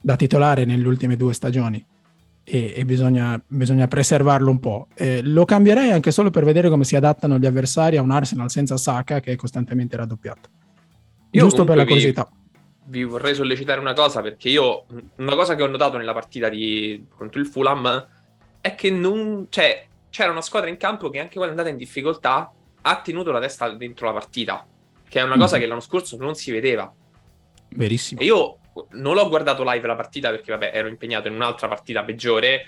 da 0.01 0.15
titolare 0.15 0.65
nelle 0.65 0.87
ultime 0.87 1.15
due 1.15 1.33
stagioni 1.33 1.83
e, 2.47 2.73
e 2.75 2.85
bisogna, 2.85 3.41
bisogna, 3.47 3.87
preservarlo 3.87 4.51
un 4.51 4.59
po'. 4.59 4.87
Eh, 4.93 5.21
lo 5.23 5.45
cambierei 5.45 5.91
anche 5.91 6.11
solo 6.11 6.29
per 6.29 6.43
vedere 6.45 6.69
come 6.69 6.83
si 6.83 6.95
adattano 6.95 7.39
gli 7.39 7.45
avversari 7.45 7.97
a 7.97 8.01
un 8.01 8.11
Arsenal 8.11 8.51
senza 8.51 8.77
Saka 8.77 9.19
che 9.19 9.31
è 9.31 9.35
costantemente 9.35 9.97
raddoppiato. 9.97 10.49
Io 11.31 11.41
Giusto 11.41 11.63
per 11.63 11.75
la 11.75 11.85
curiosità. 11.85 12.29
Vi, 12.85 12.99
vi 12.99 13.03
vorrei 13.03 13.33
sollecitare 13.33 13.79
una 13.79 13.93
cosa 13.93 14.21
perché 14.21 14.49
io 14.49 14.85
una 15.15 15.35
cosa 15.35 15.55
che 15.55 15.63
ho 15.63 15.67
notato 15.67 15.97
nella 15.97 16.13
partita 16.13 16.47
di, 16.47 17.03
contro 17.17 17.39
il 17.39 17.47
Fulham 17.47 18.07
è 18.61 18.75
che 18.75 18.91
non, 18.91 19.47
cioè, 19.49 19.87
c'era 20.11 20.31
una 20.31 20.41
squadra 20.41 20.69
in 20.69 20.77
campo 20.77 21.09
che 21.09 21.19
anche 21.19 21.35
quando 21.35 21.55
è 21.55 21.57
andata 21.57 21.69
in 21.69 21.77
difficoltà 21.77 22.51
ha 22.81 23.01
tenuto 23.01 23.31
la 23.31 23.39
testa 23.39 23.69
dentro 23.71 24.05
la 24.05 24.13
partita, 24.13 24.65
che 25.09 25.19
è 25.19 25.23
una 25.23 25.37
cosa 25.37 25.57
mm. 25.57 25.59
che 25.59 25.65
l'anno 25.65 25.79
scorso 25.79 26.15
non 26.17 26.35
si 26.35 26.51
vedeva. 26.51 26.91
Verissimo. 27.69 28.21
E 28.21 28.25
io 28.25 28.57
non 28.91 29.15
l'ho 29.15 29.29
guardato 29.29 29.63
live 29.63 29.87
la 29.87 29.95
partita 29.95 30.29
perché 30.29 30.51
vabbè 30.51 30.71
ero 30.73 30.87
impegnato 30.87 31.27
in 31.27 31.35
un'altra 31.35 31.67
partita 31.67 32.03
peggiore 32.03 32.65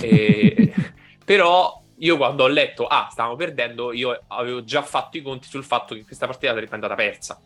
e... 0.00 0.72
però 1.24 1.82
io 1.98 2.16
quando 2.16 2.44
ho 2.44 2.48
letto 2.48 2.86
ah 2.86 3.08
stavamo 3.10 3.36
perdendo 3.36 3.92
io 3.92 4.22
avevo 4.28 4.64
già 4.64 4.82
fatto 4.82 5.18
i 5.18 5.22
conti 5.22 5.48
sul 5.48 5.64
fatto 5.64 5.94
che 5.94 6.04
questa 6.04 6.26
partita 6.26 6.54
sarebbe 6.54 6.74
andata 6.74 6.94
persa 6.94 7.38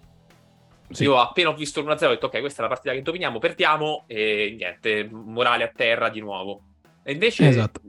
sì. 0.90 1.02
io 1.02 1.18
appena 1.18 1.48
ho 1.48 1.54
visto 1.54 1.80
l'1-0 1.80 2.04
ho 2.04 2.08
detto 2.10 2.26
ok 2.26 2.40
questa 2.40 2.60
è 2.60 2.62
la 2.62 2.68
partita 2.68 2.92
che 2.92 3.02
dominiamo 3.02 3.38
perdiamo 3.38 4.04
e 4.06 4.54
niente 4.56 5.08
morale 5.10 5.64
a 5.64 5.72
terra 5.74 6.08
di 6.08 6.20
nuovo 6.20 6.62
e 7.02 7.12
invece 7.12 7.48
esatto. 7.48 7.80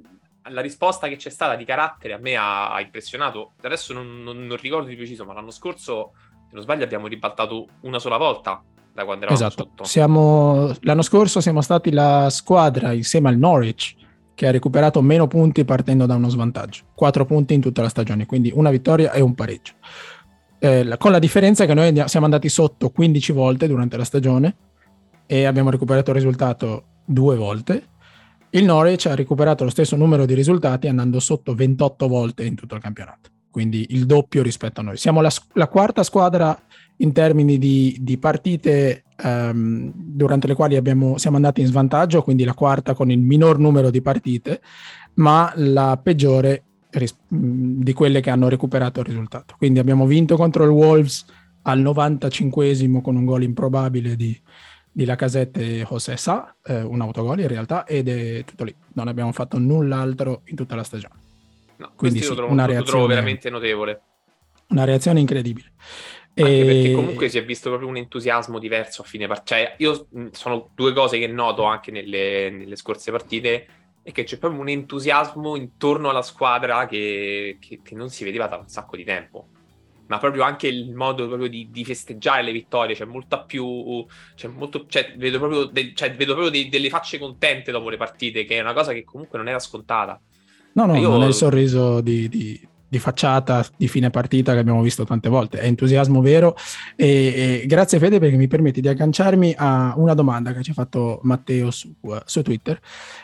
la 0.50 0.62
risposta 0.62 1.08
che 1.08 1.18
c'è 1.18 1.30
stata 1.30 1.56
di 1.56 1.66
carattere 1.66 2.14
a 2.14 2.18
me 2.18 2.36
ha, 2.36 2.80
impressionato 2.82 3.54
adesso 3.62 3.94
non, 3.94 4.24
non, 4.24 4.48
non 4.48 4.58
ricordo 4.58 4.88
di 4.88 4.96
preciso 4.96 5.24
ma 5.24 5.34
l'anno 5.34 5.52
scorso 5.52 6.14
se 6.48 6.54
non 6.54 6.64
sbaglio 6.64 6.84
abbiamo 6.84 7.06
ribaltato 7.06 7.68
una 7.82 8.00
sola 8.00 8.18
volta 8.18 8.64
da 8.95 9.03
quando 9.03 9.25
eravamo 9.25 9.45
esatto. 9.45 9.63
sotto. 9.63 9.84
Siamo, 9.84 10.73
l'anno 10.81 11.01
scorso 11.01 11.41
siamo 11.41 11.60
stati 11.60 11.91
la 11.91 12.29
squadra 12.29 12.93
insieme 12.93 13.27
al 13.27 13.38
Norwich 13.38 13.93
che 14.34 14.47
ha 14.47 14.51
recuperato 14.51 15.01
meno 15.01 15.27
punti 15.27 15.65
partendo 15.65 16.05
da 16.05 16.15
uno 16.15 16.29
svantaggio. 16.29 16.84
Quattro 16.93 17.25
punti 17.25 17.53
in 17.53 17.62
tutta 17.62 17.81
la 17.81 17.89
stagione, 17.89 18.25
quindi 18.25 18.51
una 18.55 18.69
vittoria 18.69 19.12
e 19.12 19.19
un 19.19 19.36
pareggio. 19.36 19.73
Eh, 20.60 20.95
con 20.97 21.12
la 21.12 21.19
differenza 21.19 21.65
che 21.65 21.73
noi 21.73 22.03
siamo 22.08 22.25
andati 22.25 22.47
sotto 22.47 22.89
15 22.89 23.34
volte 23.34 23.67
durante 23.67 23.97
la 23.97 24.05
stagione 24.05 24.55
e 25.25 25.43
abbiamo 25.43 25.69
recuperato 25.69 26.12
il 26.12 26.15
risultato 26.15 26.84
due 27.03 27.36
volte. 27.36 27.89
Il 28.51 28.63
Norwich 28.63 29.08
ha 29.08 29.15
recuperato 29.15 29.65
lo 29.65 29.69
stesso 29.69 29.97
numero 29.97 30.25
di 30.25 30.34
risultati 30.34 30.88
andando 30.88 31.19
sotto 31.19 31.53
28 31.53 32.08
volte 32.08 32.45
in 32.45 32.55
tutto 32.55 32.75
il 32.75 32.81
campionato, 32.81 33.29
quindi 33.51 33.88
il 33.89 34.05
doppio 34.05 34.41
rispetto 34.41 34.79
a 34.79 34.84
noi. 34.84 34.95
Siamo 34.95 35.19
la, 35.19 35.31
la 35.53 35.67
quarta 35.67 36.03
squadra 36.03 36.58
in 36.97 37.12
termini 37.12 37.58
di, 37.58 37.97
di 37.99 38.17
partite 38.17 39.03
um, 39.23 39.91
durante 39.93 40.47
le 40.47 40.53
quali 40.55 40.75
abbiamo, 40.75 41.17
siamo 41.17 41.36
andati 41.36 41.62
in 41.62 41.67
svantaggio, 41.67 42.21
quindi 42.21 42.43
la 42.43 42.53
quarta 42.53 42.93
con 42.93 43.12
il 43.12 43.19
minor 43.19 43.60
numero 43.60 43.89
di 43.89 44.01
partite, 44.01 44.62
ma 45.15 45.51
la 45.55 45.99
peggiore 46.01 46.63
ris- 46.91 47.17
di 47.27 47.93
quelle 47.93 48.21
che 48.21 48.29
hanno 48.29 48.49
recuperato 48.49 48.99
il 49.01 49.05
risultato. 49.08 49.55
Quindi 49.58 49.79
abbiamo 49.79 50.05
vinto 50.05 50.36
contro 50.36 50.63
il 50.63 50.69
Wolves 50.69 51.25
al 51.63 51.81
95esimo 51.81 53.01
con 53.01 53.15
un 53.15 53.25
gol 53.25 53.43
improbabile 53.43 54.15
di, 54.15 54.39
di 54.91 55.05
Lacazette 55.05 55.79
e 55.79 55.86
José 55.89 56.15
Sa, 56.17 56.55
eh, 56.63 56.81
un 56.81 57.01
autogol 57.01 57.39
in 57.39 57.47
realtà, 57.47 57.86
ed 57.86 58.08
è 58.08 58.43
tutto 58.45 58.63
lì. 58.63 58.75
Non 58.93 59.08
abbiamo 59.08 59.31
fatto 59.31 59.58
null'altro 59.58 60.41
in 60.45 60.55
tutta 60.55 60.75
la 60.75 60.84
stagione. 60.84 61.23
No, 61.77 61.91
Quindi 61.95 62.21
sì, 62.21 62.29
lo 62.29 62.36
trovo, 62.36 62.51
una 62.51 62.65
reazione, 62.65 62.86
lo 62.86 62.91
trovo 62.91 63.08
veramente 63.08 63.49
notevole. 63.49 64.01
Una 64.67 64.86
reazione 64.86 65.19
incredibile. 65.19 65.71
Anche 66.38 66.60
e... 66.60 66.65
perché 66.65 66.91
comunque 66.91 67.30
si 67.30 67.38
è 67.38 67.45
visto 67.45 67.69
proprio 67.69 67.89
un 67.89 67.98
entusiasmo 67.98 68.60
diverso 68.60 69.02
a 69.02 69.06
fine 69.06 69.26
partita. 69.28 69.56
Cioè, 69.56 69.76
io 69.78 70.08
sono 70.32 70.69
due 70.76 70.93
cose 70.93 71.17
che 71.17 71.28
noto 71.28 71.63
anche 71.63 71.91
nelle, 71.91 72.50
nelle, 72.50 72.76
scorse 72.76 73.12
partite, 73.12 73.67
è 74.02 74.12
che 74.12 74.24
c'è 74.24 74.38
proprio 74.38 74.60
un 74.60 74.67
entusiasmo 74.67 75.56
intorno 75.56 76.10
alla 76.10 76.21
squadra 76.21 76.88
che, 76.88 77.58
che, 77.60 77.80
che, 77.82 77.95
non 77.95 78.10
si 78.10 78.26
vedeva 78.26 78.48
da 78.48 78.58
un 78.58 78.67
sacco 78.67 78.98
di 78.98 79.06
tempo. 79.06 79.48
Ma 80.08 80.19
proprio 80.19 80.43
anche 80.43 80.67
il 80.67 80.93
modo 80.93 81.26
proprio 81.26 81.48
di, 81.48 81.69
di 81.71 81.83
festeggiare 81.83 82.44
le 82.44 82.52
vittorie, 82.52 82.96
c'è 82.96 83.06
molta 83.06 83.40
più. 83.40 84.06
C'è 84.36 84.50
molto, 84.50 84.86
cioè, 84.88 85.13
vedo 85.15 85.40
proprio, 85.40 85.63
de, 85.65 85.94
cioè, 85.96 86.15
vedo 86.15 86.33
proprio 86.33 86.52
de, 86.52 86.69
delle 86.69 86.90
facce 86.90 87.17
contente 87.17 87.71
dopo 87.71 87.90
le 87.90 87.98
partite, 87.98 88.44
che 88.44 88.58
è 88.58 88.62
una 88.62 88.73
cosa 88.73 88.92
che 88.92 89.06
comunque 89.06 89.38
non 89.38 89.48
era 89.48 89.60
scontata. 89.60 90.19
No, 90.73 90.86
no, 90.86 90.98
io... 90.98 91.08
non 91.08 91.23
è 91.23 91.27
il 91.27 91.33
sorriso 91.33 92.02
di, 92.02 92.27
di 92.27 92.67
di 92.96 93.00
facciata 93.00 93.65
di 93.75 93.87
fine 93.87 94.10
partita 94.10 94.54
che 94.54 94.60
abbiamo 94.60 94.81
visto 94.81 95.04
tante 95.04 95.27
volte. 95.27 95.60
È 95.60 95.65
entusiasmo 95.65 96.21
vero 96.21 96.56
e, 96.96 97.62
e 97.62 97.65
grazie 97.67 98.00
Fede 98.00 98.19
perché 98.19 98.37
mi 98.37 98.48
permetti 98.48 98.79
di 98.79 98.87
agganciarmi 98.87 99.54
a 99.58 99.93
una 99.98 100.13
domanda 100.13 100.54
che 100.54 100.63
ci 100.63 100.71
ha 100.71 100.73
fatto 100.73 101.19
Matteo 101.23 101.71
su, 101.71 101.93
su 102.25 102.41
Twitter 102.41 102.79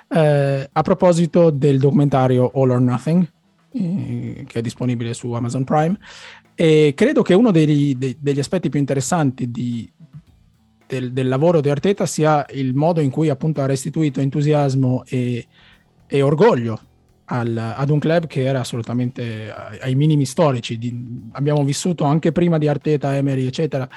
eh, 0.10 0.70
a 0.72 0.82
proposito 0.82 1.50
del 1.50 1.80
documentario 1.80 2.52
All 2.54 2.72
or 2.72 2.82
Nothing 2.82 3.32
eh, 3.72 4.44
che 4.46 4.60
è 4.60 4.62
disponibile 4.62 5.14
su 5.14 5.32
Amazon 5.32 5.64
Prime 5.64 5.98
e 6.54 6.94
credo 6.96 7.22
che 7.22 7.34
uno 7.34 7.52
degli, 7.52 7.96
degli 7.96 8.40
aspetti 8.40 8.70
più 8.70 8.80
interessanti 8.80 9.50
di, 9.50 9.90
del, 10.86 11.14
del, 11.14 11.28
lavoro 11.30 11.62
di 11.62 11.70
Arteta 11.70 12.06
sia 12.06 12.46
il 12.52 12.76
modo 12.76 13.00
in 13.00 13.10
cui 13.10 13.30
appunto 13.30 13.62
ha 13.62 13.66
restituito 13.66 14.20
entusiasmo 14.20 15.04
e, 15.08 15.48
e 16.08 16.22
orgoglio 16.22 16.80
al, 17.32 17.58
ad 17.58 17.90
un 17.90 18.00
club 18.00 18.28
che 18.28 18.44
era 18.44 18.60
assolutamente 18.60 19.52
ai, 19.52 19.80
ai 19.82 19.96
minimi 19.96 20.26
storici. 20.26 20.78
Di, 20.78 21.30
abbiamo 21.32 21.64
vissuto 21.64 22.04
anche 22.04 22.32
prima 22.32 22.58
di 22.58 22.68
Arteta, 22.68 23.16
Emery, 23.16 23.46
eccetera, 23.46 23.88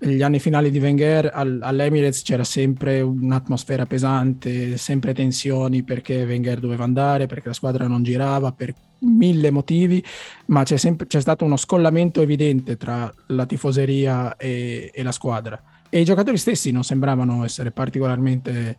negli 0.00 0.22
anni 0.22 0.40
finali 0.40 0.70
di 0.70 0.78
Wenger 0.78 1.30
al, 1.32 1.60
all'Emirates 1.62 2.22
c'era 2.22 2.44
sempre 2.44 3.00
un'atmosfera 3.00 3.86
pesante, 3.86 4.76
sempre 4.76 5.14
tensioni 5.14 5.82
perché 5.82 6.24
Wenger 6.24 6.58
doveva 6.58 6.84
andare, 6.84 7.26
perché 7.26 7.48
la 7.48 7.54
squadra 7.54 7.86
non 7.86 8.02
girava, 8.02 8.52
per 8.52 8.74
mille 9.00 9.50
motivi, 9.50 10.02
ma 10.46 10.62
c'è, 10.64 10.76
sempre, 10.76 11.06
c'è 11.06 11.20
stato 11.20 11.44
uno 11.44 11.56
scollamento 11.56 12.20
evidente 12.22 12.76
tra 12.76 13.12
la 13.28 13.46
tifoseria 13.46 14.36
e, 14.36 14.90
e 14.92 15.02
la 15.02 15.12
squadra. 15.12 15.62
E 15.88 16.00
i 16.00 16.04
giocatori 16.04 16.36
stessi 16.36 16.70
non 16.70 16.84
sembravano 16.84 17.44
essere 17.44 17.70
particolarmente 17.70 18.78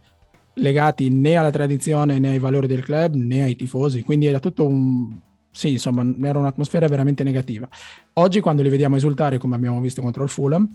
legati 0.56 1.10
né 1.10 1.36
alla 1.36 1.52
tradizione 1.52 2.20
né 2.20 2.30
ai 2.30 2.39
valori 2.39 2.68
del 2.68 2.84
club 2.84 3.16
né 3.16 3.43
ai 3.43 3.56
tifosi, 3.56 4.04
quindi 4.04 4.26
era 4.26 4.39
tutto 4.39 4.68
un... 4.68 5.18
Sì, 5.54 5.72
insomma, 5.72 6.06
era 6.24 6.39
un'atmosfera 6.39 6.88
veramente 6.88 7.24
negativa. 7.24 7.68
Oggi 8.14 8.39
quando 8.39 8.62
li 8.62 8.70
vediamo 8.70 8.95
esultare 8.95 9.38
come 9.38 9.56
abbiamo 9.56 9.82
visto 9.82 10.02
contro 10.02 10.24
il 10.24 10.30
Fulham 10.30 10.70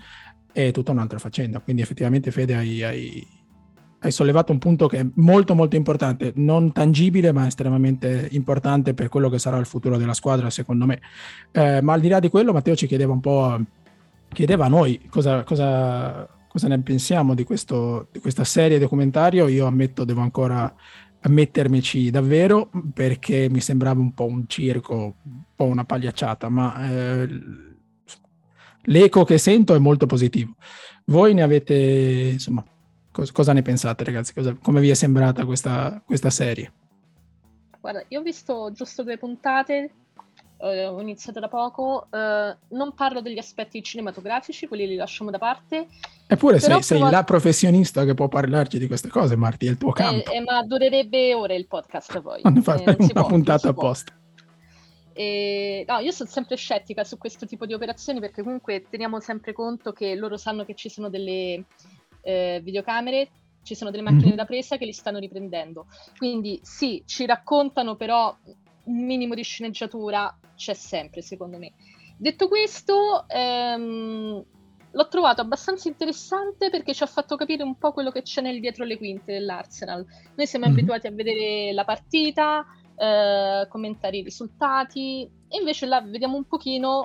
è 0.53 0.71
tutta 0.71 0.93
un'altra 0.93 1.19
faccenda, 1.19 1.61
quindi 1.61 1.83
effettivamente 1.83 2.31
Fede 2.31 2.55
hai, 2.55 2.83
hai, 2.83 3.27
hai 4.01 4.11
sollevato 4.11 4.53
un 4.53 4.59
punto 4.59 4.87
che 4.87 5.01
è 5.01 5.07
molto 5.15 5.55
molto 5.55 5.77
importante, 5.77 6.33
non 6.37 6.73
tangibile 6.73 7.33
ma 7.33 7.47
estremamente 7.47 8.29
importante 8.33 8.93
per 8.93 9.09
quello 9.09 9.31
che 9.31 9.39
sarà 9.39 9.57
il 9.59 9.67
futuro 9.67 9.97
della 9.97 10.15
squadra 10.15 10.51
secondo 10.51 10.85
me. 10.85 11.01
Eh, 11.53 11.81
ma 11.81 11.95
al 11.95 12.01
di 12.01 12.09
là 12.09 12.21
di 12.21 12.29
quello 12.29 12.53
Matteo 12.53 12.77
ci 12.77 12.87
chiedeva 12.87 13.13
un 13.13 13.21
po', 13.21 13.59
chiedeva 14.29 14.67
a 14.67 14.69
noi 14.69 15.01
cosa, 15.09 15.43
cosa 15.43 16.29
cosa 16.57 16.69
ne 16.69 16.81
pensiamo 16.81 17.35
di, 17.35 17.45
questo, 17.45 18.09
di 18.11 18.19
questa 18.19 18.45
serie 18.45 18.79
documentario. 18.79 19.47
Io 19.47 19.67
ammetto, 19.67 20.05
devo 20.05 20.23
ancora 20.23 20.75
mettermici 21.29 22.09
davvero 22.09 22.71
perché 22.95 23.51
mi 23.51 23.61
sembrava 23.61 24.01
un 24.01 24.15
po' 24.15 24.25
un 24.25 24.49
circo, 24.49 25.17
un 25.23 25.43
po' 25.55 25.65
una 25.65 25.85
pagliacciata, 25.85 26.49
ma 26.49 26.91
eh, 26.91 27.29
l'eco 28.85 29.25
che 29.25 29.37
sento 29.37 29.75
è 29.75 29.79
molto 29.79 30.07
positivo. 30.07 30.55
Voi 31.05 31.35
ne 31.35 31.43
avete, 31.43 31.75
insomma, 32.33 32.65
cos- 33.13 33.33
cosa 33.33 33.53
ne 33.53 33.61
pensate 33.61 34.05
ragazzi? 34.05 34.33
Cosa, 34.33 34.55
come 34.55 34.81
vi 34.81 34.89
è 34.89 34.95
sembrata 34.95 35.45
questa, 35.45 36.03
questa 36.07 36.31
serie? 36.31 36.73
Guarda, 37.79 38.03
io 38.09 38.21
ho 38.21 38.23
visto 38.23 38.73
giusto 38.73 39.03
due 39.03 39.19
puntate, 39.19 39.91
eh, 40.57 40.87
ho 40.87 41.01
iniziato 41.03 41.39
da 41.39 41.49
poco, 41.49 42.07
eh, 42.11 42.57
non 42.69 42.95
parlo 42.95 43.21
degli 43.21 43.39
aspetti 43.39 43.83
cinematografici, 43.83 44.67
quelli 44.67 44.87
li 44.87 44.97
lasciamo 44.97 45.31
da 45.31 45.39
parte. 45.39 45.89
Eppure 46.29 46.59
sei, 46.59 46.83
sei 46.83 46.99
la 46.99 47.23
professionista 47.23 48.05
che 48.05 48.15
può 48.15 48.27
parlarci 48.27 48.79
di 48.79 48.89
queste 48.89 49.09
cose, 49.09 49.37
Marti, 49.37 49.67
è 49.67 49.71
il 49.71 49.79
tuo 49.79 49.91
eh, 49.91 49.95
campo. 49.95 50.31
Eh, 50.33 50.41
ma 50.41 50.65
durerebbe 50.65 51.35
ore 51.35 51.55
il 51.55 51.67
podcast 51.69 52.21
poi. 52.21 52.41
Quando 52.41 52.63
fai 52.63 52.83
eh, 52.83 52.97
una 52.99 53.09
può, 53.13 53.27
puntata 53.27 53.69
apposta. 53.69 54.13
E, 55.13 55.85
no, 55.87 55.99
io 55.99 56.11
sono 56.11 56.29
sempre 56.29 56.57
scettica 56.57 57.05
su 57.05 57.17
questo 57.17 57.47
tipo 57.47 57.65
di 57.65 57.75
operazioni 57.75 58.19
perché 58.19 58.43
comunque 58.43 58.85
teniamo 58.91 59.21
sempre 59.21 59.53
conto 59.53 59.93
che 59.93 60.15
loro 60.17 60.37
sanno 60.37 60.65
che 60.65 60.75
ci 60.75 60.89
sono 60.89 61.09
delle 61.09 61.65
eh, 62.23 62.61
videocamere, 62.63 63.29
ci 63.63 63.77
sono 63.77 63.91
delle 63.91 64.03
macchine 64.03 64.27
mm-hmm. 64.27 64.37
da 64.37 64.45
presa 64.45 64.77
che 64.77 64.85
li 64.85 64.93
stanno 64.93 65.19
riprendendo. 65.19 65.87
Quindi 66.17 66.59
sì, 66.63 67.05
ci 67.07 67.25
raccontano 67.25 67.95
però 67.95 68.37
un 68.85 69.05
minimo 69.05 69.35
di 69.35 69.43
sceneggiatura 69.43 70.37
c'è 70.57 70.75
sempre, 70.75 71.23
secondo 71.23 71.57
me. 71.57 71.73
Detto 72.19 72.49
questo, 72.49 73.29
ehm, 73.29 74.45
l'ho 74.97 75.09
trovato 75.09 75.43
abbastanza 75.43 75.89
interessante 75.89 76.71
perché 76.71 76.95
ci 76.95 77.03
ha 77.03 77.07
fatto 77.07 77.37
capire 77.37 77.63
un 77.63 77.77
po' 77.77 77.93
quello 77.93 78.11
che 78.11 78.23
c'è 78.23 78.41
nel 78.41 78.61
dietro 78.61 78.85
le 78.85 78.97
quinte 78.97 79.35
dell'Arsenal. 79.35 80.05
Noi 80.35 80.47
siamo 80.47 80.65
mm-hmm. 80.65 80.75
abituati 80.75 81.07
a 81.07 81.11
vedere 81.11 81.73
la 81.75 81.85
partita, 81.85 82.65
eh, 82.97 83.67
commentare 83.69 84.17
i 84.17 84.23
risultati, 84.23 85.31
e 85.49 85.59
invece 85.59 85.85
là 85.85 86.01
vediamo 86.01 86.37
un 86.37 86.45
pochino, 86.45 87.03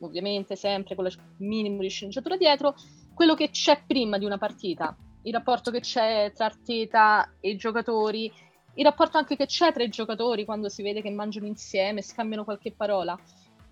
ovviamente 0.00 0.56
sempre 0.56 0.94
con 0.94 1.06
il 1.06 1.18
minimo 1.38 1.80
di 1.80 1.88
sceneggiatura 1.88 2.36
dietro, 2.36 2.74
quello 3.14 3.34
che 3.34 3.48
c'è 3.48 3.82
prima 3.86 4.18
di 4.18 4.26
una 4.26 4.36
partita, 4.36 4.94
il 5.22 5.32
rapporto 5.32 5.70
che 5.70 5.80
c'è 5.80 6.32
tra 6.34 6.44
Arteta 6.44 7.36
e 7.40 7.48
i 7.48 7.56
giocatori, 7.56 8.30
il 8.74 8.84
rapporto 8.84 9.16
anche 9.16 9.36
che 9.36 9.46
c'è 9.46 9.72
tra 9.72 9.82
i 9.82 9.88
giocatori 9.88 10.44
quando 10.44 10.68
si 10.68 10.82
vede 10.82 11.00
che 11.00 11.10
mangiano 11.10 11.46
insieme, 11.46 12.02
scambiano 12.02 12.44
qualche 12.44 12.72
parola. 12.72 13.18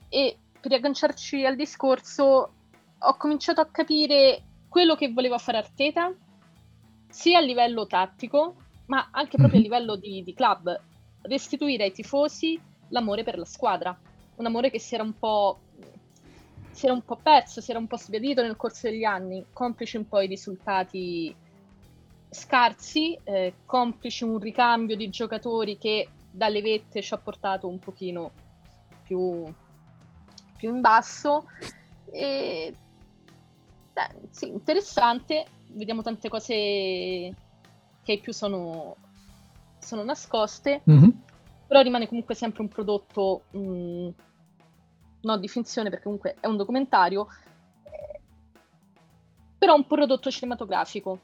E 0.09 0.39
per 0.59 0.73
agganciarci 0.73 1.45
al 1.45 1.57
discorso, 1.57 2.64
ho 3.07 3.17
cominciato 3.17 3.61
a 3.61 3.67
capire 3.67 4.43
quello 4.69 4.95
che 4.95 5.13
voleva 5.13 5.39
fare 5.39 5.59
Arteta, 5.59 6.13
sia 7.09 7.39
a 7.39 7.43
livello 7.43 7.87
tattico, 7.87 8.57
ma 8.87 9.09
anche 9.13 9.37
proprio 9.37 9.59
a 9.59 9.63
mhm. 9.63 9.69
livello 9.69 9.97
di, 9.97 10.23
di 10.23 10.35
club. 10.35 10.81
Restituire 11.23 11.85
ai 11.85 11.93
tifosi 11.93 12.61
l'amore 12.89 13.23
per 13.23 13.39
la 13.39 13.45
squadra. 13.45 13.97
Un 14.37 14.47
amore 14.47 14.71
che 14.71 14.79
si 14.79 14.95
era 14.95 15.05
un 15.05 15.17
po' 15.17 15.61
si 16.75 16.87
era 16.87 16.95
un 16.95 17.03
po' 17.03 17.17
perso, 17.17 17.61
si 17.61 17.71
era 17.71 17.79
un 17.79 17.87
po' 17.87 17.97
sbiadito 17.97 18.43
nel 18.43 18.57
corso 18.57 18.89
degli 18.89 19.05
anni, 19.05 19.45
complici 19.53 19.97
un 19.97 20.09
po' 20.09 20.21
i 20.21 20.27
risultati 20.27 21.33
scarsi, 22.29 23.17
eh, 23.23 23.55
complici 23.65 24.25
un 24.25 24.39
ricambio 24.41 24.97
di 24.97 25.09
giocatori 25.09 25.79
che 25.79 26.09
dalle 26.33 26.61
vette 26.63 27.01
ci 27.01 27.15
ha 27.15 27.19
portato 27.19 27.69
un 27.69 27.79
pochino 27.79 28.33
più, 29.05 29.45
più 30.57 30.75
in 30.75 30.81
basso. 30.81 31.45
E, 32.11 32.75
beh, 33.95 34.29
sì, 34.31 34.49
interessante, 34.49 35.47
vediamo 35.69 36.03
tante 36.03 36.29
cose 36.29 37.35
che 38.03 38.19
più 38.21 38.33
sono, 38.33 38.97
sono 39.79 40.03
nascoste, 40.03 40.83
mm-hmm. 40.89 41.09
però 41.67 41.81
rimane 41.81 42.09
comunque 42.09 42.35
sempre 42.35 42.63
un 42.63 42.69
prodotto 42.69 43.45
mh, 43.51 43.59
mm, 43.59 44.09
non 45.23 45.41
di 45.41 45.49
finzione 45.49 45.89
perché 45.89 46.05
comunque 46.05 46.37
è 46.41 46.47
un 46.47 46.57
documentario, 46.57 47.29
eh, 47.85 48.21
però 49.57 49.75
un 49.75 49.87
prodotto 49.87 50.31
cinematografico. 50.31 51.21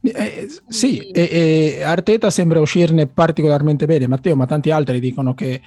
Eh, 0.00 0.48
sì, 0.68 1.10
e, 1.10 1.76
e, 1.78 1.82
Arteta 1.82 2.30
sembra 2.30 2.60
uscirne 2.60 3.06
particolarmente 3.06 3.86
bene, 3.86 4.06
Matteo, 4.06 4.36
ma 4.36 4.46
tanti 4.46 4.70
altri 4.70 5.00
dicono 5.00 5.34
che 5.34 5.60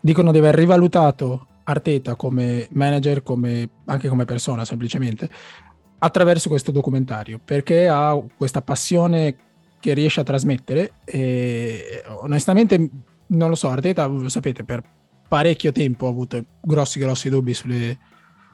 dicono 0.00 0.32
di 0.32 0.38
aver 0.38 0.54
rivalutato 0.54 1.46
Arteta 1.64 2.14
come 2.14 2.68
manager, 2.70 3.22
come, 3.22 3.68
anche 3.86 4.08
come 4.08 4.24
persona 4.24 4.64
semplicemente, 4.64 5.28
attraverso 5.98 6.48
questo 6.48 6.70
documentario, 6.70 7.40
perché 7.42 7.88
ha 7.88 8.22
questa 8.36 8.62
passione 8.62 9.36
che 9.80 9.94
riesce 9.94 10.20
a 10.20 10.24
trasmettere 10.24 10.92
e 11.04 12.02
onestamente 12.20 12.90
non 13.26 13.48
lo 13.48 13.54
so, 13.54 13.68
Arteta, 13.68 14.06
lo 14.06 14.28
sapete, 14.28 14.64
per 14.64 14.82
parecchio 15.26 15.72
tempo 15.72 16.06
ha 16.06 16.10
avuto 16.10 16.44
grossi 16.60 16.98
grossi 16.98 17.28
dubbi 17.28 17.54
sulle, 17.54 17.98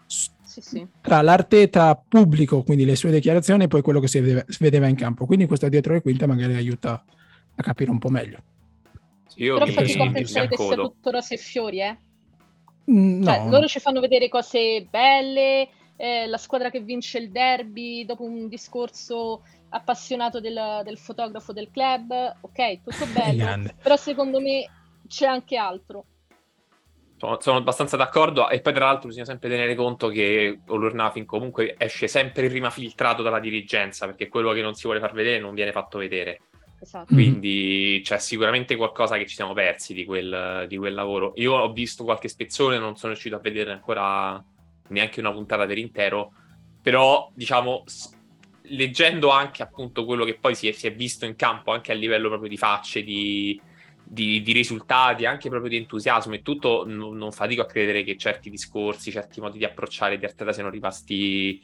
sì, 0.07 0.61
sì. 0.61 0.87
tra 1.01 1.23
l'arteta 1.23 2.01
pubblico, 2.09 2.63
quindi 2.63 2.85
le 2.85 2.97
sue 2.97 3.11
dichiarazioni, 3.11 3.65
e 3.65 3.69
poi 3.69 3.83
quello 3.83 4.01
che 4.01 4.09
si 4.09 4.21
vedeva, 4.21 4.45
si 4.47 4.59
vedeva 4.61 4.87
in 4.87 4.97
campo. 4.97 5.27
Quindi 5.27 5.47
questo 5.47 5.69
dietro 5.69 5.93
le 5.93 6.03
quinte 6.03 6.27
magari 6.27 6.55
aiuta 6.55 7.05
a 7.55 7.63
capire 7.63 7.91
un 7.91 7.99
po' 7.99 8.09
meglio. 8.09 8.43
io 9.37 9.59
Però 9.59 9.67
fatico 9.67 10.03
a 10.05 10.11
pensare 10.11 10.49
che 10.49 10.57
sia 10.57 10.75
tutto 10.75 11.11
rose 11.11 11.35
e 11.35 11.39
fiori, 11.39 11.81
eh? 11.81 11.99
Mm, 12.91 13.22
cioè, 13.22 13.45
no. 13.45 13.51
loro 13.51 13.66
ci 13.66 13.78
fanno 13.78 14.01
vedere 14.01 14.28
cose 14.28 14.86
belle, 14.88 15.68
eh, 15.97 16.26
la 16.26 16.38
squadra 16.38 16.70
che 16.70 16.80
vince 16.80 17.18
il 17.18 17.30
derby 17.30 18.05
dopo 18.05 18.24
un 18.24 18.49
discorso 18.49 19.43
appassionato 19.68 20.41
del, 20.41 20.80
del 20.82 20.99
fotografo 20.99 21.53
del 21.53 21.70
club, 21.70 22.11
ok, 22.41 22.82
tutto 22.82 23.07
bello, 23.14 23.70
però 23.82 23.97
secondo 23.97 24.41
me 24.41 24.66
c'è 25.07 25.26
anche 25.26 25.57
altro. 25.57 26.05
Sono, 27.16 27.36
sono, 27.38 27.59
abbastanza 27.59 27.99
d'accordo 27.99 28.49
e 28.49 28.62
poi 28.62 28.72
tra 28.72 28.86
l'altro 28.86 29.09
bisogna 29.09 29.26
sempre 29.26 29.51
tenere 29.51 29.74
conto 29.74 30.09
che 30.09 30.61
Olurnafin 30.68 31.26
comunque 31.26 31.74
esce 31.76 32.09
sempre 32.09 32.49
prima 32.49 32.70
filtrato 32.70 33.22
dalla 33.22 33.41
dirigenza 33.41 34.07
perché 34.07 34.28
quello 34.28 34.53
che 34.53 34.62
non 34.62 34.72
si 34.72 34.84
vuole 34.84 35.01
far 35.01 35.12
vedere 35.12 35.38
non 35.38 35.55
viene 35.55 35.70
fatto 35.70 35.99
vedere. 35.99 36.41
Esatto. 36.83 37.12
Quindi 37.12 38.01
c'è 38.03 38.18
sicuramente 38.18 38.74
qualcosa 38.74 39.18
che 39.18 39.26
ci 39.26 39.35
siamo 39.35 39.53
persi 39.53 39.93
di 39.93 40.07
quel, 40.07 40.64
di 40.66 40.78
quel 40.78 40.95
lavoro. 40.95 41.33
Io 41.37 41.53
ho 41.53 41.72
visto 41.72 42.05
qualche 42.05 42.28
spezzone, 42.28 42.78
non 42.78 42.97
sono 42.97 43.12
riuscito 43.12 43.37
a 43.37 43.41
vedere 43.41 43.70
ancora 43.70 44.43
neanche 44.89 45.20
una 45.20 45.33
puntata 45.33 45.66
per 45.66 45.76
intero, 45.76 46.33
però 46.81 47.31
diciamo 47.35 47.85
leggendo 48.70 49.31
anche 49.31 49.62
appunto 49.62 50.05
quello 50.05 50.24
che 50.24 50.39
poi 50.39 50.55
si 50.55 50.68
è, 50.68 50.72
si 50.72 50.87
è 50.87 50.95
visto 50.95 51.26
in 51.26 51.37
campo 51.37 51.72
anche 51.72 51.93
a 51.93 51.95
livello 51.95 52.28
proprio 52.28 52.49
di 52.49 52.57
facce, 52.57 53.03
di, 53.03 53.61
di, 54.03 54.41
di, 54.43 54.53
risultati, 54.53 55.26
anche 55.26 55.49
proprio 55.49 55.70
di 55.70 55.76
entusiasmo 55.76 56.35
e 56.35 56.43
tutto, 56.43 56.85
non, 56.87 57.16
non, 57.16 57.33
fatico 57.33 57.62
a 57.62 57.66
credere 57.66 58.05
che 58.05 58.16
certi 58.16 58.49
discorsi, 58.49 59.11
certi 59.11 59.41
modi 59.41 59.59
di 59.59 59.64
approcciare 59.64 60.18
di 60.18 60.24
Arteta 60.24 60.53
siano 60.53 60.70
rimasti 60.70 61.61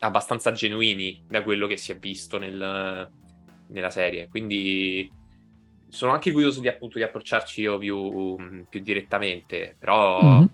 abbastanza 0.00 0.52
genuini 0.52 1.24
da 1.26 1.42
quello 1.42 1.66
che 1.66 1.76
si 1.76 1.92
è 1.92 1.98
visto 1.98 2.38
nel, 2.38 3.10
nella 3.70 3.90
serie. 3.90 4.28
Quindi 4.28 5.10
sono 5.90 6.12
anche 6.12 6.32
curioso 6.32 6.60
di 6.60 6.68
appunto 6.68 6.98
di 6.98 7.04
approcciarci 7.04 7.62
io 7.62 7.78
più, 7.78 8.64
più 8.68 8.80
direttamente, 8.80 9.76
però 9.78 10.22
mm-hmm. 10.22 10.44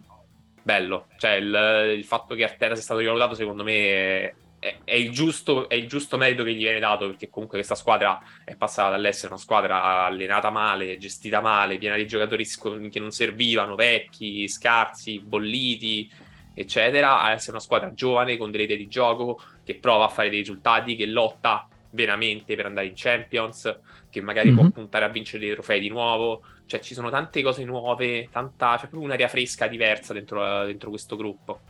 bello. 0.62 1.06
Cioè 1.18 1.32
il, 1.32 1.94
il, 1.96 2.04
fatto 2.04 2.34
che 2.34 2.44
Arteta 2.44 2.74
sia 2.74 2.82
stato 2.82 3.00
rivalutato 3.00 3.34
secondo 3.34 3.62
me 3.62 3.74
è, 3.74 4.34
è, 4.58 4.78
è, 4.84 4.94
il 4.94 5.10
giusto, 5.10 5.68
è, 5.68 5.74
il 5.74 5.88
giusto, 5.88 6.16
merito 6.16 6.42
che 6.42 6.54
gli 6.54 6.62
viene 6.62 6.80
dato 6.80 7.06
perché 7.06 7.28
comunque 7.28 7.58
questa 7.58 7.74
squadra 7.74 8.20
è 8.44 8.56
passata 8.56 8.90
dall'essere 8.90 9.28
una 9.28 9.40
squadra 9.40 10.04
allenata 10.04 10.50
male, 10.50 10.98
gestita 10.98 11.40
male, 11.40 11.78
piena 11.78 11.96
di 11.96 12.06
giocatori 12.06 12.46
che 12.90 12.98
non 12.98 13.10
servivano, 13.10 13.74
vecchi, 13.74 14.48
scarsi, 14.48 15.20
bolliti, 15.20 16.10
eccetera, 16.54 17.20
a 17.20 17.32
essere 17.32 17.52
una 17.52 17.60
squadra 17.60 17.92
giovane 17.92 18.38
con 18.38 18.50
delle 18.50 18.64
idee 18.64 18.78
di 18.78 18.88
gioco 18.88 19.38
che 19.62 19.74
prova 19.74 20.06
a 20.06 20.08
fare 20.08 20.30
dei 20.30 20.38
risultati, 20.38 20.96
che 20.96 21.04
lotta 21.04 21.68
veramente 21.90 22.54
per 22.56 22.66
andare 22.66 22.86
in 22.86 22.92
Champions, 22.94 23.78
che 24.10 24.20
magari 24.20 24.48
mm-hmm. 24.48 24.56
può 24.56 24.64
mhm. 24.64 24.72
puntare 24.72 25.04
a 25.04 25.08
vincere 25.08 25.44
dei 25.44 25.54
trofei 25.54 25.80
di 25.80 25.88
nuovo. 25.88 26.42
Cioè, 26.66 26.80
ci 26.80 26.94
sono 26.94 27.10
tante 27.10 27.42
cose 27.42 27.64
nuove, 27.64 28.28
tanta, 28.30 28.72
c'è 28.74 28.88
proprio 28.88 29.02
un'aria 29.02 29.28
fresca 29.28 29.68
diversa 29.68 30.12
dentro, 30.12 30.64
dentro 30.64 30.90
questo 30.90 31.16
gruppo. 31.16 31.60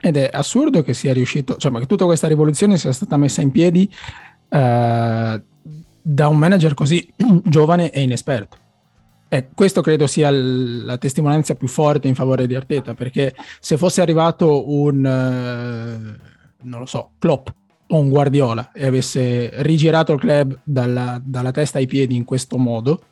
Ed 0.00 0.16
è 0.16 0.28
assurdo 0.32 0.82
che 0.82 0.94
sia 0.94 1.12
riuscito, 1.12 1.56
cioè, 1.56 1.70
ma 1.70 1.80
che 1.80 1.86
tutta 1.86 2.04
questa 2.04 2.28
rivoluzione 2.28 2.76
sia 2.76 2.92
stata 2.92 3.16
messa 3.16 3.40
in 3.40 3.50
piedi 3.50 3.90
uh, 4.50 5.42
da 6.02 6.28
un 6.28 6.36
manager 6.36 6.74
così 6.74 7.12
giovane 7.44 7.90
e 7.90 8.02
inesperto. 8.02 8.56
E 9.28 9.48
questo 9.54 9.80
credo 9.80 10.06
sia 10.06 10.30
l- 10.30 10.84
la 10.84 10.98
testimonianza 10.98 11.54
più 11.54 11.68
forte 11.68 12.06
in 12.06 12.14
favore 12.14 12.46
di 12.46 12.54
Arteta, 12.54 12.94
perché 12.94 13.34
se 13.60 13.76
fosse 13.76 14.00
arrivato 14.00 14.70
un, 14.70 14.98
uh, 14.98 16.66
non 16.66 16.80
lo 16.80 16.86
so, 16.86 17.12
Klopp 17.18 17.48
o 17.90 17.98
un 17.98 18.08
Guardiola 18.08 18.72
e 18.72 18.86
avesse 18.86 19.50
rigirato 19.62 20.12
il 20.12 20.20
club 20.20 20.60
dalla, 20.64 21.20
dalla 21.24 21.50
testa 21.50 21.78
ai 21.78 21.86
piedi 21.86 22.16
in 22.16 22.24
questo 22.24 22.58
modo, 22.58 23.02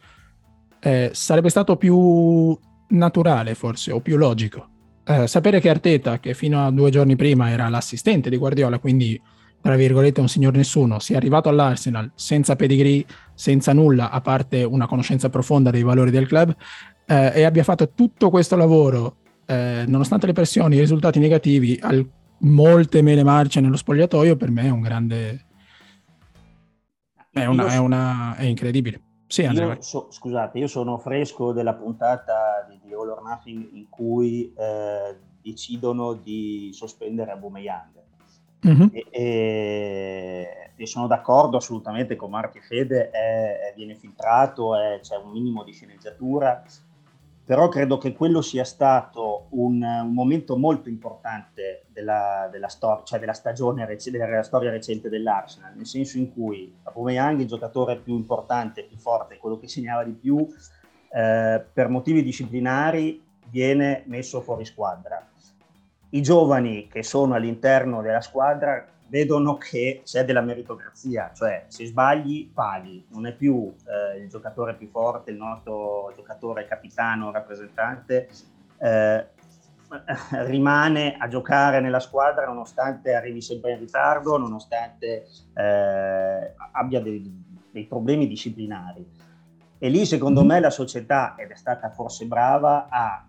eh, 0.80 1.10
sarebbe 1.12 1.48
stato 1.48 1.76
più 1.76 2.56
naturale 2.88 3.54
forse 3.54 3.92
o 3.92 4.00
più 4.00 4.16
logico. 4.16 4.68
Eh, 5.04 5.26
sapere 5.26 5.60
che 5.60 5.68
Arteta, 5.68 6.18
che 6.18 6.34
fino 6.34 6.64
a 6.64 6.70
due 6.70 6.90
giorni 6.90 7.16
prima 7.16 7.50
era 7.50 7.68
l'assistente 7.68 8.28
di 8.28 8.36
Guardiola, 8.36 8.78
quindi 8.78 9.20
tra 9.60 9.74
virgolette 9.74 10.20
un 10.20 10.28
signor 10.28 10.54
nessuno, 10.54 10.98
sia 10.98 11.16
arrivato 11.16 11.48
all'Arsenal 11.48 12.12
senza 12.14 12.54
pedigree, 12.54 13.04
senza 13.34 13.72
nulla, 13.72 14.10
a 14.10 14.20
parte 14.20 14.62
una 14.62 14.86
conoscenza 14.86 15.28
profonda 15.28 15.70
dei 15.70 15.82
valori 15.82 16.10
del 16.10 16.26
club, 16.26 16.54
eh, 17.06 17.32
e 17.34 17.42
abbia 17.42 17.64
fatto 17.64 17.90
tutto 17.92 18.30
questo 18.30 18.54
lavoro, 18.56 19.16
eh, 19.46 19.84
nonostante 19.86 20.26
le 20.26 20.32
pressioni 20.32 20.76
i 20.76 20.80
risultati 20.80 21.18
negativi, 21.18 21.78
al, 21.82 22.08
molte 22.38 23.02
mele 23.02 23.22
marce 23.22 23.60
nello 23.60 23.76
spogliatoio, 23.76 24.36
per 24.36 24.50
me 24.50 24.62
è 24.62 24.70
un 24.70 24.80
grande... 24.80 25.44
È, 27.30 27.44
una, 27.44 27.66
è, 27.66 27.76
una, 27.76 28.34
è 28.36 28.44
incredibile. 28.44 29.00
Sì, 29.26 29.42
io 29.42 29.76
so, 29.80 30.06
scusate, 30.10 30.58
io 30.58 30.68
sono 30.68 30.98
fresco 30.98 31.52
della 31.52 31.74
puntata 31.74 32.64
di, 32.68 32.78
di 32.82 32.94
All 32.94 33.10
or 33.10 33.22
Nothing 33.22 33.70
in 33.72 33.88
cui 33.90 34.52
eh, 34.56 35.16
decidono 35.42 36.14
di 36.14 36.70
sospendere 36.72 37.32
Aubameyang. 37.32 37.94
Mm-hmm. 38.66 38.88
E, 38.92 39.06
e, 39.10 40.72
e, 40.74 40.86
sono 40.86 41.06
d'accordo 41.06 41.56
assolutamente 41.56 42.16
con 42.16 42.30
Marchi 42.30 42.60
Fede, 42.60 43.10
è, 43.10 43.70
è, 43.70 43.74
viene 43.76 43.94
filtrato, 43.96 44.74
è, 44.76 44.98
c'è 45.00 45.16
un 45.16 45.30
minimo 45.30 45.62
di 45.62 45.72
sceneggiatura, 45.72 46.64
però 47.46 47.68
credo 47.68 47.96
che 47.96 48.12
quello 48.12 48.42
sia 48.42 48.64
stato 48.64 49.46
un, 49.50 49.80
un 49.80 50.12
momento 50.12 50.56
molto 50.56 50.88
importante 50.88 51.84
della, 51.92 52.48
della, 52.50 52.66
stor- 52.66 53.04
cioè 53.04 53.20
della 53.20 53.34
stagione, 53.34 53.86
della 53.86 54.42
storia 54.42 54.70
recente 54.70 55.08
dell'Arsenal, 55.08 55.76
nel 55.76 55.86
senso 55.86 56.18
in 56.18 56.32
cui 56.32 56.74
Aubameyang, 56.82 57.38
il 57.38 57.46
giocatore 57.46 57.98
più 57.98 58.16
importante, 58.16 58.82
più 58.82 58.96
forte, 58.96 59.36
quello 59.36 59.60
che 59.60 59.68
segnava 59.68 60.02
di 60.02 60.10
più, 60.10 60.44
eh, 61.12 61.64
per 61.72 61.88
motivi 61.88 62.24
disciplinari 62.24 63.24
viene 63.48 64.02
messo 64.06 64.40
fuori 64.40 64.64
squadra. 64.64 65.24
I 66.10 66.22
giovani 66.22 66.88
che 66.88 67.04
sono 67.04 67.34
all'interno 67.34 68.02
della 68.02 68.22
squadra 68.22 68.84
vedono 69.08 69.56
che 69.56 70.02
c'è 70.04 70.24
della 70.24 70.40
meritocrazia, 70.40 71.32
cioè 71.34 71.64
se 71.68 71.86
sbagli 71.86 72.50
paghi, 72.52 73.06
non 73.10 73.26
è 73.26 73.34
più 73.34 73.72
eh, 73.86 74.18
il 74.18 74.28
giocatore 74.28 74.74
più 74.74 74.88
forte, 74.88 75.30
il 75.30 75.36
nostro 75.36 76.12
giocatore 76.14 76.66
capitano, 76.66 77.30
rappresentante, 77.30 78.28
eh, 78.78 79.26
rimane 80.46 81.16
a 81.16 81.28
giocare 81.28 81.80
nella 81.80 82.00
squadra 82.00 82.46
nonostante 82.46 83.14
arrivi 83.14 83.40
sempre 83.40 83.72
in 83.72 83.78
ritardo, 83.78 84.36
nonostante 84.36 85.26
eh, 85.54 86.54
abbia 86.72 87.00
dei, 87.00 87.44
dei, 87.70 87.84
problemi 87.86 88.26
disciplinari. 88.26 89.24
E 89.78 89.88
lì 89.88 90.06
secondo 90.06 90.40
mm-hmm. 90.40 90.48
me 90.48 90.60
la 90.60 90.70
società, 90.70 91.34
ed 91.36 91.50
è 91.50 91.56
stata 91.56 91.90
forse 91.90 92.24
brava, 92.26 92.88
a 92.88 93.26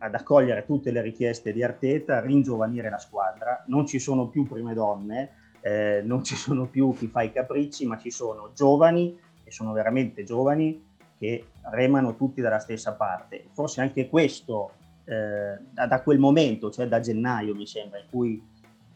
ad 0.00 0.14
accogliere 0.14 0.64
tutte 0.64 0.90
le 0.90 1.02
richieste 1.02 1.52
di 1.52 1.62
Arteta, 1.62 2.20
ringiovanire 2.20 2.88
la 2.88 2.98
squadra. 2.98 3.64
Non 3.66 3.86
ci 3.86 3.98
sono 3.98 4.28
più 4.28 4.46
prime 4.46 4.74
donne, 4.74 5.30
eh, 5.60 6.00
non 6.04 6.24
ci 6.24 6.36
sono 6.36 6.66
più 6.66 6.94
chi 6.94 7.06
fa 7.08 7.22
i 7.22 7.32
capricci, 7.32 7.86
ma 7.86 7.98
ci 7.98 8.10
sono 8.10 8.50
giovani, 8.54 9.18
e 9.44 9.50
sono 9.50 9.72
veramente 9.72 10.24
giovani, 10.24 10.88
che 11.18 11.48
remano 11.70 12.16
tutti 12.16 12.40
dalla 12.40 12.58
stessa 12.60 12.94
parte. 12.94 13.44
Forse 13.52 13.82
anche 13.82 14.08
questo, 14.08 14.72
eh, 15.04 15.58
da, 15.70 15.86
da, 15.86 16.00
quel 16.00 16.18
momento, 16.18 16.70
cioè 16.70 16.88
da 16.88 17.00
gennaio 17.00 17.54
mi 17.54 17.66
sembra, 17.66 17.98
in 17.98 18.06
cui 18.08 18.42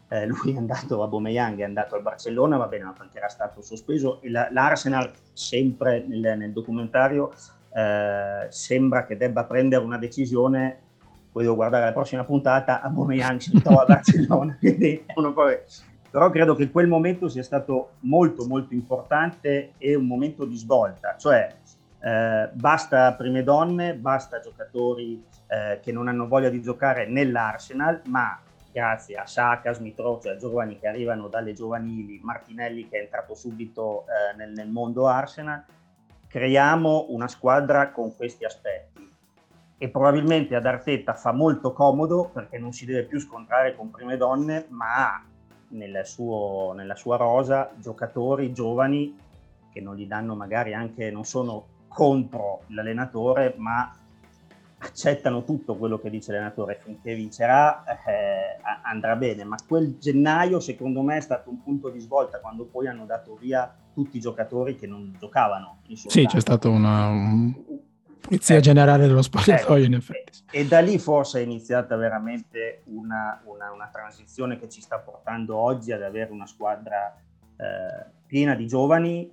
eh, 0.07 0.25
lui 0.25 0.53
è 0.53 0.57
andato 0.57 1.03
a 1.03 1.07
Bomeyang, 1.07 1.59
è 1.59 1.63
andato 1.63 1.93
al 1.93 2.01
Barcellona, 2.01 2.57
va 2.57 2.67
bene, 2.67 2.85
ma 2.85 2.93
perché 2.93 3.19
era 3.19 3.29
stato 3.29 3.61
sospeso, 3.61 4.21
e 4.23 4.31
la, 4.31 4.47
l'Arsenal, 4.51 5.11
sempre 5.33 6.03
nel, 6.07 6.35
nel 6.35 6.51
documentario, 6.51 7.31
eh, 7.75 8.47
sembra 8.49 9.05
che 9.05 9.17
debba 9.17 9.43
prendere 9.43 9.83
una 9.83 9.99
decisione 9.99 10.79
poi 11.35 11.43
devo 11.43 11.55
guardare 11.55 11.83
la 11.83 11.91
prossima 11.91 12.23
puntata, 12.23 12.79
a 12.79 12.85
Aubameyang 12.85 13.41
si 13.41 13.61
trova 13.61 13.81
a 13.81 13.85
Barcellona, 13.85 14.57
però 16.09 16.29
credo 16.29 16.55
che 16.55 16.71
quel 16.71 16.87
momento 16.87 17.27
sia 17.27 17.43
stato 17.43 17.95
molto 18.01 18.47
molto 18.47 18.73
importante 18.73 19.73
e 19.77 19.95
un 19.95 20.07
momento 20.07 20.45
di 20.45 20.55
svolta, 20.55 21.17
cioè 21.17 21.53
eh, 21.99 22.49
basta 22.53 23.13
prime 23.15 23.43
donne, 23.43 23.95
basta 23.95 24.39
giocatori 24.39 25.25
eh, 25.47 25.81
che 25.81 25.91
non 25.91 26.07
hanno 26.07 26.25
voglia 26.29 26.47
di 26.47 26.61
giocare 26.61 27.05
nell'Arsenal, 27.05 28.03
ma 28.05 28.39
grazie 28.71 29.17
a 29.17 29.25
Saka, 29.25 29.73
Smithrow, 29.73 30.21
cioè 30.21 30.37
giovani 30.37 30.79
che 30.79 30.87
arrivano 30.87 31.27
dalle 31.27 31.51
giovanili, 31.51 32.17
Martinelli 32.23 32.87
che 32.87 32.99
è 32.99 33.01
entrato 33.01 33.35
subito 33.35 34.05
eh, 34.05 34.37
nel, 34.37 34.53
nel 34.53 34.69
mondo 34.69 35.05
Arsenal, 35.07 35.65
creiamo 36.29 37.07
una 37.09 37.27
squadra 37.27 37.91
con 37.91 38.15
questi 38.15 38.45
aspetti 38.45 38.95
e 39.77 39.89
probabilmente 39.89 40.55
ad 40.55 40.65
Arteta 40.65 41.13
fa 41.13 41.31
molto 41.31 41.73
comodo 41.73 42.29
perché 42.31 42.57
non 42.57 42.71
si 42.71 42.85
deve 42.85 43.03
più 43.03 43.19
scontrare 43.19 43.75
con 43.75 43.91
prime 43.91 44.17
donne, 44.17 44.65
ma 44.69 44.95
ha 44.95 45.23
nel 45.69 46.01
suo, 46.05 46.73
nella 46.73 46.95
sua 46.95 47.17
rosa 47.17 47.71
giocatori 47.77 48.53
giovani 48.53 49.17
che 49.71 49.81
non 49.81 49.95
gli 49.95 50.07
danno 50.07 50.35
magari 50.35 50.73
anche, 50.73 51.11
non 51.11 51.25
sono 51.25 51.65
contro 51.89 52.61
l'allenatore, 52.67 53.55
ma 53.57 53.91
accettano 54.77 55.43
tutto 55.43 55.75
quello 55.75 55.99
che 55.99 56.09
dice 56.09 56.31
l'allenatore. 56.31 56.79
Finché 56.81 57.13
vincerà 57.13 57.83
eh, 58.05 58.61
andrà 58.83 59.17
bene. 59.17 59.43
Ma 59.43 59.57
quel 59.67 59.97
gennaio 59.97 60.61
secondo 60.61 61.01
me 61.01 61.17
è 61.17 61.21
stato 61.21 61.49
un 61.49 61.61
punto 61.61 61.89
di 61.89 61.99
svolta 61.99 62.39
quando 62.39 62.65
poi 62.65 62.87
hanno 62.87 63.05
dato 63.05 63.35
via 63.35 63.73
tutti 63.93 64.17
i 64.17 64.19
giocatori 64.19 64.75
che 64.75 64.87
non 64.87 65.15
giocavano 65.17 65.77
sì 65.93 66.25
c'è 66.25 66.41
stato 66.41 66.69
una, 66.69 67.07
un, 67.07 67.53
pulizia 68.25 68.57
eh, 68.57 68.61
generale 68.61 69.07
dello 69.07 69.21
spogliatoio 69.21 69.83
eh, 69.83 69.87
in 69.87 69.93
effetti. 69.93 70.39
E, 70.51 70.61
e, 70.61 70.65
da 70.65 70.79
lì 70.79 70.97
forse 70.97 71.39
è 71.39 71.43
iniziata 71.43 71.95
veramente 71.95 72.81
una, 72.85 73.41
una, 73.45 73.71
una, 73.71 73.89
transizione 73.91 74.57
che 74.57 74.67
ci 74.69 74.81
sta 74.81 74.99
portando 74.99 75.55
oggi 75.55 75.91
ad 75.91 76.01
avere 76.01 76.31
una 76.31 76.45
squadra 76.45 77.15
eh, 77.57 78.11
piena 78.25 78.55
di 78.55 78.67
giovani 78.67 79.31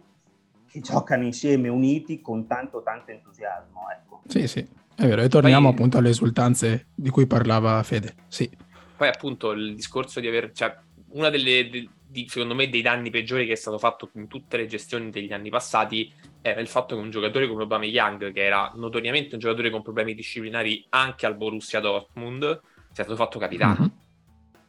che 0.69 0.81
giocano 0.81 1.25
insieme 1.25 1.69
uniti 1.69 2.21
con 2.21 2.47
tanto 2.47 2.83
tanto 2.83 3.11
entusiasmo. 3.11 3.91
Ecco. 3.91 4.23
Sì, 4.27 4.47
sì, 4.47 4.67
è 4.95 5.07
vero. 5.07 5.23
E 5.23 5.29
torniamo 5.29 5.69
Poi, 5.69 5.77
appunto 5.77 5.99
alle 5.99 6.11
esultanze 6.11 6.87
di 6.95 7.11
cui 7.11 7.27
parlava 7.27 7.83
Fede. 7.83 8.15
Sì. 8.29 8.51
Poi 8.97 9.09
appunto 9.09 9.51
il 9.53 9.75
discorso 9.75 10.21
di 10.21 10.29
aver... 10.29 10.53
Cioè, 10.53 10.75
una 11.11 11.29
delle... 11.29 11.69
De, 11.69 11.89
di, 12.13 12.29
secondo 12.29 12.55
me 12.55 12.69
dei 12.69 12.83
danni 12.83 13.09
peggiori 13.11 13.47
che 13.47 13.53
è 13.53 13.57
stato 13.57 13.79
fatto 13.79 14.11
in 14.15 14.29
tutte 14.29 14.59
le 14.59 14.67
gestioni 14.67 15.11
degli 15.11 15.33
anni 15.33 15.49
passati 15.49 16.13
era 16.43 16.61
il 16.61 16.69
fatto 16.69 16.95
che 16.95 17.01
un 17.01 17.11
giocatore 17.11 17.49
come 17.49 17.63
Obama 17.63 17.87
Young, 17.87 18.33
che 18.33 18.45
era 18.45 18.71
notoriamente 18.77 19.35
un 19.35 19.41
giocatore 19.41 19.71
con 19.71 19.83
problemi 19.83 20.15
disciplinari 20.15 20.85
anche 20.91 21.25
al 21.25 21.37
Borussia 21.37 21.81
Dortmund, 21.81 22.61
sia 22.93 23.05
stato 23.05 23.17
fatto 23.17 23.39
capitano. 23.39 23.77
Mm-hmm. 23.81 23.91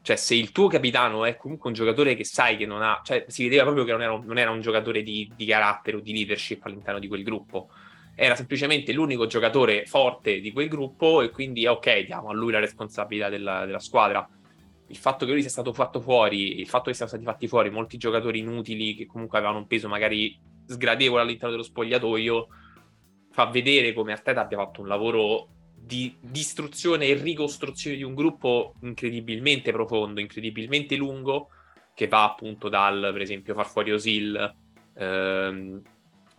Cioè, 0.02 0.16
se 0.16 0.36
il 0.36 0.52
tuo 0.52 0.68
capitano 0.68 1.26
è 1.26 1.36
comunque 1.36 1.70
un 1.70 1.76
giocatore 1.76 2.16
che 2.16 2.26
sai 2.26 2.58
che 2.58 2.66
non 2.66 2.82
ha, 2.82 3.02
cioè, 3.04 3.26
si 3.28 3.44
vedeva 3.44 3.64
proprio 3.64 3.84
che 3.86 3.92
non 3.92 4.02
era 4.02 4.14
un, 4.14 4.26
non 4.26 4.38
era 4.38 4.52
un 4.52 4.62
giocatore 4.62 5.02
di, 5.02 5.32
di, 5.36 5.46
carattere 5.46 5.98
o 5.98 6.00
di 6.00 6.14
leadership 6.14 6.66
all'interno 6.66 7.00
di 7.00 7.08
quel 7.08 7.24
gruppo. 7.24 7.70
Era 8.16 8.36
semplicemente 8.36 8.94
l'unico 8.94 9.26
giocatore 9.26 9.86
forte 9.86 10.40
di 10.40 10.52
quel 10.52 10.68
gruppo 10.68 11.22
e 11.22 11.30
quindi, 11.30 11.66
ok, 11.66 12.06
diamo 12.06 12.30
a 12.30 12.34
lui 12.34 12.52
la 12.52 12.60
responsabilità 12.60 13.30
della, 13.30 13.66
della 13.66 13.80
squadra 13.80 14.28
il 14.94 15.00
fatto 15.00 15.26
che 15.26 15.32
lui 15.32 15.42
sia 15.42 15.50
stato 15.50 15.74
fatto 15.74 16.00
fuori, 16.00 16.60
il 16.60 16.68
fatto 16.68 16.92
che 16.92 16.94
siano 16.94 17.10
stati 17.10 17.26
fatti 17.26 17.48
fuori 17.48 17.72
molti 17.72 17.98
giocatori 17.98 18.40
inutili 18.40 18.94
che 18.94 19.08
comunque 19.08 19.40
avevano 19.40 19.60
un 19.60 19.68
peso 19.68 19.90
magari 19.90 20.40
sgradevole 20.68 21.24
all'interno 21.24 21.50
dello 21.50 21.64
spogliatoio, 21.64 22.48
fa 23.32 23.46
vedere 23.48 23.92
come 23.94 24.12
Arteta 24.12 24.42
abbia 24.42 24.60
fatto 24.60 24.82
un 24.82 24.88
lavoro 24.88 25.48
di 25.76 26.16
distruzione 26.22 27.08
e 27.08 27.16
ricostruzione 27.16 27.96
di 27.96 28.04
un 28.04 28.14
gruppo 28.14 28.76
incredibilmente 28.84 29.72
profondo, 29.72 30.20
incredibilmente 30.20 30.96
lungo, 30.96 31.50
che 31.96 32.08
va 32.08 32.26
appunto 32.26 32.70
dal, 32.70 33.10
per 33.12 33.22
esempio, 33.22 33.56
far 33.56 33.68
fuori 33.68 33.92
Osil, 33.92 34.56
ehm, 34.96 35.82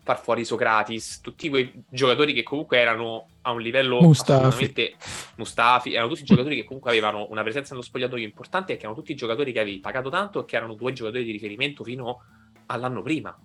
far 0.04 0.20
fuori 0.20 0.44
Socratis, 0.44 1.20
tutti 1.22 1.48
quei 1.48 1.72
giocatori 1.88 2.34
che 2.34 2.42
comunque 2.42 2.78
erano 2.78 3.26
a 3.40 3.52
un 3.52 3.62
livello 3.62 4.00
Mustafi. 4.00 4.32
assolutamente 4.32 4.94
Mustafi, 5.36 5.94
erano 5.94 6.08
tutti 6.08 6.24
giocatori 6.24 6.56
che 6.56 6.64
comunque 6.64 6.90
avevano 6.90 7.26
una 7.30 7.42
presenza 7.42 7.72
nello 7.72 7.84
spogliatoio 7.84 8.22
importante 8.22 8.74
e 8.74 8.76
che 8.76 8.82
erano 8.82 8.96
tutti 8.96 9.14
giocatori 9.14 9.50
che 9.50 9.60
avevi 9.60 9.80
pagato 9.80 10.10
tanto 10.10 10.42
e 10.42 10.44
che 10.44 10.56
erano 10.56 10.74
due 10.74 10.92
giocatori 10.92 11.24
di 11.24 11.32
riferimento 11.32 11.82
fino 11.82 12.22
all'anno 12.66 13.00
prima. 13.02 13.36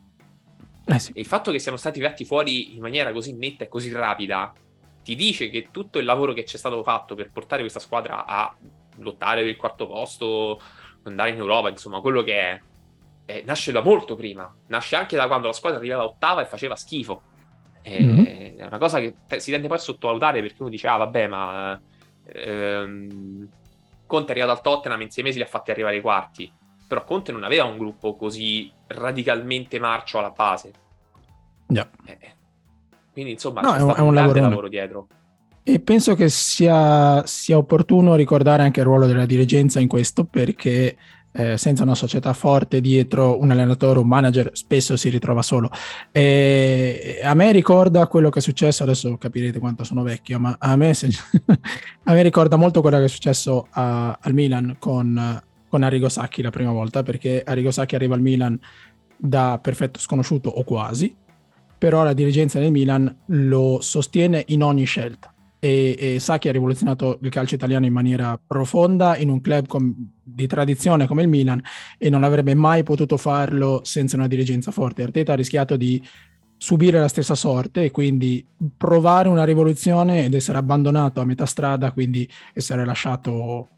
Eh 0.85 0.99
sì. 0.99 1.13
E 1.13 1.21
il 1.21 1.25
fatto 1.25 1.51
che 1.51 1.59
siano 1.59 1.77
stati 1.77 2.01
fatti 2.01 2.25
fuori 2.25 2.75
in 2.75 2.81
maniera 2.81 3.13
così 3.13 3.33
netta 3.33 3.63
e 3.63 3.69
così 3.69 3.91
rapida 3.91 4.53
ti 5.01 5.15
dice 5.15 5.49
che 5.49 5.69
tutto 5.71 5.97
il 5.97 6.05
lavoro 6.05 6.33
che 6.33 6.43
c'è 6.43 6.57
stato 6.57 6.83
fatto 6.83 7.15
per 7.15 7.31
portare 7.31 7.61
questa 7.61 7.79
squadra 7.79 8.25
a 8.25 8.53
lottare 8.97 9.41
per 9.41 9.49
il 9.49 9.55
quarto 9.55 9.87
posto, 9.87 10.61
andare 11.03 11.29
in 11.29 11.37
Europa, 11.37 11.69
insomma, 11.69 12.01
quello 12.01 12.21
che 12.21 12.33
è, 12.33 12.61
è 13.29 13.43
nasce 13.45 13.71
da 13.71 13.81
molto 13.83 14.15
prima. 14.15 14.51
Nasce 14.67 14.95
anche 14.95 15.15
da 15.15 15.27
quando 15.27 15.47
la 15.47 15.53
squadra 15.53 15.77
arrivava 15.79 16.03
ottava 16.03 16.41
e 16.41 16.45
faceva 16.45 16.75
schifo. 16.75 17.21
E- 17.81 18.03
Mhm. 18.03 18.25
È 18.57 18.65
una 18.65 18.77
cosa 18.77 18.99
che 18.99 19.13
si 19.39 19.51
tende 19.51 19.67
poi 19.67 19.77
a 19.77 19.79
sottovalutare 19.79 20.41
perché 20.41 20.55
uno 20.59 20.69
dice, 20.69 20.87
ah 20.87 20.97
vabbè, 20.97 21.27
ma 21.27 21.79
ehm, 22.25 23.47
Conte 24.05 24.27
è 24.27 24.31
arrivato 24.31 24.51
al 24.57 24.61
Tottenham, 24.61 25.01
in 25.01 25.11
sei 25.11 25.23
mesi 25.23 25.37
li 25.37 25.43
ha 25.43 25.47
fatti 25.47 25.69
arrivare 25.71 25.95
ai 25.97 26.01
quarti. 26.01 26.51
Però 26.87 27.03
Conte 27.03 27.31
non 27.31 27.43
aveva 27.43 27.65
un 27.65 27.77
gruppo 27.77 28.15
così 28.15 28.71
radicalmente 28.87 29.79
marcio 29.79 30.17
alla 30.17 30.31
base. 30.31 30.71
Già. 31.67 31.87
Eh, 32.05 32.17
Quindi 33.13 33.31
insomma 33.33 33.61
No, 33.61 33.71
c'è 33.71 33.77
è 33.77 33.81
un- 33.81 33.93
è 33.95 33.99
un 34.01 34.13
lavorone. 34.13 34.41
lavoro 34.49 34.67
dietro. 34.67 35.07
E 35.63 35.79
penso 35.81 36.15
che 36.15 36.29
sia, 36.29 37.23
sia 37.27 37.57
opportuno 37.57 38.15
ricordare 38.15 38.63
anche 38.63 38.79
il 38.79 38.85
ruolo 38.87 39.05
della 39.05 39.25
dirigenza 39.27 39.79
in 39.79 39.87
questo, 39.87 40.23
perché 40.25 40.97
eh, 41.39 41.57
senza 41.57 41.83
una 41.83 41.95
società 41.95 42.33
forte 42.33 42.81
dietro 42.81 43.39
un 43.39 43.49
allenatore, 43.49 43.99
un 43.99 44.07
manager, 44.07 44.49
spesso 44.51 44.97
si 44.97 45.07
ritrova 45.07 45.41
solo. 45.41 45.69
E 46.11 47.21
a 47.23 47.33
me 47.33 47.53
ricorda 47.53 48.07
quello 48.07 48.29
che 48.29 48.39
è 48.39 48.41
successo, 48.41 48.83
adesso 48.83 49.15
capirete 49.17 49.57
quanto 49.57 49.85
sono 49.85 50.03
vecchio, 50.03 50.37
ma 50.37 50.57
a 50.59 50.75
me, 50.75 50.93
se- 50.93 51.07
a 52.03 52.13
me 52.13 52.21
ricorda 52.23 52.57
molto 52.57 52.81
quello 52.81 52.97
che 52.97 53.05
è 53.05 53.07
successo 53.07 53.67
a- 53.69 54.17
al 54.19 54.33
Milan 54.33 54.75
con, 54.79 55.41
con 55.69 55.83
Arrigo 55.83 56.09
Sacchi 56.09 56.41
la 56.41 56.49
prima 56.49 56.73
volta, 56.73 57.03
perché 57.03 57.41
Arrigo 57.45 57.71
Sacchi 57.71 57.95
arriva 57.95 58.15
al 58.15 58.21
Milan 58.21 58.59
da 59.15 59.59
perfetto 59.61 59.97
sconosciuto 59.97 60.49
o 60.49 60.65
quasi, 60.65 61.15
però 61.77 62.03
la 62.03 62.13
dirigenza 62.13 62.59
del 62.59 62.71
Milan 62.71 63.15
lo 63.27 63.79
sostiene 63.79 64.43
in 64.47 64.61
ogni 64.61 64.83
scelta 64.83 65.33
e, 65.59 65.95
e 65.97 66.19
Sacchi 66.19 66.47
ha 66.47 66.53
rivoluzionato 66.53 67.19
il 67.21 67.29
calcio 67.29 67.55
italiano 67.55 67.85
in 67.85 67.93
maniera 67.93 68.39
profonda 68.45 69.17
in 69.17 69.29
un 69.29 69.41
club 69.41 69.67
com- 69.67 69.93
di 70.33 70.47
tradizione 70.47 71.07
come 71.07 71.23
il 71.23 71.27
Milan 71.27 71.61
e 71.97 72.09
non 72.09 72.23
avrebbe 72.23 72.53
mai 72.53 72.83
potuto 72.83 73.17
farlo 73.17 73.81
senza 73.83 74.15
una 74.15 74.27
dirigenza 74.27 74.71
forte. 74.71 75.03
Arteta 75.03 75.33
ha 75.33 75.35
rischiato 75.35 75.75
di 75.75 76.01
subire 76.57 76.99
la 76.99 77.07
stessa 77.07 77.35
sorte 77.35 77.85
e 77.85 77.91
quindi 77.91 78.45
provare 78.75 79.29
una 79.29 79.45
rivoluzione 79.45 80.25
ed 80.25 80.33
essere 80.33 80.57
abbandonato 80.57 81.21
a 81.21 81.25
metà 81.25 81.45
strada, 81.45 81.91
quindi 81.91 82.29
essere 82.53 82.85
lasciato 82.85 83.69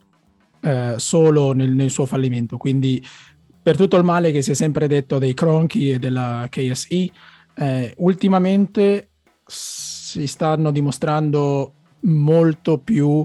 eh, 0.62 0.95
solo 0.97 1.54
nel, 1.54 1.72
nel 1.72 1.91
suo 1.91 2.06
fallimento. 2.06 2.58
Quindi 2.58 3.04
per 3.62 3.78
tutto 3.78 3.97
il 3.97 4.04
male 4.04 4.32
che 4.32 4.41
si 4.41 4.52
è 4.52 4.56
sempre 4.56 4.88
detto 4.88 5.20
dei 5.20 5.36
Cronchi 5.36 5.91
e 5.91 5.99
della 5.99 6.47
KSI, 6.49 7.12
eh, 7.56 7.93
ultimamente 7.97 9.10
si 9.45 10.26
stanno 10.26 10.72
dimostrando 10.72 11.74
molto 12.02 12.80
più 12.80 13.24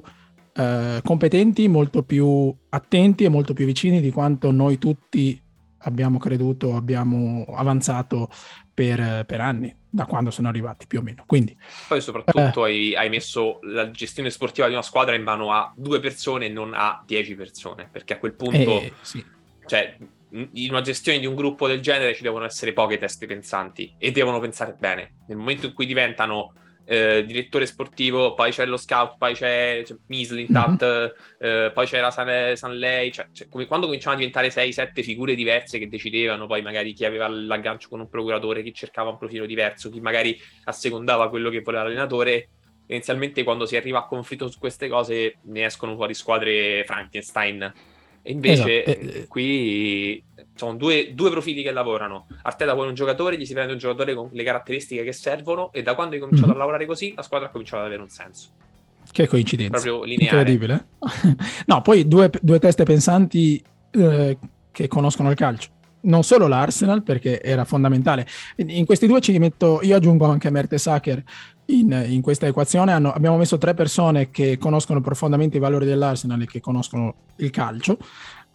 eh, 0.57 1.01
competenti, 1.03 1.69
molto 1.69 2.03
più 2.03 2.55
attenti 2.71 3.25
e 3.25 3.29
molto 3.29 3.53
più 3.53 3.67
vicini 3.67 4.01
di 4.01 4.11
quanto 4.11 4.51
noi 4.51 4.79
tutti 4.79 5.41
abbiamo 5.79 6.19
creduto, 6.19 6.75
abbiamo 6.75 7.45
avanzato 7.49 8.29
per, 8.73 9.25
per 9.27 9.41
anni, 9.41 9.75
da 9.89 10.05
quando 10.07 10.31
sono 10.31 10.49
arrivati 10.49 10.87
più 10.87 10.99
o 10.99 11.03
meno. 11.03 11.25
Quindi, 11.27 11.57
Poi 11.89 12.01
soprattutto 12.01 12.65
hai, 12.65 12.95
hai 12.95 13.09
messo 13.09 13.59
la 13.63 13.91
gestione 13.91 14.31
sportiva 14.31 14.67
di 14.67 14.73
una 14.73 14.83
squadra 14.83 15.15
in 15.15 15.23
mano 15.23 15.53
a 15.53 15.73
due 15.77 16.01
persone 16.01 16.47
e 16.47 16.49
non 16.49 16.73
a 16.75 17.03
dieci 17.07 17.35
persone, 17.35 17.89
perché 17.91 18.15
a 18.15 18.19
quel 18.19 18.35
punto, 18.35 18.81
eh, 18.81 18.93
sì, 19.03 19.25
cioè, 19.67 19.97
in 20.31 20.71
una 20.71 20.81
gestione 20.81 21.19
di 21.19 21.27
un 21.27 21.35
gruppo 21.35 21.67
del 21.69 21.81
genere 21.81 22.15
ci 22.15 22.23
devono 22.23 22.45
essere 22.45 22.73
poche 22.73 22.99
teste 22.99 23.27
pensanti 23.27 23.95
e 23.97 24.11
devono 24.11 24.41
pensare 24.41 24.77
bene. 24.79 25.15
Nel 25.29 25.37
momento 25.37 25.67
in 25.67 25.73
cui 25.73 25.87
diventano 25.87 26.53
eh, 26.87 27.25
direttore 27.27 27.67
sportivo, 27.67 28.35
poi 28.35 28.53
c'è 28.53 28.65
lo 28.65 28.77
scout, 28.77 29.17
poi 29.19 29.35
c'è, 29.35 29.83
c'è 29.85 29.95
Mislintat, 30.07 31.15
eh, 31.39 31.71
poi 31.75 31.87
c'era 31.87 32.11
San, 32.11 32.57
Sanlei, 32.57 33.13
cioè, 33.13 33.29
cioè, 33.33 33.49
come, 33.49 33.67
quando 33.67 33.87
cominciavano 33.87 34.23
a 34.23 34.25
diventare 34.25 34.49
6-7 34.49 35.03
figure 35.03 35.35
diverse 35.35 35.79
che 35.79 35.89
decidevano 35.89 36.47
poi 36.47 36.63
magari 36.63 36.93
chi 36.93 37.05
aveva 37.05 37.29
l'aggancio 37.29 37.89
con 37.89 38.01
un 38.01 38.09
procuratore, 38.09 38.63
chi 38.63 38.73
cercava 38.73 39.11
un 39.11 39.19
profilo 39.19 39.47
diverso, 39.47 39.91
chi 39.91 40.01
magari 40.01 40.39
assecondava 40.65 41.29
quello 41.29 41.51
che 41.51 41.61
voleva 41.63 41.83
l'allenatore, 41.83 42.51
inizialmente 42.87 43.43
quando 43.43 43.67
si 43.67 43.77
arriva 43.77 43.99
a 43.99 44.07
conflitto 44.07 44.49
su 44.49 44.59
queste 44.61 44.89
cose 44.89 45.39
ne 45.43 45.65
escono 45.65 45.97
fuori 45.97 46.15
squadre 46.15 46.85
Frankenstein. 46.85 47.73
E 48.27 48.33
invece 48.33 48.85
Esatto, 48.85 49.09
eh, 49.09 49.27
qui 49.29 50.21
sono 50.57 50.75
due, 50.75 51.13
due 51.15 51.31
profili 51.31 51.63
che 51.63 51.71
lavorano. 51.71 52.27
Arteta 52.43 52.75
vuole 52.75 52.89
un 52.89 52.97
giocatore, 52.97 53.39
gli 53.39 53.47
si 53.47 53.53
prende 53.53 53.73
un 53.75 53.79
giocatore 53.79 54.15
con 54.15 54.31
le 54.33 54.43
caratteristiche 54.43 55.05
che 55.05 55.13
servono 55.13 55.73
e 55.73 55.83
da 55.85 55.95
quando 55.95 56.15
hai 56.17 56.21
cominciato 56.21 56.49
Mhm. 56.49 56.55
a 56.57 56.59
lavorare 56.59 56.87
così 56.87 57.13
la 57.15 57.23
squadra 57.23 57.47
ha 57.47 57.51
cominciato 57.51 57.83
ad 57.83 57.87
avere 57.87 58.03
un 58.03 58.09
senso. 58.09 58.49
che 59.13 59.29
coincidenza. 59.29 59.81
Proprio 59.81 60.03
lineare. 60.03 60.37
Incredibile. 60.39 60.87
no, 61.67 61.81
poi 61.81 62.09
due, 62.09 62.29
due 62.43 62.59
teste 62.59 62.83
pensanti 62.83 63.63
eh, 63.93 64.37
che 64.73 64.89
conoscono 64.89 65.31
il 65.31 65.37
calcio. 65.37 65.69
Non 66.03 66.23
solo 66.23 66.47
l'Arsenal, 66.47 67.03
perché 67.03 67.43
era 67.43 67.65
fondamentale. 67.65 68.27
In 68.57 68.85
questi 68.85 69.07
due 69.07 69.21
ci 69.21 69.37
metto, 69.39 69.81
io 69.83 69.97
aggiungo 69.97 70.27
anche 70.27 70.51
Mertesacker 70.51 71.23
in, 71.67 72.05
in 72.09 72.21
questa 72.23 72.47
equazione. 72.47 72.93
Hanno- 72.93 73.13
abbiamo 73.13 73.37
messo 73.37 73.59
tre 73.59 73.75
persone 73.75 74.31
che 74.31 74.57
conoscono 74.57 75.01
profondamente 75.01 75.57
i 75.57 75.61
valori 75.61 75.85
dell'Arsenal 75.85 76.43
e 76.43 76.47
che 76.47 76.61
conoscono 76.61 77.15
il 77.37 77.51
calcio 77.51 77.99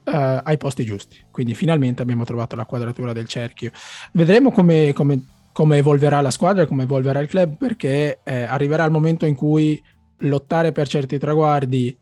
eh, 0.05 0.41
ai 0.43 0.57
posti 0.57 0.85
giusti. 0.85 1.17
Quindi 1.29 1.53
finalmente 1.53 2.01
abbiamo 2.01 2.23
trovato 2.23 2.55
la 2.55 2.65
quadratura 2.65 3.11
del 3.11 3.27
cerchio. 3.27 3.71
Vedremo 4.13 4.51
come, 4.51 4.93
come- 4.93 5.25
come 5.51 5.77
evolverà 5.77 6.21
la 6.21 6.31
squadra 6.31 6.65
come 6.65 6.83
evolverà 6.83 7.19
il 7.19 7.27
club, 7.27 7.57
perché 7.57 8.19
eh, 8.23 8.43
arriverà 8.43 8.85
il 8.85 8.91
momento 8.91 9.25
in 9.25 9.35
cui 9.35 9.81
lottare 10.19 10.71
per 10.71 10.87
certi 10.87 11.17
traguardi, 11.17 11.97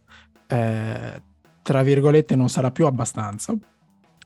eh, 0.48 1.22
tra 1.64 1.82
virgolette, 1.82 2.36
non 2.36 2.50
sarà 2.50 2.70
più 2.70 2.86
abbastanza 2.86 3.58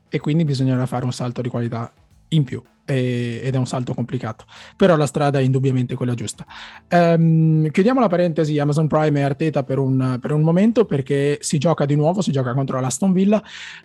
e 0.08 0.18
quindi 0.20 0.44
bisognerà 0.44 0.86
fare 0.86 1.04
un 1.04 1.12
salto 1.12 1.40
di 1.40 1.48
qualità 1.48 1.92
in 2.28 2.44
più 2.44 2.62
e- 2.84 3.40
ed 3.42 3.54
è 3.54 3.58
un 3.58 3.66
salto 3.66 3.94
complicato, 3.94 4.44
però 4.76 4.96
la 4.96 5.06
strada 5.06 5.38
è 5.38 5.42
indubbiamente 5.42 5.94
quella 5.94 6.14
giusta. 6.14 6.44
Ehm, 6.88 7.70
chiudiamo 7.70 8.00
la 8.00 8.08
parentesi 8.08 8.58
Amazon 8.58 8.86
Prime 8.86 9.20
e 9.20 9.22
Arteta 9.22 9.62
per 9.62 9.78
un, 9.78 10.18
per 10.20 10.32
un 10.32 10.42
momento 10.42 10.84
perché 10.84 11.38
si 11.40 11.58
gioca 11.58 11.86
di 11.86 11.94
nuovo, 11.94 12.20
si 12.20 12.32
gioca 12.32 12.52
contro 12.52 12.78
l'Aston 12.80 13.12
Villa, 13.12 13.42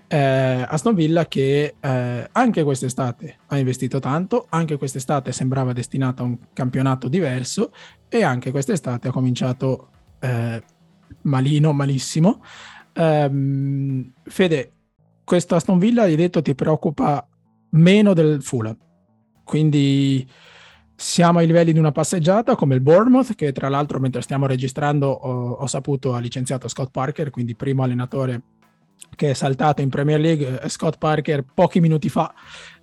eh, 0.08 0.66
Aston 0.68 0.96
Villa 0.96 1.28
che 1.28 1.76
eh, 1.80 2.30
anche 2.32 2.64
quest'estate 2.64 3.40
ha 3.48 3.58
investito 3.58 4.00
tanto, 4.00 4.48
anche 4.50 4.78
quest'estate 4.78 5.32
sembrava 5.32 5.74
destinata 5.74 6.24
a 6.24 6.26
un 6.26 6.38
campionato 6.54 7.08
diverso 7.08 7.72
e 8.10 8.24
anche 8.24 8.52
quest'estate 8.52 9.08
ha 9.08 9.12
cominciato 9.12 9.90
eh, 10.20 10.62
malino, 11.22 11.72
malissimo. 11.72 12.44
Ehm, 12.94 14.12
Fede, 14.24 14.72
questo 15.30 15.54
Aston 15.54 15.78
Villa, 15.78 16.02
hai 16.02 16.16
detto, 16.16 16.42
ti 16.42 16.56
preoccupa 16.56 17.24
meno 17.74 18.16
del 18.16 18.42
Fulham. 18.42 18.76
Quindi 19.44 20.28
siamo 20.96 21.38
ai 21.38 21.46
livelli 21.46 21.72
di 21.72 21.78
una 21.78 21.92
passeggiata 21.92 22.56
come 22.56 22.74
il 22.74 22.82
Bournemouth, 22.82 23.36
che 23.36 23.52
tra 23.52 23.70
l'altro 23.70 24.00
mentre 24.00 24.24
stiamo 24.24 24.48
registrando 24.48 25.08
ho, 25.08 25.52
ho 25.52 25.68
saputo 25.68 26.16
ha 26.16 26.20
licenziato 26.20 26.68
Scott 26.68 26.90
Parker, 26.90 27.30
quindi 27.30 27.54
primo 27.54 27.84
allenatore 27.84 28.42
che 29.16 29.30
è 29.30 29.34
saltato 29.36 29.84
in 29.84 29.90
Premier 29.90 30.20
League. 30.20 30.62
Eh, 30.62 30.68
Scott 30.68 30.98
Parker 30.98 31.46
pochi 31.54 31.80
minuti 31.80 32.10
fa. 32.10 32.34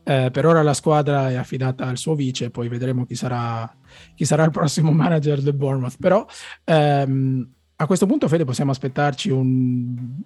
Eh, 0.05 0.31
per 0.31 0.47
ora 0.47 0.63
la 0.63 0.75
squadra 0.75 1.29
è 1.29 1.35
affidata 1.35 1.85
al 1.85 1.97
suo 1.97 2.15
vice, 2.15 2.51
poi 2.51 2.69
vedremo 2.69 3.07
chi 3.07 3.17
sarà, 3.17 3.69
chi 4.15 4.25
sarà 4.25 4.45
il 4.45 4.53
prossimo 4.53 4.93
manager 4.95 5.43
del 5.43 5.55
Bournemouth. 5.55 5.97
Però 5.99 6.25
ehm, 6.63 7.51
a 7.75 7.87
questo 7.87 8.07
punto, 8.07 8.29
Fede, 8.29 8.45
possiamo 8.45 8.71
aspettarci 8.71 9.31
un- 9.31 10.23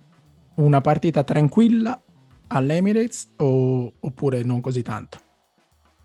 una 0.56 0.80
partita 0.82 1.24
tranquilla 1.24 1.98
all'Emirates 2.53 3.32
o- 3.38 3.92
oppure 4.01 4.42
non 4.42 4.61
così 4.61 4.82
tanto? 4.82 5.18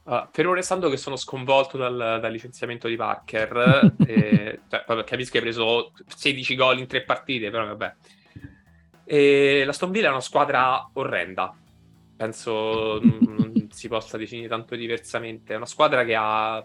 Uh, 0.03 0.27
fermo 0.31 0.53
restando 0.53 0.89
che 0.89 0.97
sono 0.97 1.15
sconvolto 1.15 1.77
dal, 1.77 2.19
dal 2.21 2.31
licenziamento 2.31 2.87
di 2.87 2.95
Parker, 2.95 3.95
eh, 4.05 4.59
cioè, 4.69 5.03
capisco 5.03 5.31
che 5.31 5.37
hai 5.37 5.43
preso 5.43 5.91
16 6.15 6.55
gol 6.55 6.79
in 6.79 6.87
tre 6.87 7.03
partite, 7.03 7.49
però 7.49 7.65
vabbè. 7.65 7.95
E 9.03 9.63
la 9.63 9.71
Aston 9.71 9.91
Villa 9.91 10.07
è 10.07 10.11
una 10.11 10.21
squadra 10.21 10.89
orrenda, 10.93 11.55
penso 12.15 12.99
non 13.01 13.67
si 13.71 13.87
possa 13.87 14.17
definire 14.17 14.47
tanto 14.47 14.75
diversamente. 14.75 15.53
È 15.53 15.57
una 15.57 15.65
squadra 15.65 16.03
che 16.03 16.15
ha 16.15 16.63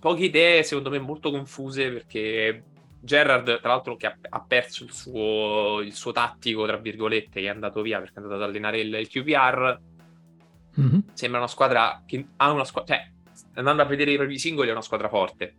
poche 0.00 0.24
idee, 0.24 0.62
secondo 0.62 0.90
me 0.90 0.98
molto 0.98 1.30
confuse, 1.30 1.90
perché 1.90 2.62
Gerrard, 3.06 3.60
tra 3.60 3.70
l'altro, 3.70 3.96
che 3.96 4.06
ha, 4.06 4.18
ha 4.28 4.44
perso 4.44 4.84
il 4.84 4.92
suo, 4.92 5.80
il 5.80 5.94
suo, 5.94 6.12
tattico, 6.12 6.66
tra 6.66 6.76
virgolette, 6.76 7.40
che 7.40 7.46
è 7.46 7.50
andato 7.50 7.80
via 7.80 7.98
perché 7.98 8.14
è 8.16 8.22
andato 8.22 8.34
ad 8.34 8.42
allenare 8.42 8.80
il, 8.80 8.92
il 8.92 9.08
QPR. 9.08 9.80
Mm-hmm. 10.78 10.98
Sembra 11.14 11.38
una 11.38 11.48
squadra 11.48 12.02
che 12.04 12.26
ha 12.36 12.50
una 12.50 12.64
squadra, 12.64 12.96
cioè, 12.96 13.10
andando 13.54 13.82
a 13.82 13.86
vedere 13.86 14.10
i 14.10 14.16
propri 14.16 14.38
singoli, 14.38 14.68
è 14.68 14.72
una 14.72 14.82
squadra 14.82 15.08
forte. 15.08 15.54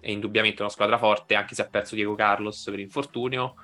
È 0.00 0.10
indubbiamente 0.10 0.62
una 0.62 0.70
squadra 0.70 0.96
forte, 0.96 1.34
anche 1.34 1.54
se 1.54 1.62
ha 1.62 1.68
perso 1.68 1.96
Diego 1.96 2.14
Carlos 2.14 2.62
per 2.64 2.78
infortunio. 2.78 3.54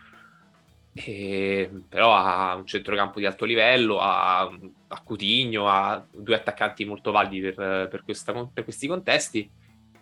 E, 0.92 1.70
però 1.88 2.14
ha 2.14 2.56
un 2.56 2.66
centrocampo 2.66 3.20
di 3.20 3.26
alto 3.26 3.44
livello, 3.44 4.00
ha, 4.00 4.40
ha 4.40 5.02
Coutinho, 5.02 5.68
ha 5.68 6.04
due 6.12 6.34
attaccanti 6.34 6.84
molto 6.84 7.12
validi 7.12 7.40
per, 7.52 7.88
per, 7.88 8.02
questa, 8.02 8.32
per 8.52 8.64
questi 8.64 8.88
contesti. 8.88 9.48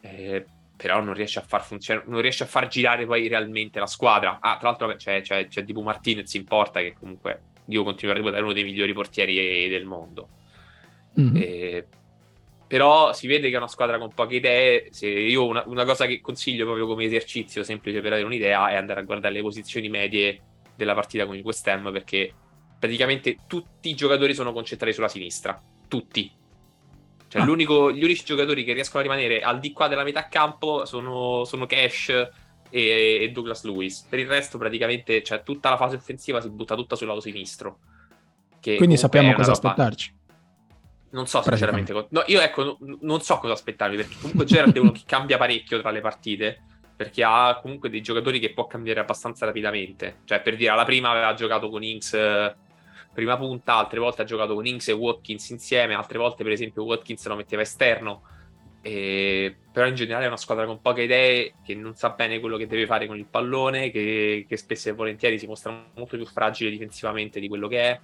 Eh, 0.00 0.46
però 0.76 1.00
non 1.00 1.14
riesce 1.14 1.38
a 1.38 1.42
far 1.42 1.64
funzionare, 1.64 2.06
non 2.08 2.20
riesce 2.20 2.44
a 2.44 2.46
far 2.46 2.68
girare 2.68 3.06
poi 3.06 3.26
realmente 3.28 3.78
la 3.78 3.86
squadra. 3.86 4.38
Ah, 4.40 4.58
tra 4.58 4.68
l'altro 4.68 4.94
c'è, 4.94 5.22
c'è, 5.22 5.48
c'è 5.48 5.64
Dibu 5.64 5.82
Martinez 5.82 6.32
in 6.34 6.44
porta 6.44 6.80
che 6.80 6.94
comunque 6.98 7.42
io 7.66 7.82
continuo 7.82 8.14
a 8.14 8.16
riputare 8.16 8.42
uno 8.42 8.52
dei 8.52 8.64
migliori 8.64 8.92
portieri 8.92 9.68
del 9.68 9.84
mondo. 9.84 10.28
Mm-hmm. 11.18 11.36
E, 11.36 11.86
però 12.66 13.12
si 13.12 13.26
vede 13.26 13.48
che 13.48 13.54
è 13.54 13.58
una 13.58 13.68
squadra 13.68 13.98
con 13.98 14.12
poche 14.12 14.36
idee. 14.36 14.88
Se 14.90 15.08
io 15.08 15.46
una, 15.46 15.62
una, 15.66 15.84
cosa 15.84 16.06
che 16.06 16.20
consiglio 16.20 16.64
proprio 16.64 16.86
come 16.86 17.04
esercizio 17.04 17.62
semplice 17.62 18.00
per 18.00 18.12
avere 18.12 18.26
un'idea 18.26 18.68
è 18.68 18.74
andare 18.74 19.00
a 19.00 19.04
guardare 19.04 19.34
le 19.34 19.42
posizioni 19.42 19.88
medie 19.88 20.40
della 20.74 20.94
partita 20.94 21.24
con 21.26 21.36
il 21.36 21.42
West 21.42 21.66
Ham 21.68 21.90
perché 21.90 22.32
praticamente 22.78 23.38
tutti 23.46 23.88
i 23.88 23.94
giocatori 23.94 24.34
sono 24.34 24.52
concentrati 24.52 24.92
sulla 24.92 25.08
sinistra. 25.08 25.60
Tutti 25.88 26.30
cioè, 27.36 27.42
ah. 27.42 27.92
gli 27.92 28.02
unici 28.02 28.24
giocatori 28.24 28.64
che 28.64 28.72
riescono 28.72 29.00
a 29.00 29.02
rimanere 29.02 29.40
al 29.40 29.60
di 29.60 29.72
qua 29.72 29.88
della 29.88 30.04
metà 30.04 30.28
campo 30.28 30.84
sono, 30.86 31.44
sono 31.44 31.66
Cash 31.66 32.08
e, 32.08 32.30
e, 32.70 33.30
Douglas 33.32 33.64
Lewis. 33.64 34.06
Per 34.08 34.18
il 34.18 34.26
resto, 34.26 34.58
praticamente, 34.58 35.22
cioè, 35.22 35.42
tutta 35.42 35.70
la 35.70 35.76
fase 35.76 35.96
offensiva 35.96 36.40
si 36.40 36.48
butta 36.48 36.74
tutta 36.74 36.96
sul 36.96 37.06
lato 37.06 37.20
sinistro. 37.20 37.78
Quindi 38.60 38.96
sappiamo 38.96 39.32
cosa 39.32 39.52
roba... 39.52 39.68
aspettarci. 39.68 40.14
Non 41.10 41.26
so 41.26 41.40
sinceramente. 41.42 41.92
No, 42.08 42.24
io 42.26 42.40
ecco, 42.40 42.78
no, 42.80 42.98
non 43.02 43.20
so 43.20 43.38
cosa 43.38 43.52
aspettarmi 43.52 43.96
perché 43.96 44.16
comunque 44.20 44.44
Gerard 44.44 44.74
è 44.74 44.80
uno 44.80 44.90
che 44.90 45.02
cambia 45.06 45.38
parecchio 45.38 45.80
tra 45.80 45.90
le 45.90 46.00
partite. 46.00 46.62
Perché 46.96 47.22
ha 47.22 47.58
comunque 47.60 47.90
dei 47.90 48.00
giocatori 48.00 48.40
che 48.40 48.54
può 48.54 48.66
cambiare 48.66 49.00
abbastanza 49.00 49.44
rapidamente. 49.44 50.20
Cioè, 50.24 50.40
per 50.40 50.56
dire, 50.56 50.70
alla 50.70 50.86
prima 50.86 51.10
aveva 51.10 51.34
giocato 51.34 51.68
con 51.68 51.82
Inks 51.82 52.14
prima 53.16 53.36
punta, 53.38 53.74
altre 53.74 53.98
volte 53.98 54.22
ha 54.22 54.24
giocato 54.26 54.54
con 54.54 54.66
Inks 54.66 54.88
e 54.88 54.92
Watkins 54.92 55.48
insieme, 55.48 55.94
altre 55.94 56.18
volte 56.18 56.44
per 56.44 56.52
esempio 56.52 56.84
Watkins 56.84 57.26
lo 57.26 57.34
metteva 57.34 57.62
esterno. 57.62 58.22
E... 58.82 59.56
però 59.72 59.88
in 59.88 59.96
generale 59.96 60.26
è 60.26 60.28
una 60.28 60.36
squadra 60.36 60.64
con 60.64 60.80
poche 60.80 61.02
idee 61.02 61.54
che 61.64 61.74
non 61.74 61.96
sa 61.96 62.10
bene 62.10 62.38
quello 62.38 62.56
che 62.56 62.68
deve 62.68 62.86
fare 62.86 63.06
con 63.06 63.16
il 63.16 63.26
pallone, 63.26 63.90
che, 63.90 64.44
che 64.46 64.56
spesso 64.56 64.90
e 64.90 64.92
volentieri 64.92 65.38
si 65.38 65.46
mostra 65.46 65.90
molto 65.96 66.16
più 66.16 66.26
fragile 66.26 66.70
difensivamente 66.70 67.40
di 67.40 67.48
quello 67.48 67.66
che 67.66 67.80
è. 67.80 68.00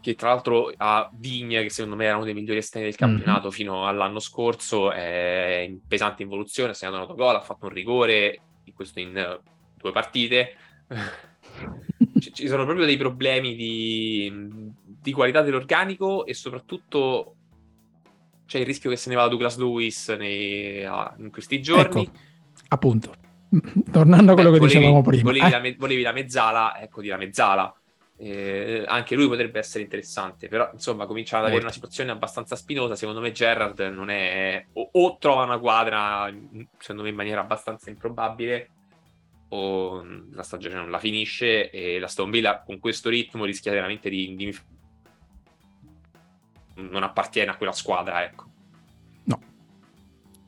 Che 0.00 0.14
tra 0.16 0.30
l'altro 0.30 0.72
ha 0.76 1.08
Digne, 1.12 1.62
che 1.62 1.70
secondo 1.70 1.94
me 1.96 2.06
era 2.06 2.16
uno 2.16 2.24
dei 2.24 2.34
migliori 2.34 2.58
esterni 2.58 2.88
del 2.88 2.96
mm-hmm. 3.00 3.14
campionato 3.14 3.46
mm-hmm. 3.46 3.56
fino 3.56 3.86
all'anno 3.86 4.18
scorso, 4.18 4.90
è 4.90 5.64
in 5.68 5.78
pesante 5.86 6.24
involuzione, 6.24 6.72
ha 6.72 6.74
segnato 6.74 6.96
un 6.96 7.02
autogol, 7.02 7.36
ha 7.36 7.40
fatto 7.40 7.66
un 7.66 7.72
rigore, 7.72 8.40
questo 8.74 8.98
in 8.98 9.16
uh, 9.16 9.40
due 9.76 9.92
partite. 9.92 10.56
C- 12.22 12.30
ci 12.30 12.46
sono 12.46 12.64
proprio 12.64 12.86
dei 12.86 12.96
problemi 12.96 13.56
di, 13.56 14.32
di 14.84 15.12
qualità 15.12 15.42
dell'organico 15.42 16.24
e 16.24 16.34
soprattutto 16.34 17.34
c'è 18.46 18.58
il 18.60 18.66
rischio 18.66 18.90
che 18.90 18.96
se 18.96 19.08
ne 19.08 19.16
vada 19.16 19.30
Douglas 19.30 19.56
Lewis 19.56 20.08
nei, 20.10 20.82
in 20.82 21.30
questi 21.32 21.60
giorni. 21.60 22.02
Ecco, 22.02 22.12
appunto, 22.68 23.14
tornando 23.90 24.32
a 24.32 24.34
quello 24.34 24.50
Beh, 24.50 24.58
che 24.58 24.60
volevi, 24.60 24.78
dicevamo 24.78 25.02
prima. 25.02 25.22
Volevi, 25.24 25.46
eh? 25.46 25.50
la, 25.50 25.58
me- 25.58 25.76
volevi, 25.76 26.02
la, 26.02 26.12
mezzala, 26.12 26.80
ecco 26.80 27.00
di 27.00 27.08
la 27.08 27.16
mezzala. 27.16 27.74
Eh, 28.18 28.84
anche 28.86 29.16
lui 29.16 29.26
potrebbe 29.26 29.58
essere 29.58 29.82
interessante, 29.82 30.46
però 30.46 30.70
insomma 30.72 31.06
comincia 31.06 31.38
ad 31.38 31.46
avere 31.46 31.62
Molto. 31.62 31.66
una 31.66 31.74
situazione 31.74 32.12
abbastanza 32.12 32.54
spinosa. 32.54 32.94
Secondo 32.94 33.20
me 33.20 33.32
Gerrard 33.32 33.80
non 33.80 34.10
è 34.10 34.64
o, 34.74 34.90
o 34.92 35.16
trova 35.18 35.42
una 35.42 35.58
quadra, 35.58 36.32
secondo 36.78 37.02
me 37.02 37.08
in 37.08 37.16
maniera 37.16 37.40
abbastanza 37.40 37.90
improbabile, 37.90 38.68
o 39.54 40.02
la 40.32 40.42
stagione 40.42 40.76
non 40.76 40.90
la 40.90 40.98
finisce 40.98 41.70
e 41.70 41.98
la 41.98 42.06
Stone 42.06 42.30
Villa 42.30 42.62
con 42.64 42.78
questo 42.78 43.10
ritmo 43.10 43.44
rischia 43.44 43.72
veramente 43.72 44.08
di, 44.08 44.34
di 44.34 44.56
non 46.90 47.02
appartiene 47.02 47.50
a 47.50 47.56
quella 47.56 47.72
squadra, 47.72 48.24
ecco. 48.24 48.44
No. 49.24 49.38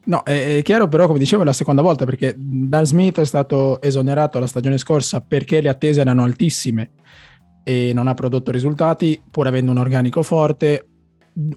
No, 0.05 0.23
è, 0.23 0.61
chiaro 0.63 0.89
però, 0.89 1.07
come 1.07 1.19
dicevo, 1.19 1.43
è 1.43 1.45
la 1.45 1.53
seconda 1.53 1.83
volta 1.83 2.07
perché 2.07 2.35
Dan 2.37 2.87
Smith 2.87 3.21
è 3.21 3.27
stato 3.27 3.81
esonerato 3.83 4.39
la 4.39 4.47
stagione 4.47 4.79
scorsa 4.79 5.21
perché 5.21 5.61
le 5.61 5.69
attese 5.69 6.01
erano 6.01 6.25
altissime 6.25 6.93
e 7.63 7.93
non 7.93 8.09
ha 8.09 8.15
prodotto 8.15 8.51
risultati, 8.51 9.23
pur 9.31 9.47
avendo 9.47 9.71
un 9.71 9.79
organico 9.79 10.23
forte. 10.23 10.89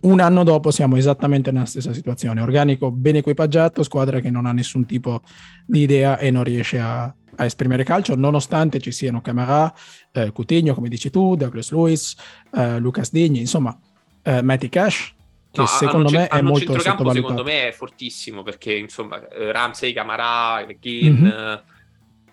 Un 0.02 0.20
anno 0.20 0.44
dopo 0.44 0.72
siamo 0.72 0.98
esattamente 0.98 1.52
nella 1.52 1.66
stessa 1.66 1.94
situazione, 1.94 2.42
organico 2.42 2.92
ben 2.92 3.16
equipaggiato, 3.16 3.84
squadra 3.84 4.20
che 4.20 4.32
non 4.32 4.48
ha 4.48 4.52
nessun 4.52 4.86
tipo 4.86 5.22
di 5.66 5.82
idea 5.82 6.18
e 6.18 6.32
non 6.32 6.44
riesce 6.44 6.80
a, 6.80 7.14
a 7.38 7.46
esprimere 7.46 7.84
calcio, 7.84 8.16
nonostante 8.16 8.80
ci 8.80 8.92
siano 8.92 9.22
Camara, 9.22 9.74
eh, 10.12 10.32
Coutinho, 10.32 10.74
come 10.74 10.90
dici 10.90 11.10
tu, 11.10 11.36
Douglas 11.36 11.72
Lewis, 11.72 12.16
eh, 12.54 12.80
Lucas 12.80 13.12
Digni, 13.12 13.40
insomma, 13.40 13.78
eh, 14.24 14.42
Matty 14.42 14.70
Cash, 14.70 15.14
che 15.52 15.62
no, 15.62 15.68
secondo 15.68 16.10
me 16.10 16.28
è 16.28 16.42
molto 16.42 16.74
sottovalutato. 16.74 17.14
secondo 17.14 17.44
me 17.44 17.68
è 17.68 17.72
fortissimo, 17.72 18.44
perché 18.44 18.74
insomma, 18.74 19.26
eh, 19.28 19.52
Ramsey, 19.52 19.94
Camara, 19.94 20.66
McGinn, 20.66 21.24
mm-hmm. 21.24 21.56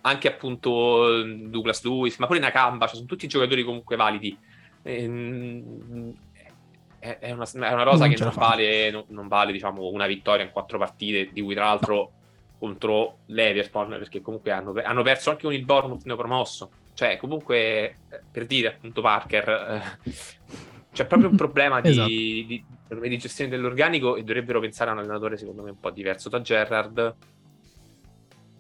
anche 0.02 0.28
appunto 0.28 1.22
Douglas 1.22 1.84
Lewis, 1.84 2.16
ma 2.18 2.26
pure 2.26 2.38
Nakamba, 2.38 2.86
cioè 2.86 2.96
sono 2.96 3.06
tutti 3.06 3.26
giocatori 3.26 3.62
comunque 3.62 3.96
validi. 3.96 4.36
Ehm, 4.82 6.14
è 6.98 7.32
una, 7.32 7.44
è 7.44 7.72
una 7.72 7.82
rosa 7.82 8.06
non 8.06 8.14
che 8.14 8.22
non 8.22 8.32
vale, 8.34 8.90
non, 8.90 9.04
non 9.08 9.28
vale 9.28 9.52
diciamo, 9.52 9.88
una 9.88 10.06
vittoria 10.06 10.44
in 10.44 10.50
quattro 10.50 10.78
partite, 10.78 11.28
di 11.32 11.42
cui 11.42 11.54
tra 11.54 11.64
l'altro 11.64 12.12
contro 12.64 13.18
l'Everton, 13.26 13.88
perché 13.90 14.22
comunque 14.22 14.50
hanno, 14.50 14.72
hanno 14.82 15.02
perso 15.02 15.28
anche 15.28 15.42
con 15.42 15.52
il 15.52 15.66
Bournemouth 15.66 16.04
neopromosso. 16.04 16.70
Cioè, 16.94 17.18
comunque, 17.18 17.58
eh, 17.58 17.96
per 18.30 18.46
dire 18.46 18.68
appunto 18.68 19.02
Parker, 19.02 19.48
eh, 20.04 20.10
c'è 20.90 21.04
proprio 21.04 21.28
un 21.28 21.36
problema 21.36 21.82
di, 21.82 21.90
esatto. 21.90 22.08
di, 22.08 22.46
di, 22.46 23.08
di, 23.08 23.18
gestione 23.18 23.50
dell'organico 23.50 24.16
e 24.16 24.24
dovrebbero 24.24 24.60
pensare 24.60 24.88
a 24.88 24.92
un 24.94 25.00
allenatore 25.00 25.36
secondo 25.36 25.62
me 25.62 25.70
un 25.70 25.78
po' 25.78 25.90
diverso 25.90 26.30
da 26.30 26.40
Gerrard. 26.40 27.16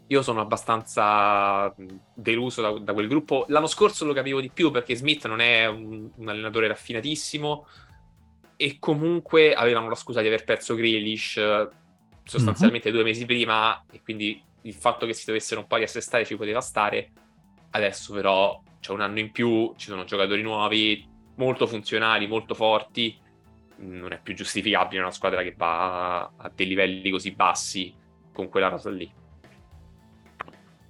Io 0.08 0.20
sono 0.20 0.42
abbastanza 0.42 1.74
deluso 2.12 2.60
da, 2.60 2.78
da, 2.78 2.92
quel 2.92 3.08
gruppo. 3.08 3.46
L'anno 3.48 3.66
scorso 3.66 4.04
lo 4.04 4.12
capivo 4.12 4.38
di 4.42 4.50
più 4.52 4.70
perché 4.70 4.94
Smith 4.96 5.26
non 5.26 5.40
è 5.40 5.64
un, 5.64 6.10
un 6.14 6.28
allenatore 6.28 6.68
raffinatissimo 6.68 7.66
e 8.56 8.76
comunque 8.78 9.54
avevano 9.54 9.88
la 9.88 9.94
scusa 9.94 10.20
di 10.20 10.26
aver 10.26 10.44
perso 10.44 10.74
Grealish 10.74 11.40
sostanzialmente 12.24 12.88
mm-hmm. 12.88 12.96
due 12.96 13.06
mesi 13.06 13.26
prima 13.26 13.84
e 13.90 14.00
quindi 14.02 14.42
il 14.62 14.74
fatto 14.74 15.06
che 15.06 15.12
si 15.12 15.24
dovessero 15.26 15.60
un 15.60 15.66
po' 15.66 15.76
riassestare 15.76 16.24
ci 16.24 16.36
poteva 16.36 16.60
stare. 16.60 17.10
Adesso 17.70 18.14
però 18.14 18.62
c'è 18.80 18.92
un 18.92 19.00
anno 19.00 19.18
in 19.18 19.30
più, 19.30 19.72
ci 19.76 19.86
sono 19.86 20.04
giocatori 20.04 20.42
nuovi, 20.42 21.06
molto 21.36 21.66
funzionali, 21.66 22.26
molto 22.26 22.54
forti. 22.54 23.18
Non 23.76 24.12
è 24.12 24.20
più 24.22 24.34
giustificabile 24.34 25.00
una 25.00 25.10
squadra 25.10 25.42
che 25.42 25.54
va 25.56 26.22
a 26.22 26.50
dei 26.54 26.66
livelli 26.66 27.10
così 27.10 27.32
bassi 27.32 27.92
con 28.32 28.48
quella 28.48 28.68
rosa 28.68 28.90
lì. 28.90 29.10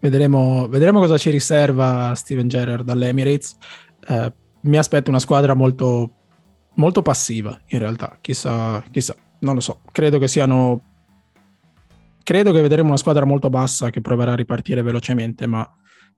Vedremo, 0.00 0.68
vedremo 0.68 1.00
cosa 1.00 1.16
ci 1.16 1.30
riserva 1.30 2.14
Steven 2.14 2.46
Gerrard 2.46 2.84
dall'Emirates. 2.84 3.56
Eh, 4.06 4.32
mi 4.60 4.76
aspetto 4.76 5.08
una 5.08 5.18
squadra 5.18 5.54
molto, 5.54 6.10
molto 6.74 7.00
passiva, 7.00 7.58
in 7.68 7.78
realtà. 7.78 8.18
Chissà, 8.20 8.82
chissà, 8.90 9.16
non 9.40 9.54
lo 9.54 9.60
so. 9.60 9.80
Credo 9.90 10.18
che 10.18 10.28
siano 10.28 10.93
credo 12.24 12.50
che 12.50 12.60
vedremo 12.60 12.88
una 12.88 12.96
squadra 12.96 13.24
molto 13.24 13.50
bassa 13.50 13.90
che 13.90 14.00
proverà 14.00 14.32
a 14.32 14.36
ripartire 14.36 14.82
velocemente, 14.82 15.46
ma 15.46 15.70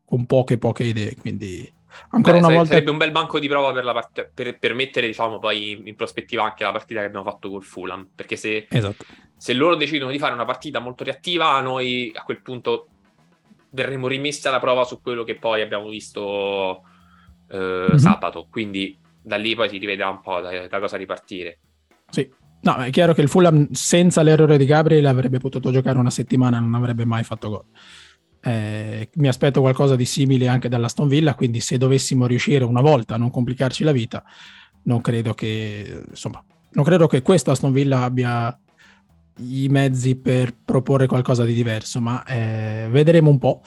con 0.06 0.24
poche 0.24 0.56
poche 0.56 0.84
idee. 0.84 1.14
Quindi 1.16 1.70
ancora 2.10 2.38
Beh, 2.38 2.44
una 2.44 2.54
volta 2.54 2.72
sarebbe 2.72 2.90
un 2.90 2.98
bel 2.98 3.10
banco 3.10 3.38
di 3.38 3.48
prova 3.48 3.72
per, 3.72 3.84
la 3.84 3.92
part- 3.92 4.30
per, 4.32 4.58
per 4.58 4.74
mettere 4.74 5.06
diciamo 5.06 5.38
poi 5.38 5.82
in 5.84 5.94
prospettiva 5.94 6.44
anche 6.44 6.64
la 6.64 6.72
partita 6.72 7.00
che 7.00 7.06
abbiamo 7.06 7.24
fatto 7.24 7.50
col 7.50 7.64
Fulham 7.64 8.08
perché 8.14 8.36
se, 8.36 8.66
esatto. 8.68 9.04
se 9.36 9.54
loro 9.54 9.76
decidono 9.76 10.10
di 10.10 10.18
fare 10.18 10.34
una 10.34 10.44
partita 10.44 10.78
molto 10.78 11.04
reattiva 11.04 11.58
noi 11.60 12.12
a 12.14 12.22
quel 12.22 12.42
punto 12.42 12.88
verremo 13.70 14.08
rimessi 14.08 14.46
alla 14.46 14.60
prova 14.60 14.84
su 14.84 15.00
quello 15.00 15.24
che 15.24 15.36
poi 15.36 15.62
abbiamo 15.62 15.88
visto 15.88 16.82
eh, 17.48 17.56
mm-hmm. 17.56 17.96
sabato 17.96 18.46
quindi 18.50 18.98
da 19.22 19.36
lì 19.36 19.54
poi 19.54 19.68
si 19.68 19.78
rivedrà 19.78 20.08
un 20.08 20.20
po' 20.20 20.40
da, 20.40 20.66
da 20.66 20.80
cosa 20.80 20.96
ripartire 20.96 21.58
sì 22.10 22.30
No, 22.62 22.76
è 22.76 22.90
chiaro 22.90 23.14
che 23.14 23.22
il 23.22 23.28
Fulham 23.28 23.70
senza 23.70 24.22
l'errore 24.22 24.58
di 24.58 24.64
Gabriel 24.64 25.06
avrebbe 25.06 25.38
potuto 25.38 25.70
giocare 25.70 25.98
una 25.98 26.10
settimana 26.10 26.56
e 26.56 26.60
non 26.60 26.74
avrebbe 26.74 27.04
mai 27.04 27.22
fatto 27.22 27.48
gol. 27.48 27.64
Eh, 28.40 29.08
mi 29.14 29.28
aspetto 29.28 29.60
qualcosa 29.60 29.96
di 29.96 30.04
simile 30.04 30.48
anche 30.48 30.68
dall'Aston 30.68 31.08
Villa, 31.08 31.34
quindi 31.34 31.60
se 31.60 31.78
dovessimo 31.78 32.26
riuscire 32.26 32.64
una 32.64 32.80
volta 32.80 33.14
a 33.14 33.18
non 33.18 33.30
complicarci 33.30 33.84
la 33.84 33.92
vita, 33.92 34.24
non 34.84 35.00
credo 35.00 35.34
che, 35.34 36.04
insomma, 36.08 36.44
non 36.72 36.84
credo 36.84 37.06
che 37.06 37.22
questo 37.22 37.50
Aston 37.50 37.72
Villa 37.72 38.02
abbia 38.02 38.58
i 39.38 39.68
mezzi 39.68 40.16
per 40.16 40.56
proporre 40.64 41.06
qualcosa 41.06 41.44
di 41.44 41.52
diverso, 41.52 42.00
ma 42.00 42.24
eh, 42.24 42.88
vedremo 42.90 43.30
un 43.30 43.38
po'. 43.38 43.62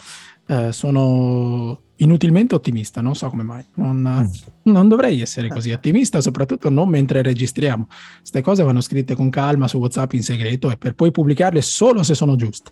Eh, 0.47 0.71
sono 0.71 1.81
inutilmente 1.99 2.55
ottimista, 2.55 3.01
non 3.01 3.15
so 3.15 3.29
come 3.29 3.43
mai. 3.43 3.65
Non, 3.75 4.29
non, 4.63 4.87
dovrei 4.87 5.21
essere 5.21 5.47
così 5.47 5.71
ottimista, 5.71 6.21
soprattutto 6.21 6.69
non 6.69 6.89
mentre 6.89 7.21
registriamo. 7.21 7.87
Queste 8.19 8.41
cose 8.41 8.63
vanno 8.63 8.81
scritte 8.81 9.15
con 9.15 9.29
calma 9.29 9.67
su 9.67 9.77
WhatsApp 9.77 10.13
in 10.13 10.23
segreto 10.23 10.69
e 10.71 10.77
per 10.77 10.95
poi 10.95 11.11
pubblicarle 11.11 11.61
solo 11.61 12.03
se 12.03 12.15
sono 12.15 12.35
giuste 12.35 12.71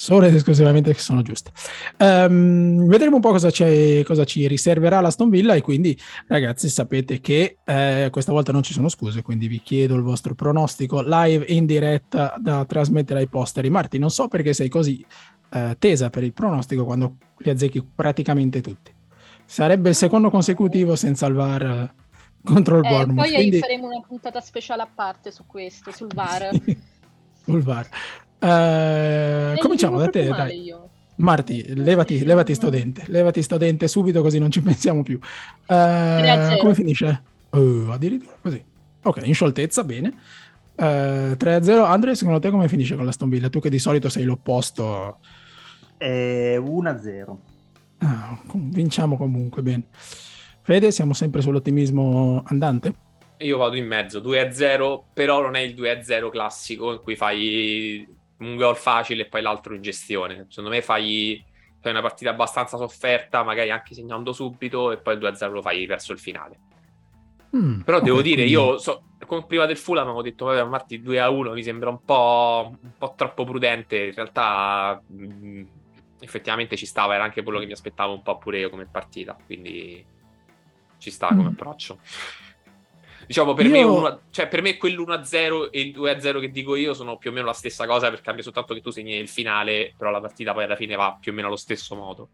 solo 0.00 0.24
ed 0.24 0.34
esclusivamente 0.34 0.94
che 0.94 0.98
sono 0.98 1.20
giuste. 1.20 1.50
Um, 1.98 2.86
vedremo 2.86 3.16
un 3.16 3.20
po' 3.20 3.32
cosa, 3.32 3.50
cosa, 3.50 4.24
ci 4.24 4.48
riserverà 4.48 5.00
la 5.00 5.14
Villa 5.28 5.52
e 5.52 5.60
quindi 5.60 5.94
ragazzi 6.26 6.70
sapete 6.70 7.20
che 7.20 7.58
eh, 7.62 8.08
questa 8.10 8.32
volta 8.32 8.50
non 8.50 8.62
ci 8.62 8.72
sono 8.72 8.88
scuse, 8.88 9.20
quindi 9.20 9.46
vi 9.46 9.60
chiedo 9.62 9.94
il 9.96 10.00
vostro 10.00 10.34
pronostico 10.34 11.02
live 11.02 11.44
in 11.48 11.66
diretta 11.66 12.34
da 12.38 12.64
trasmettere 12.64 13.20
ai 13.20 13.28
posteri. 13.28 13.68
Marti, 13.68 13.98
non 13.98 14.10
so 14.10 14.26
perché 14.26 14.54
sei 14.54 14.70
così 14.70 15.04
eh, 15.50 15.76
tesa 15.78 16.10
per 16.10 16.22
il 16.22 16.32
pronostico 16.32 16.84
quando 16.84 17.16
li 17.38 17.50
azzecchi 17.50 17.82
praticamente 17.82 18.60
tutti. 18.60 18.92
Sarebbe 19.44 19.88
il 19.88 19.94
secondo 19.94 20.30
consecutivo 20.30 20.94
senza 20.94 21.26
il 21.26 21.34
VAR 21.34 21.62
eh, 21.62 21.92
contro 22.44 22.78
il 22.78 22.84
eh, 22.84 22.88
Bournemouth. 22.88 23.26
Poi 23.26 23.34
quindi... 23.34 23.58
faremo 23.58 23.86
una 23.86 24.00
puntata 24.06 24.40
speciale 24.40 24.82
a 24.82 24.88
parte 24.92 25.30
su 25.30 25.44
questo, 25.46 25.90
sul 25.90 26.08
VAR. 26.14 26.50
sul 27.44 27.62
VAR. 27.62 27.88
Eh, 28.38 29.58
cominciamo 29.58 29.98
da 29.98 30.08
te, 30.08 30.28
dai. 30.28 30.62
Io. 30.62 30.88
Marti, 31.16 31.74
levati, 31.74 32.24
levati 32.24 32.54
sto 32.54 32.70
dente, 32.70 33.04
levati 33.08 33.42
sto 33.42 33.58
dente 33.58 33.88
subito 33.88 34.22
così 34.22 34.38
non 34.38 34.50
ci 34.50 34.62
pensiamo 34.62 35.02
più. 35.02 35.18
Eh, 35.66 36.56
come 36.60 36.74
finisce? 36.74 37.22
Uh, 37.50 37.88
addirittura 37.90 38.36
così. 38.40 38.64
Ok, 39.02 39.22
in 39.24 39.34
scioltezza, 39.34 39.84
bene. 39.84 40.14
Uh, 40.76 41.34
3-0. 41.36 41.84
Andre, 41.84 42.14
secondo 42.14 42.38
te 42.38 42.50
come 42.50 42.68
finisce 42.68 42.94
con 42.96 43.04
la 43.04 43.12
Stonvilla? 43.12 43.48
Tu 43.48 43.60
che 43.60 43.68
di 43.68 43.78
solito 43.78 44.08
sei 44.08 44.24
l'opposto. 44.24 45.18
Eh, 46.02 46.56
1-0. 46.56 47.38
Ah, 47.98 48.40
vinciamo 48.54 49.18
comunque, 49.18 49.60
bene. 49.60 49.88
Fede, 50.62 50.90
siamo 50.90 51.12
sempre 51.12 51.42
sull'ottimismo 51.42 52.42
andante? 52.46 52.94
Io 53.40 53.58
vado 53.58 53.76
in 53.76 53.86
mezzo, 53.86 54.20
2-0, 54.20 55.02
però 55.12 55.42
non 55.42 55.56
è 55.56 55.60
il 55.60 55.74
2-0 55.74 56.30
classico 56.30 56.92
in 56.92 57.00
cui 57.02 57.16
fai 57.16 58.08
un 58.38 58.56
gol 58.56 58.76
facile 58.76 59.22
e 59.22 59.26
poi 59.26 59.42
l'altro 59.42 59.74
in 59.74 59.82
gestione. 59.82 60.46
Secondo 60.48 60.70
me 60.70 60.80
fai, 60.80 61.44
fai 61.80 61.92
una 61.92 62.00
partita 62.00 62.30
abbastanza 62.30 62.78
sofferta, 62.78 63.42
magari 63.42 63.70
anche 63.70 63.94
segnando 63.94 64.32
subito, 64.32 64.92
e 64.92 64.96
poi 64.96 65.14
il 65.14 65.20
2-0 65.20 65.50
lo 65.50 65.60
fai 65.60 65.84
verso 65.84 66.12
il 66.12 66.18
finale. 66.18 66.58
Mm, 67.54 67.80
Però 67.80 68.00
devo 68.00 68.22
dire, 68.22 68.44
quindi... 68.44 68.52
io 68.52 68.78
so, 68.78 69.02
prima 69.46 69.66
del 69.66 69.76
Fulham 69.76 70.06
avevo 70.06 70.22
detto, 70.22 70.46
vabbè, 70.46 70.64
Marti 70.64 71.02
2-1 71.02 71.52
mi 71.52 71.62
sembra 71.62 71.90
un 71.90 72.02
po', 72.02 72.74
un 72.80 72.92
po', 72.96 73.12
troppo 73.16 73.44
prudente. 73.44 74.06
In 74.06 74.14
realtà, 74.14 75.02
mh, 75.06 75.24
mm, 75.24 75.62
effettivamente 76.20 76.76
ci 76.76 76.86
stava, 76.86 77.14
era 77.14 77.24
anche 77.24 77.42
quello 77.42 77.58
che 77.58 77.66
mi 77.66 77.72
aspettavo 77.72 78.12
un 78.12 78.22
po' 78.22 78.38
pure 78.38 78.60
io 78.60 78.70
come 78.70 78.86
partita, 78.86 79.36
quindi 79.44 80.04
ci 80.98 81.10
sta 81.10 81.28
come 81.28 81.44
mm. 81.44 81.46
approccio. 81.46 81.98
Diciamo, 83.26 83.54
per, 83.54 83.66
io... 83.66 83.70
me 83.70 83.82
uno, 83.82 84.20
cioè, 84.30 84.48
per 84.48 84.60
me 84.60 84.76
quell'1-0 84.76 85.70
e 85.70 85.80
il 85.80 85.96
2-0 85.96 86.40
che 86.40 86.50
dico 86.50 86.74
io 86.74 86.94
sono 86.94 87.16
più 87.16 87.30
o 87.30 87.32
meno 87.32 87.46
la 87.46 87.52
stessa 87.52 87.86
cosa, 87.86 88.10
per 88.10 88.22
cambia 88.22 88.42
soltanto 88.42 88.74
che 88.74 88.80
tu 88.80 88.90
segni 88.90 89.14
il 89.14 89.28
finale, 89.28 89.94
però 89.96 90.10
la 90.10 90.20
partita 90.20 90.52
poi 90.52 90.64
alla 90.64 90.76
fine 90.76 90.96
va 90.96 91.16
più 91.20 91.30
o 91.30 91.34
meno 91.34 91.46
allo 91.46 91.56
stesso 91.56 91.94
modo. 91.94 92.30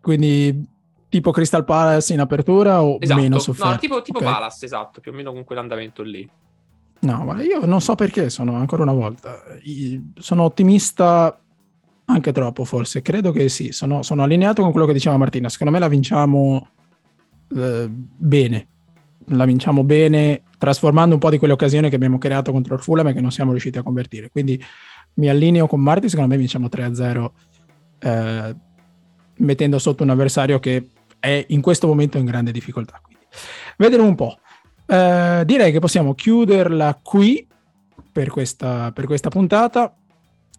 Quindi 0.00 0.80
tipo 1.08 1.30
Crystal 1.30 1.64
Palace 1.64 2.14
in 2.14 2.20
apertura 2.20 2.82
o 2.82 2.96
esatto. 2.98 3.20
meno 3.20 3.38
sofferto? 3.38 3.70
No, 3.70 3.78
tipo, 3.78 4.02
tipo 4.02 4.18
okay. 4.18 4.32
Palace, 4.32 4.64
esatto, 4.64 5.00
più 5.00 5.12
o 5.12 5.14
meno 5.14 5.32
con 5.32 5.44
quell'andamento 5.44 6.02
lì. 6.02 6.28
No, 7.00 7.24
ma 7.24 7.42
io 7.42 7.66
non 7.66 7.80
so 7.80 7.94
perché 7.94 8.30
sono 8.30 8.54
ancora 8.54 8.82
una 8.82 8.92
volta. 8.92 9.42
Sono 10.18 10.44
ottimista 10.44 11.41
anche 12.12 12.32
troppo, 12.32 12.64
forse. 12.64 13.02
Credo 13.02 13.32
che 13.32 13.48
sì, 13.48 13.72
sono, 13.72 14.02
sono 14.02 14.22
allineato 14.22 14.62
con 14.62 14.70
quello 14.70 14.86
che 14.86 14.92
diceva 14.92 15.16
Martina. 15.16 15.48
Secondo 15.48 15.72
me 15.72 15.78
la 15.78 15.88
vinciamo 15.88 16.68
eh, 17.54 17.88
bene 17.88 18.66
la 19.28 19.44
vinciamo 19.44 19.84
bene, 19.84 20.42
trasformando 20.58 21.14
un 21.14 21.20
po' 21.20 21.30
di 21.30 21.38
quelle 21.38 21.52
occasioni 21.52 21.88
che 21.88 21.96
abbiamo 21.96 22.18
creato 22.18 22.52
contro 22.52 22.74
il 22.74 22.80
Fulham 22.80 23.08
e 23.08 23.12
che 23.12 23.20
non 23.20 23.30
siamo 23.30 23.50
riusciti 23.50 23.78
a 23.78 23.82
convertire. 23.82 24.30
Quindi 24.30 24.62
mi 25.14 25.28
allineo 25.28 25.66
con 25.66 25.80
Marti, 25.80 26.08
secondo 26.08 26.32
me 26.32 26.38
vinciamo 26.38 26.68
3-0, 26.68 27.30
eh, 28.00 28.56
mettendo 29.36 29.78
sotto 29.78 30.02
un 30.02 30.10
avversario 30.10 30.58
che 30.58 30.90
è 31.18 31.44
in 31.48 31.60
questo 31.60 31.86
momento 31.86 32.18
in 32.18 32.24
grande 32.24 32.52
difficoltà. 32.52 33.00
Quindi, 33.02 33.24
vedremo 33.76 34.08
un 34.08 34.14
po'. 34.14 34.38
Eh, 34.86 35.42
direi 35.44 35.72
che 35.72 35.78
possiamo 35.78 36.14
chiuderla 36.14 37.00
qui 37.02 37.46
per 38.10 38.28
questa, 38.28 38.90
per 38.92 39.06
questa 39.06 39.28
puntata. 39.28 39.94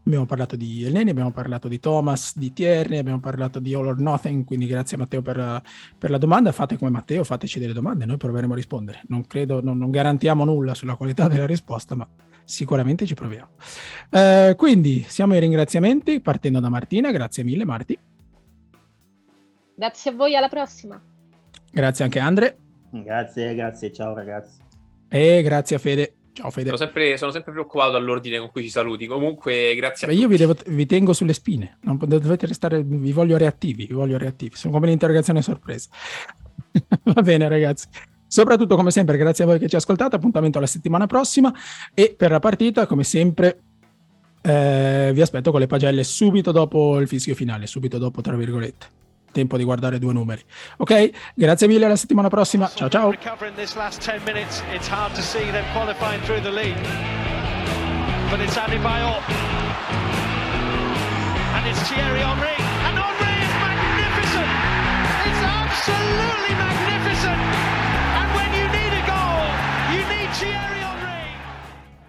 Abbiamo 0.05 0.25
parlato 0.25 0.57
di 0.57 0.83
Elneni, 0.83 1.11
abbiamo 1.11 1.31
parlato 1.31 1.69
di 1.69 1.79
Thomas, 1.79 2.37
di 2.37 2.51
Thierry, 2.51 2.97
abbiamo 2.97 3.21
parlato 3.21 3.59
di 3.59 3.73
All 3.73 3.87
or 3.87 3.99
Nothing, 3.99 4.43
quindi 4.43 4.67
grazie 4.67 4.97
Matteo 4.97 5.21
per, 5.21 5.61
per, 5.97 6.09
la 6.09 6.17
domanda. 6.17 6.51
Fate 6.51 6.77
come 6.77 6.91
Matteo, 6.91 7.23
fateci 7.23 7.57
delle 7.57 7.71
domande, 7.71 8.05
noi 8.05 8.17
proveremo 8.17 8.51
a 8.51 8.55
rispondere. 8.55 9.01
Non 9.07 9.25
credo, 9.25 9.61
non, 9.61 9.77
non 9.77 9.91
garantiamo 9.91 10.43
nulla 10.43 10.73
sulla 10.73 10.95
qualità 10.95 11.29
della 11.29 11.45
risposta, 11.45 11.95
ma 11.95 12.05
sicuramente 12.43 13.05
ci 13.05 13.13
proviamo. 13.13 13.51
Eh, 14.09 14.55
quindi 14.57 15.05
siamo 15.07 15.33
ai 15.33 15.39
ringraziamenti, 15.39 16.19
partendo 16.19 16.59
da 16.59 16.67
Martina, 16.67 17.09
grazie 17.11 17.43
mille 17.43 17.63
Marti. 17.63 17.97
Grazie 19.75 20.11
a 20.11 20.13
voi, 20.13 20.35
alla 20.35 20.49
prossima. 20.49 21.01
Grazie 21.71 22.03
anche 22.03 22.19
Andre. 22.19 22.57
Grazie, 22.91 23.55
grazie, 23.55 23.91
ciao 23.93 24.13
ragazzi. 24.13 24.59
E 25.07 25.41
grazie 25.41 25.77
a 25.77 25.79
Fede. 25.79 26.13
Ciao 26.33 26.49
Fede. 26.49 26.65
Sono 26.65 26.77
sempre, 26.77 27.15
sono 27.17 27.31
sempre 27.31 27.51
preoccupato 27.51 27.91
dall'ordine 27.91 28.39
con 28.39 28.49
cui 28.49 28.63
ci 28.63 28.69
saluti. 28.69 29.05
Comunque, 29.05 29.75
grazie 29.75 30.07
Beh, 30.07 30.13
a 30.13 30.15
Io 30.15 30.27
vi, 30.27 30.37
devo, 30.37 30.55
vi, 30.67 30.85
tengo 30.87 31.13
sulle 31.13 31.33
spine, 31.33 31.77
non 31.81 31.97
dovete 31.99 32.47
restare, 32.47 32.81
vi 32.83 33.11
voglio 33.11 33.37
reattivi, 33.37 33.85
vi 33.85 33.93
voglio 33.93 34.17
reattivi. 34.17 34.55
Sono 34.55 34.73
come 34.73 34.87
l'interrogazione 34.87 35.43
sorpresa. 35.43 35.89
Va 37.03 37.21
bene, 37.21 37.47
ragazzi. 37.47 37.87
Soprattutto, 38.25 38.75
come 38.75 38.89
sempre, 38.89 39.15
grazie 39.15 39.43
a 39.43 39.47
voi 39.47 39.59
che 39.59 39.69
ci 39.69 39.75
ascoltate. 39.75 40.15
Appuntamento 40.15 40.59
la 40.59 40.65
settimana 40.65 41.05
prossima. 41.05 41.53
E 41.93 42.15
per 42.17 42.31
la 42.31 42.39
partita, 42.39 42.87
come 42.87 43.03
sempre, 43.03 43.61
eh, 44.41 45.11
vi 45.13 45.21
aspetto 45.21 45.51
con 45.51 45.59
le 45.59 45.67
pagelle 45.67 46.03
subito 46.03 46.51
dopo 46.51 46.99
il 46.99 47.07
fischio 47.07 47.35
finale, 47.35 47.67
subito 47.67 47.99
dopo, 47.99 48.21
tra 48.21 48.35
virgolette 48.35 49.01
tempo 49.33 49.57
di 49.57 49.65
guardare 49.65 49.99
due 49.99 50.13
numeri. 50.13 50.41
Ok, 50.77 51.09
grazie 51.33 51.67
mille, 51.67 51.85
alla 51.85 51.97
settimana 51.97 52.29
prossima. 52.29 52.71
Ciao 52.73 52.87
ciao. 52.87 53.13
Absolutely 65.83 66.55
magnificent. 66.55 67.82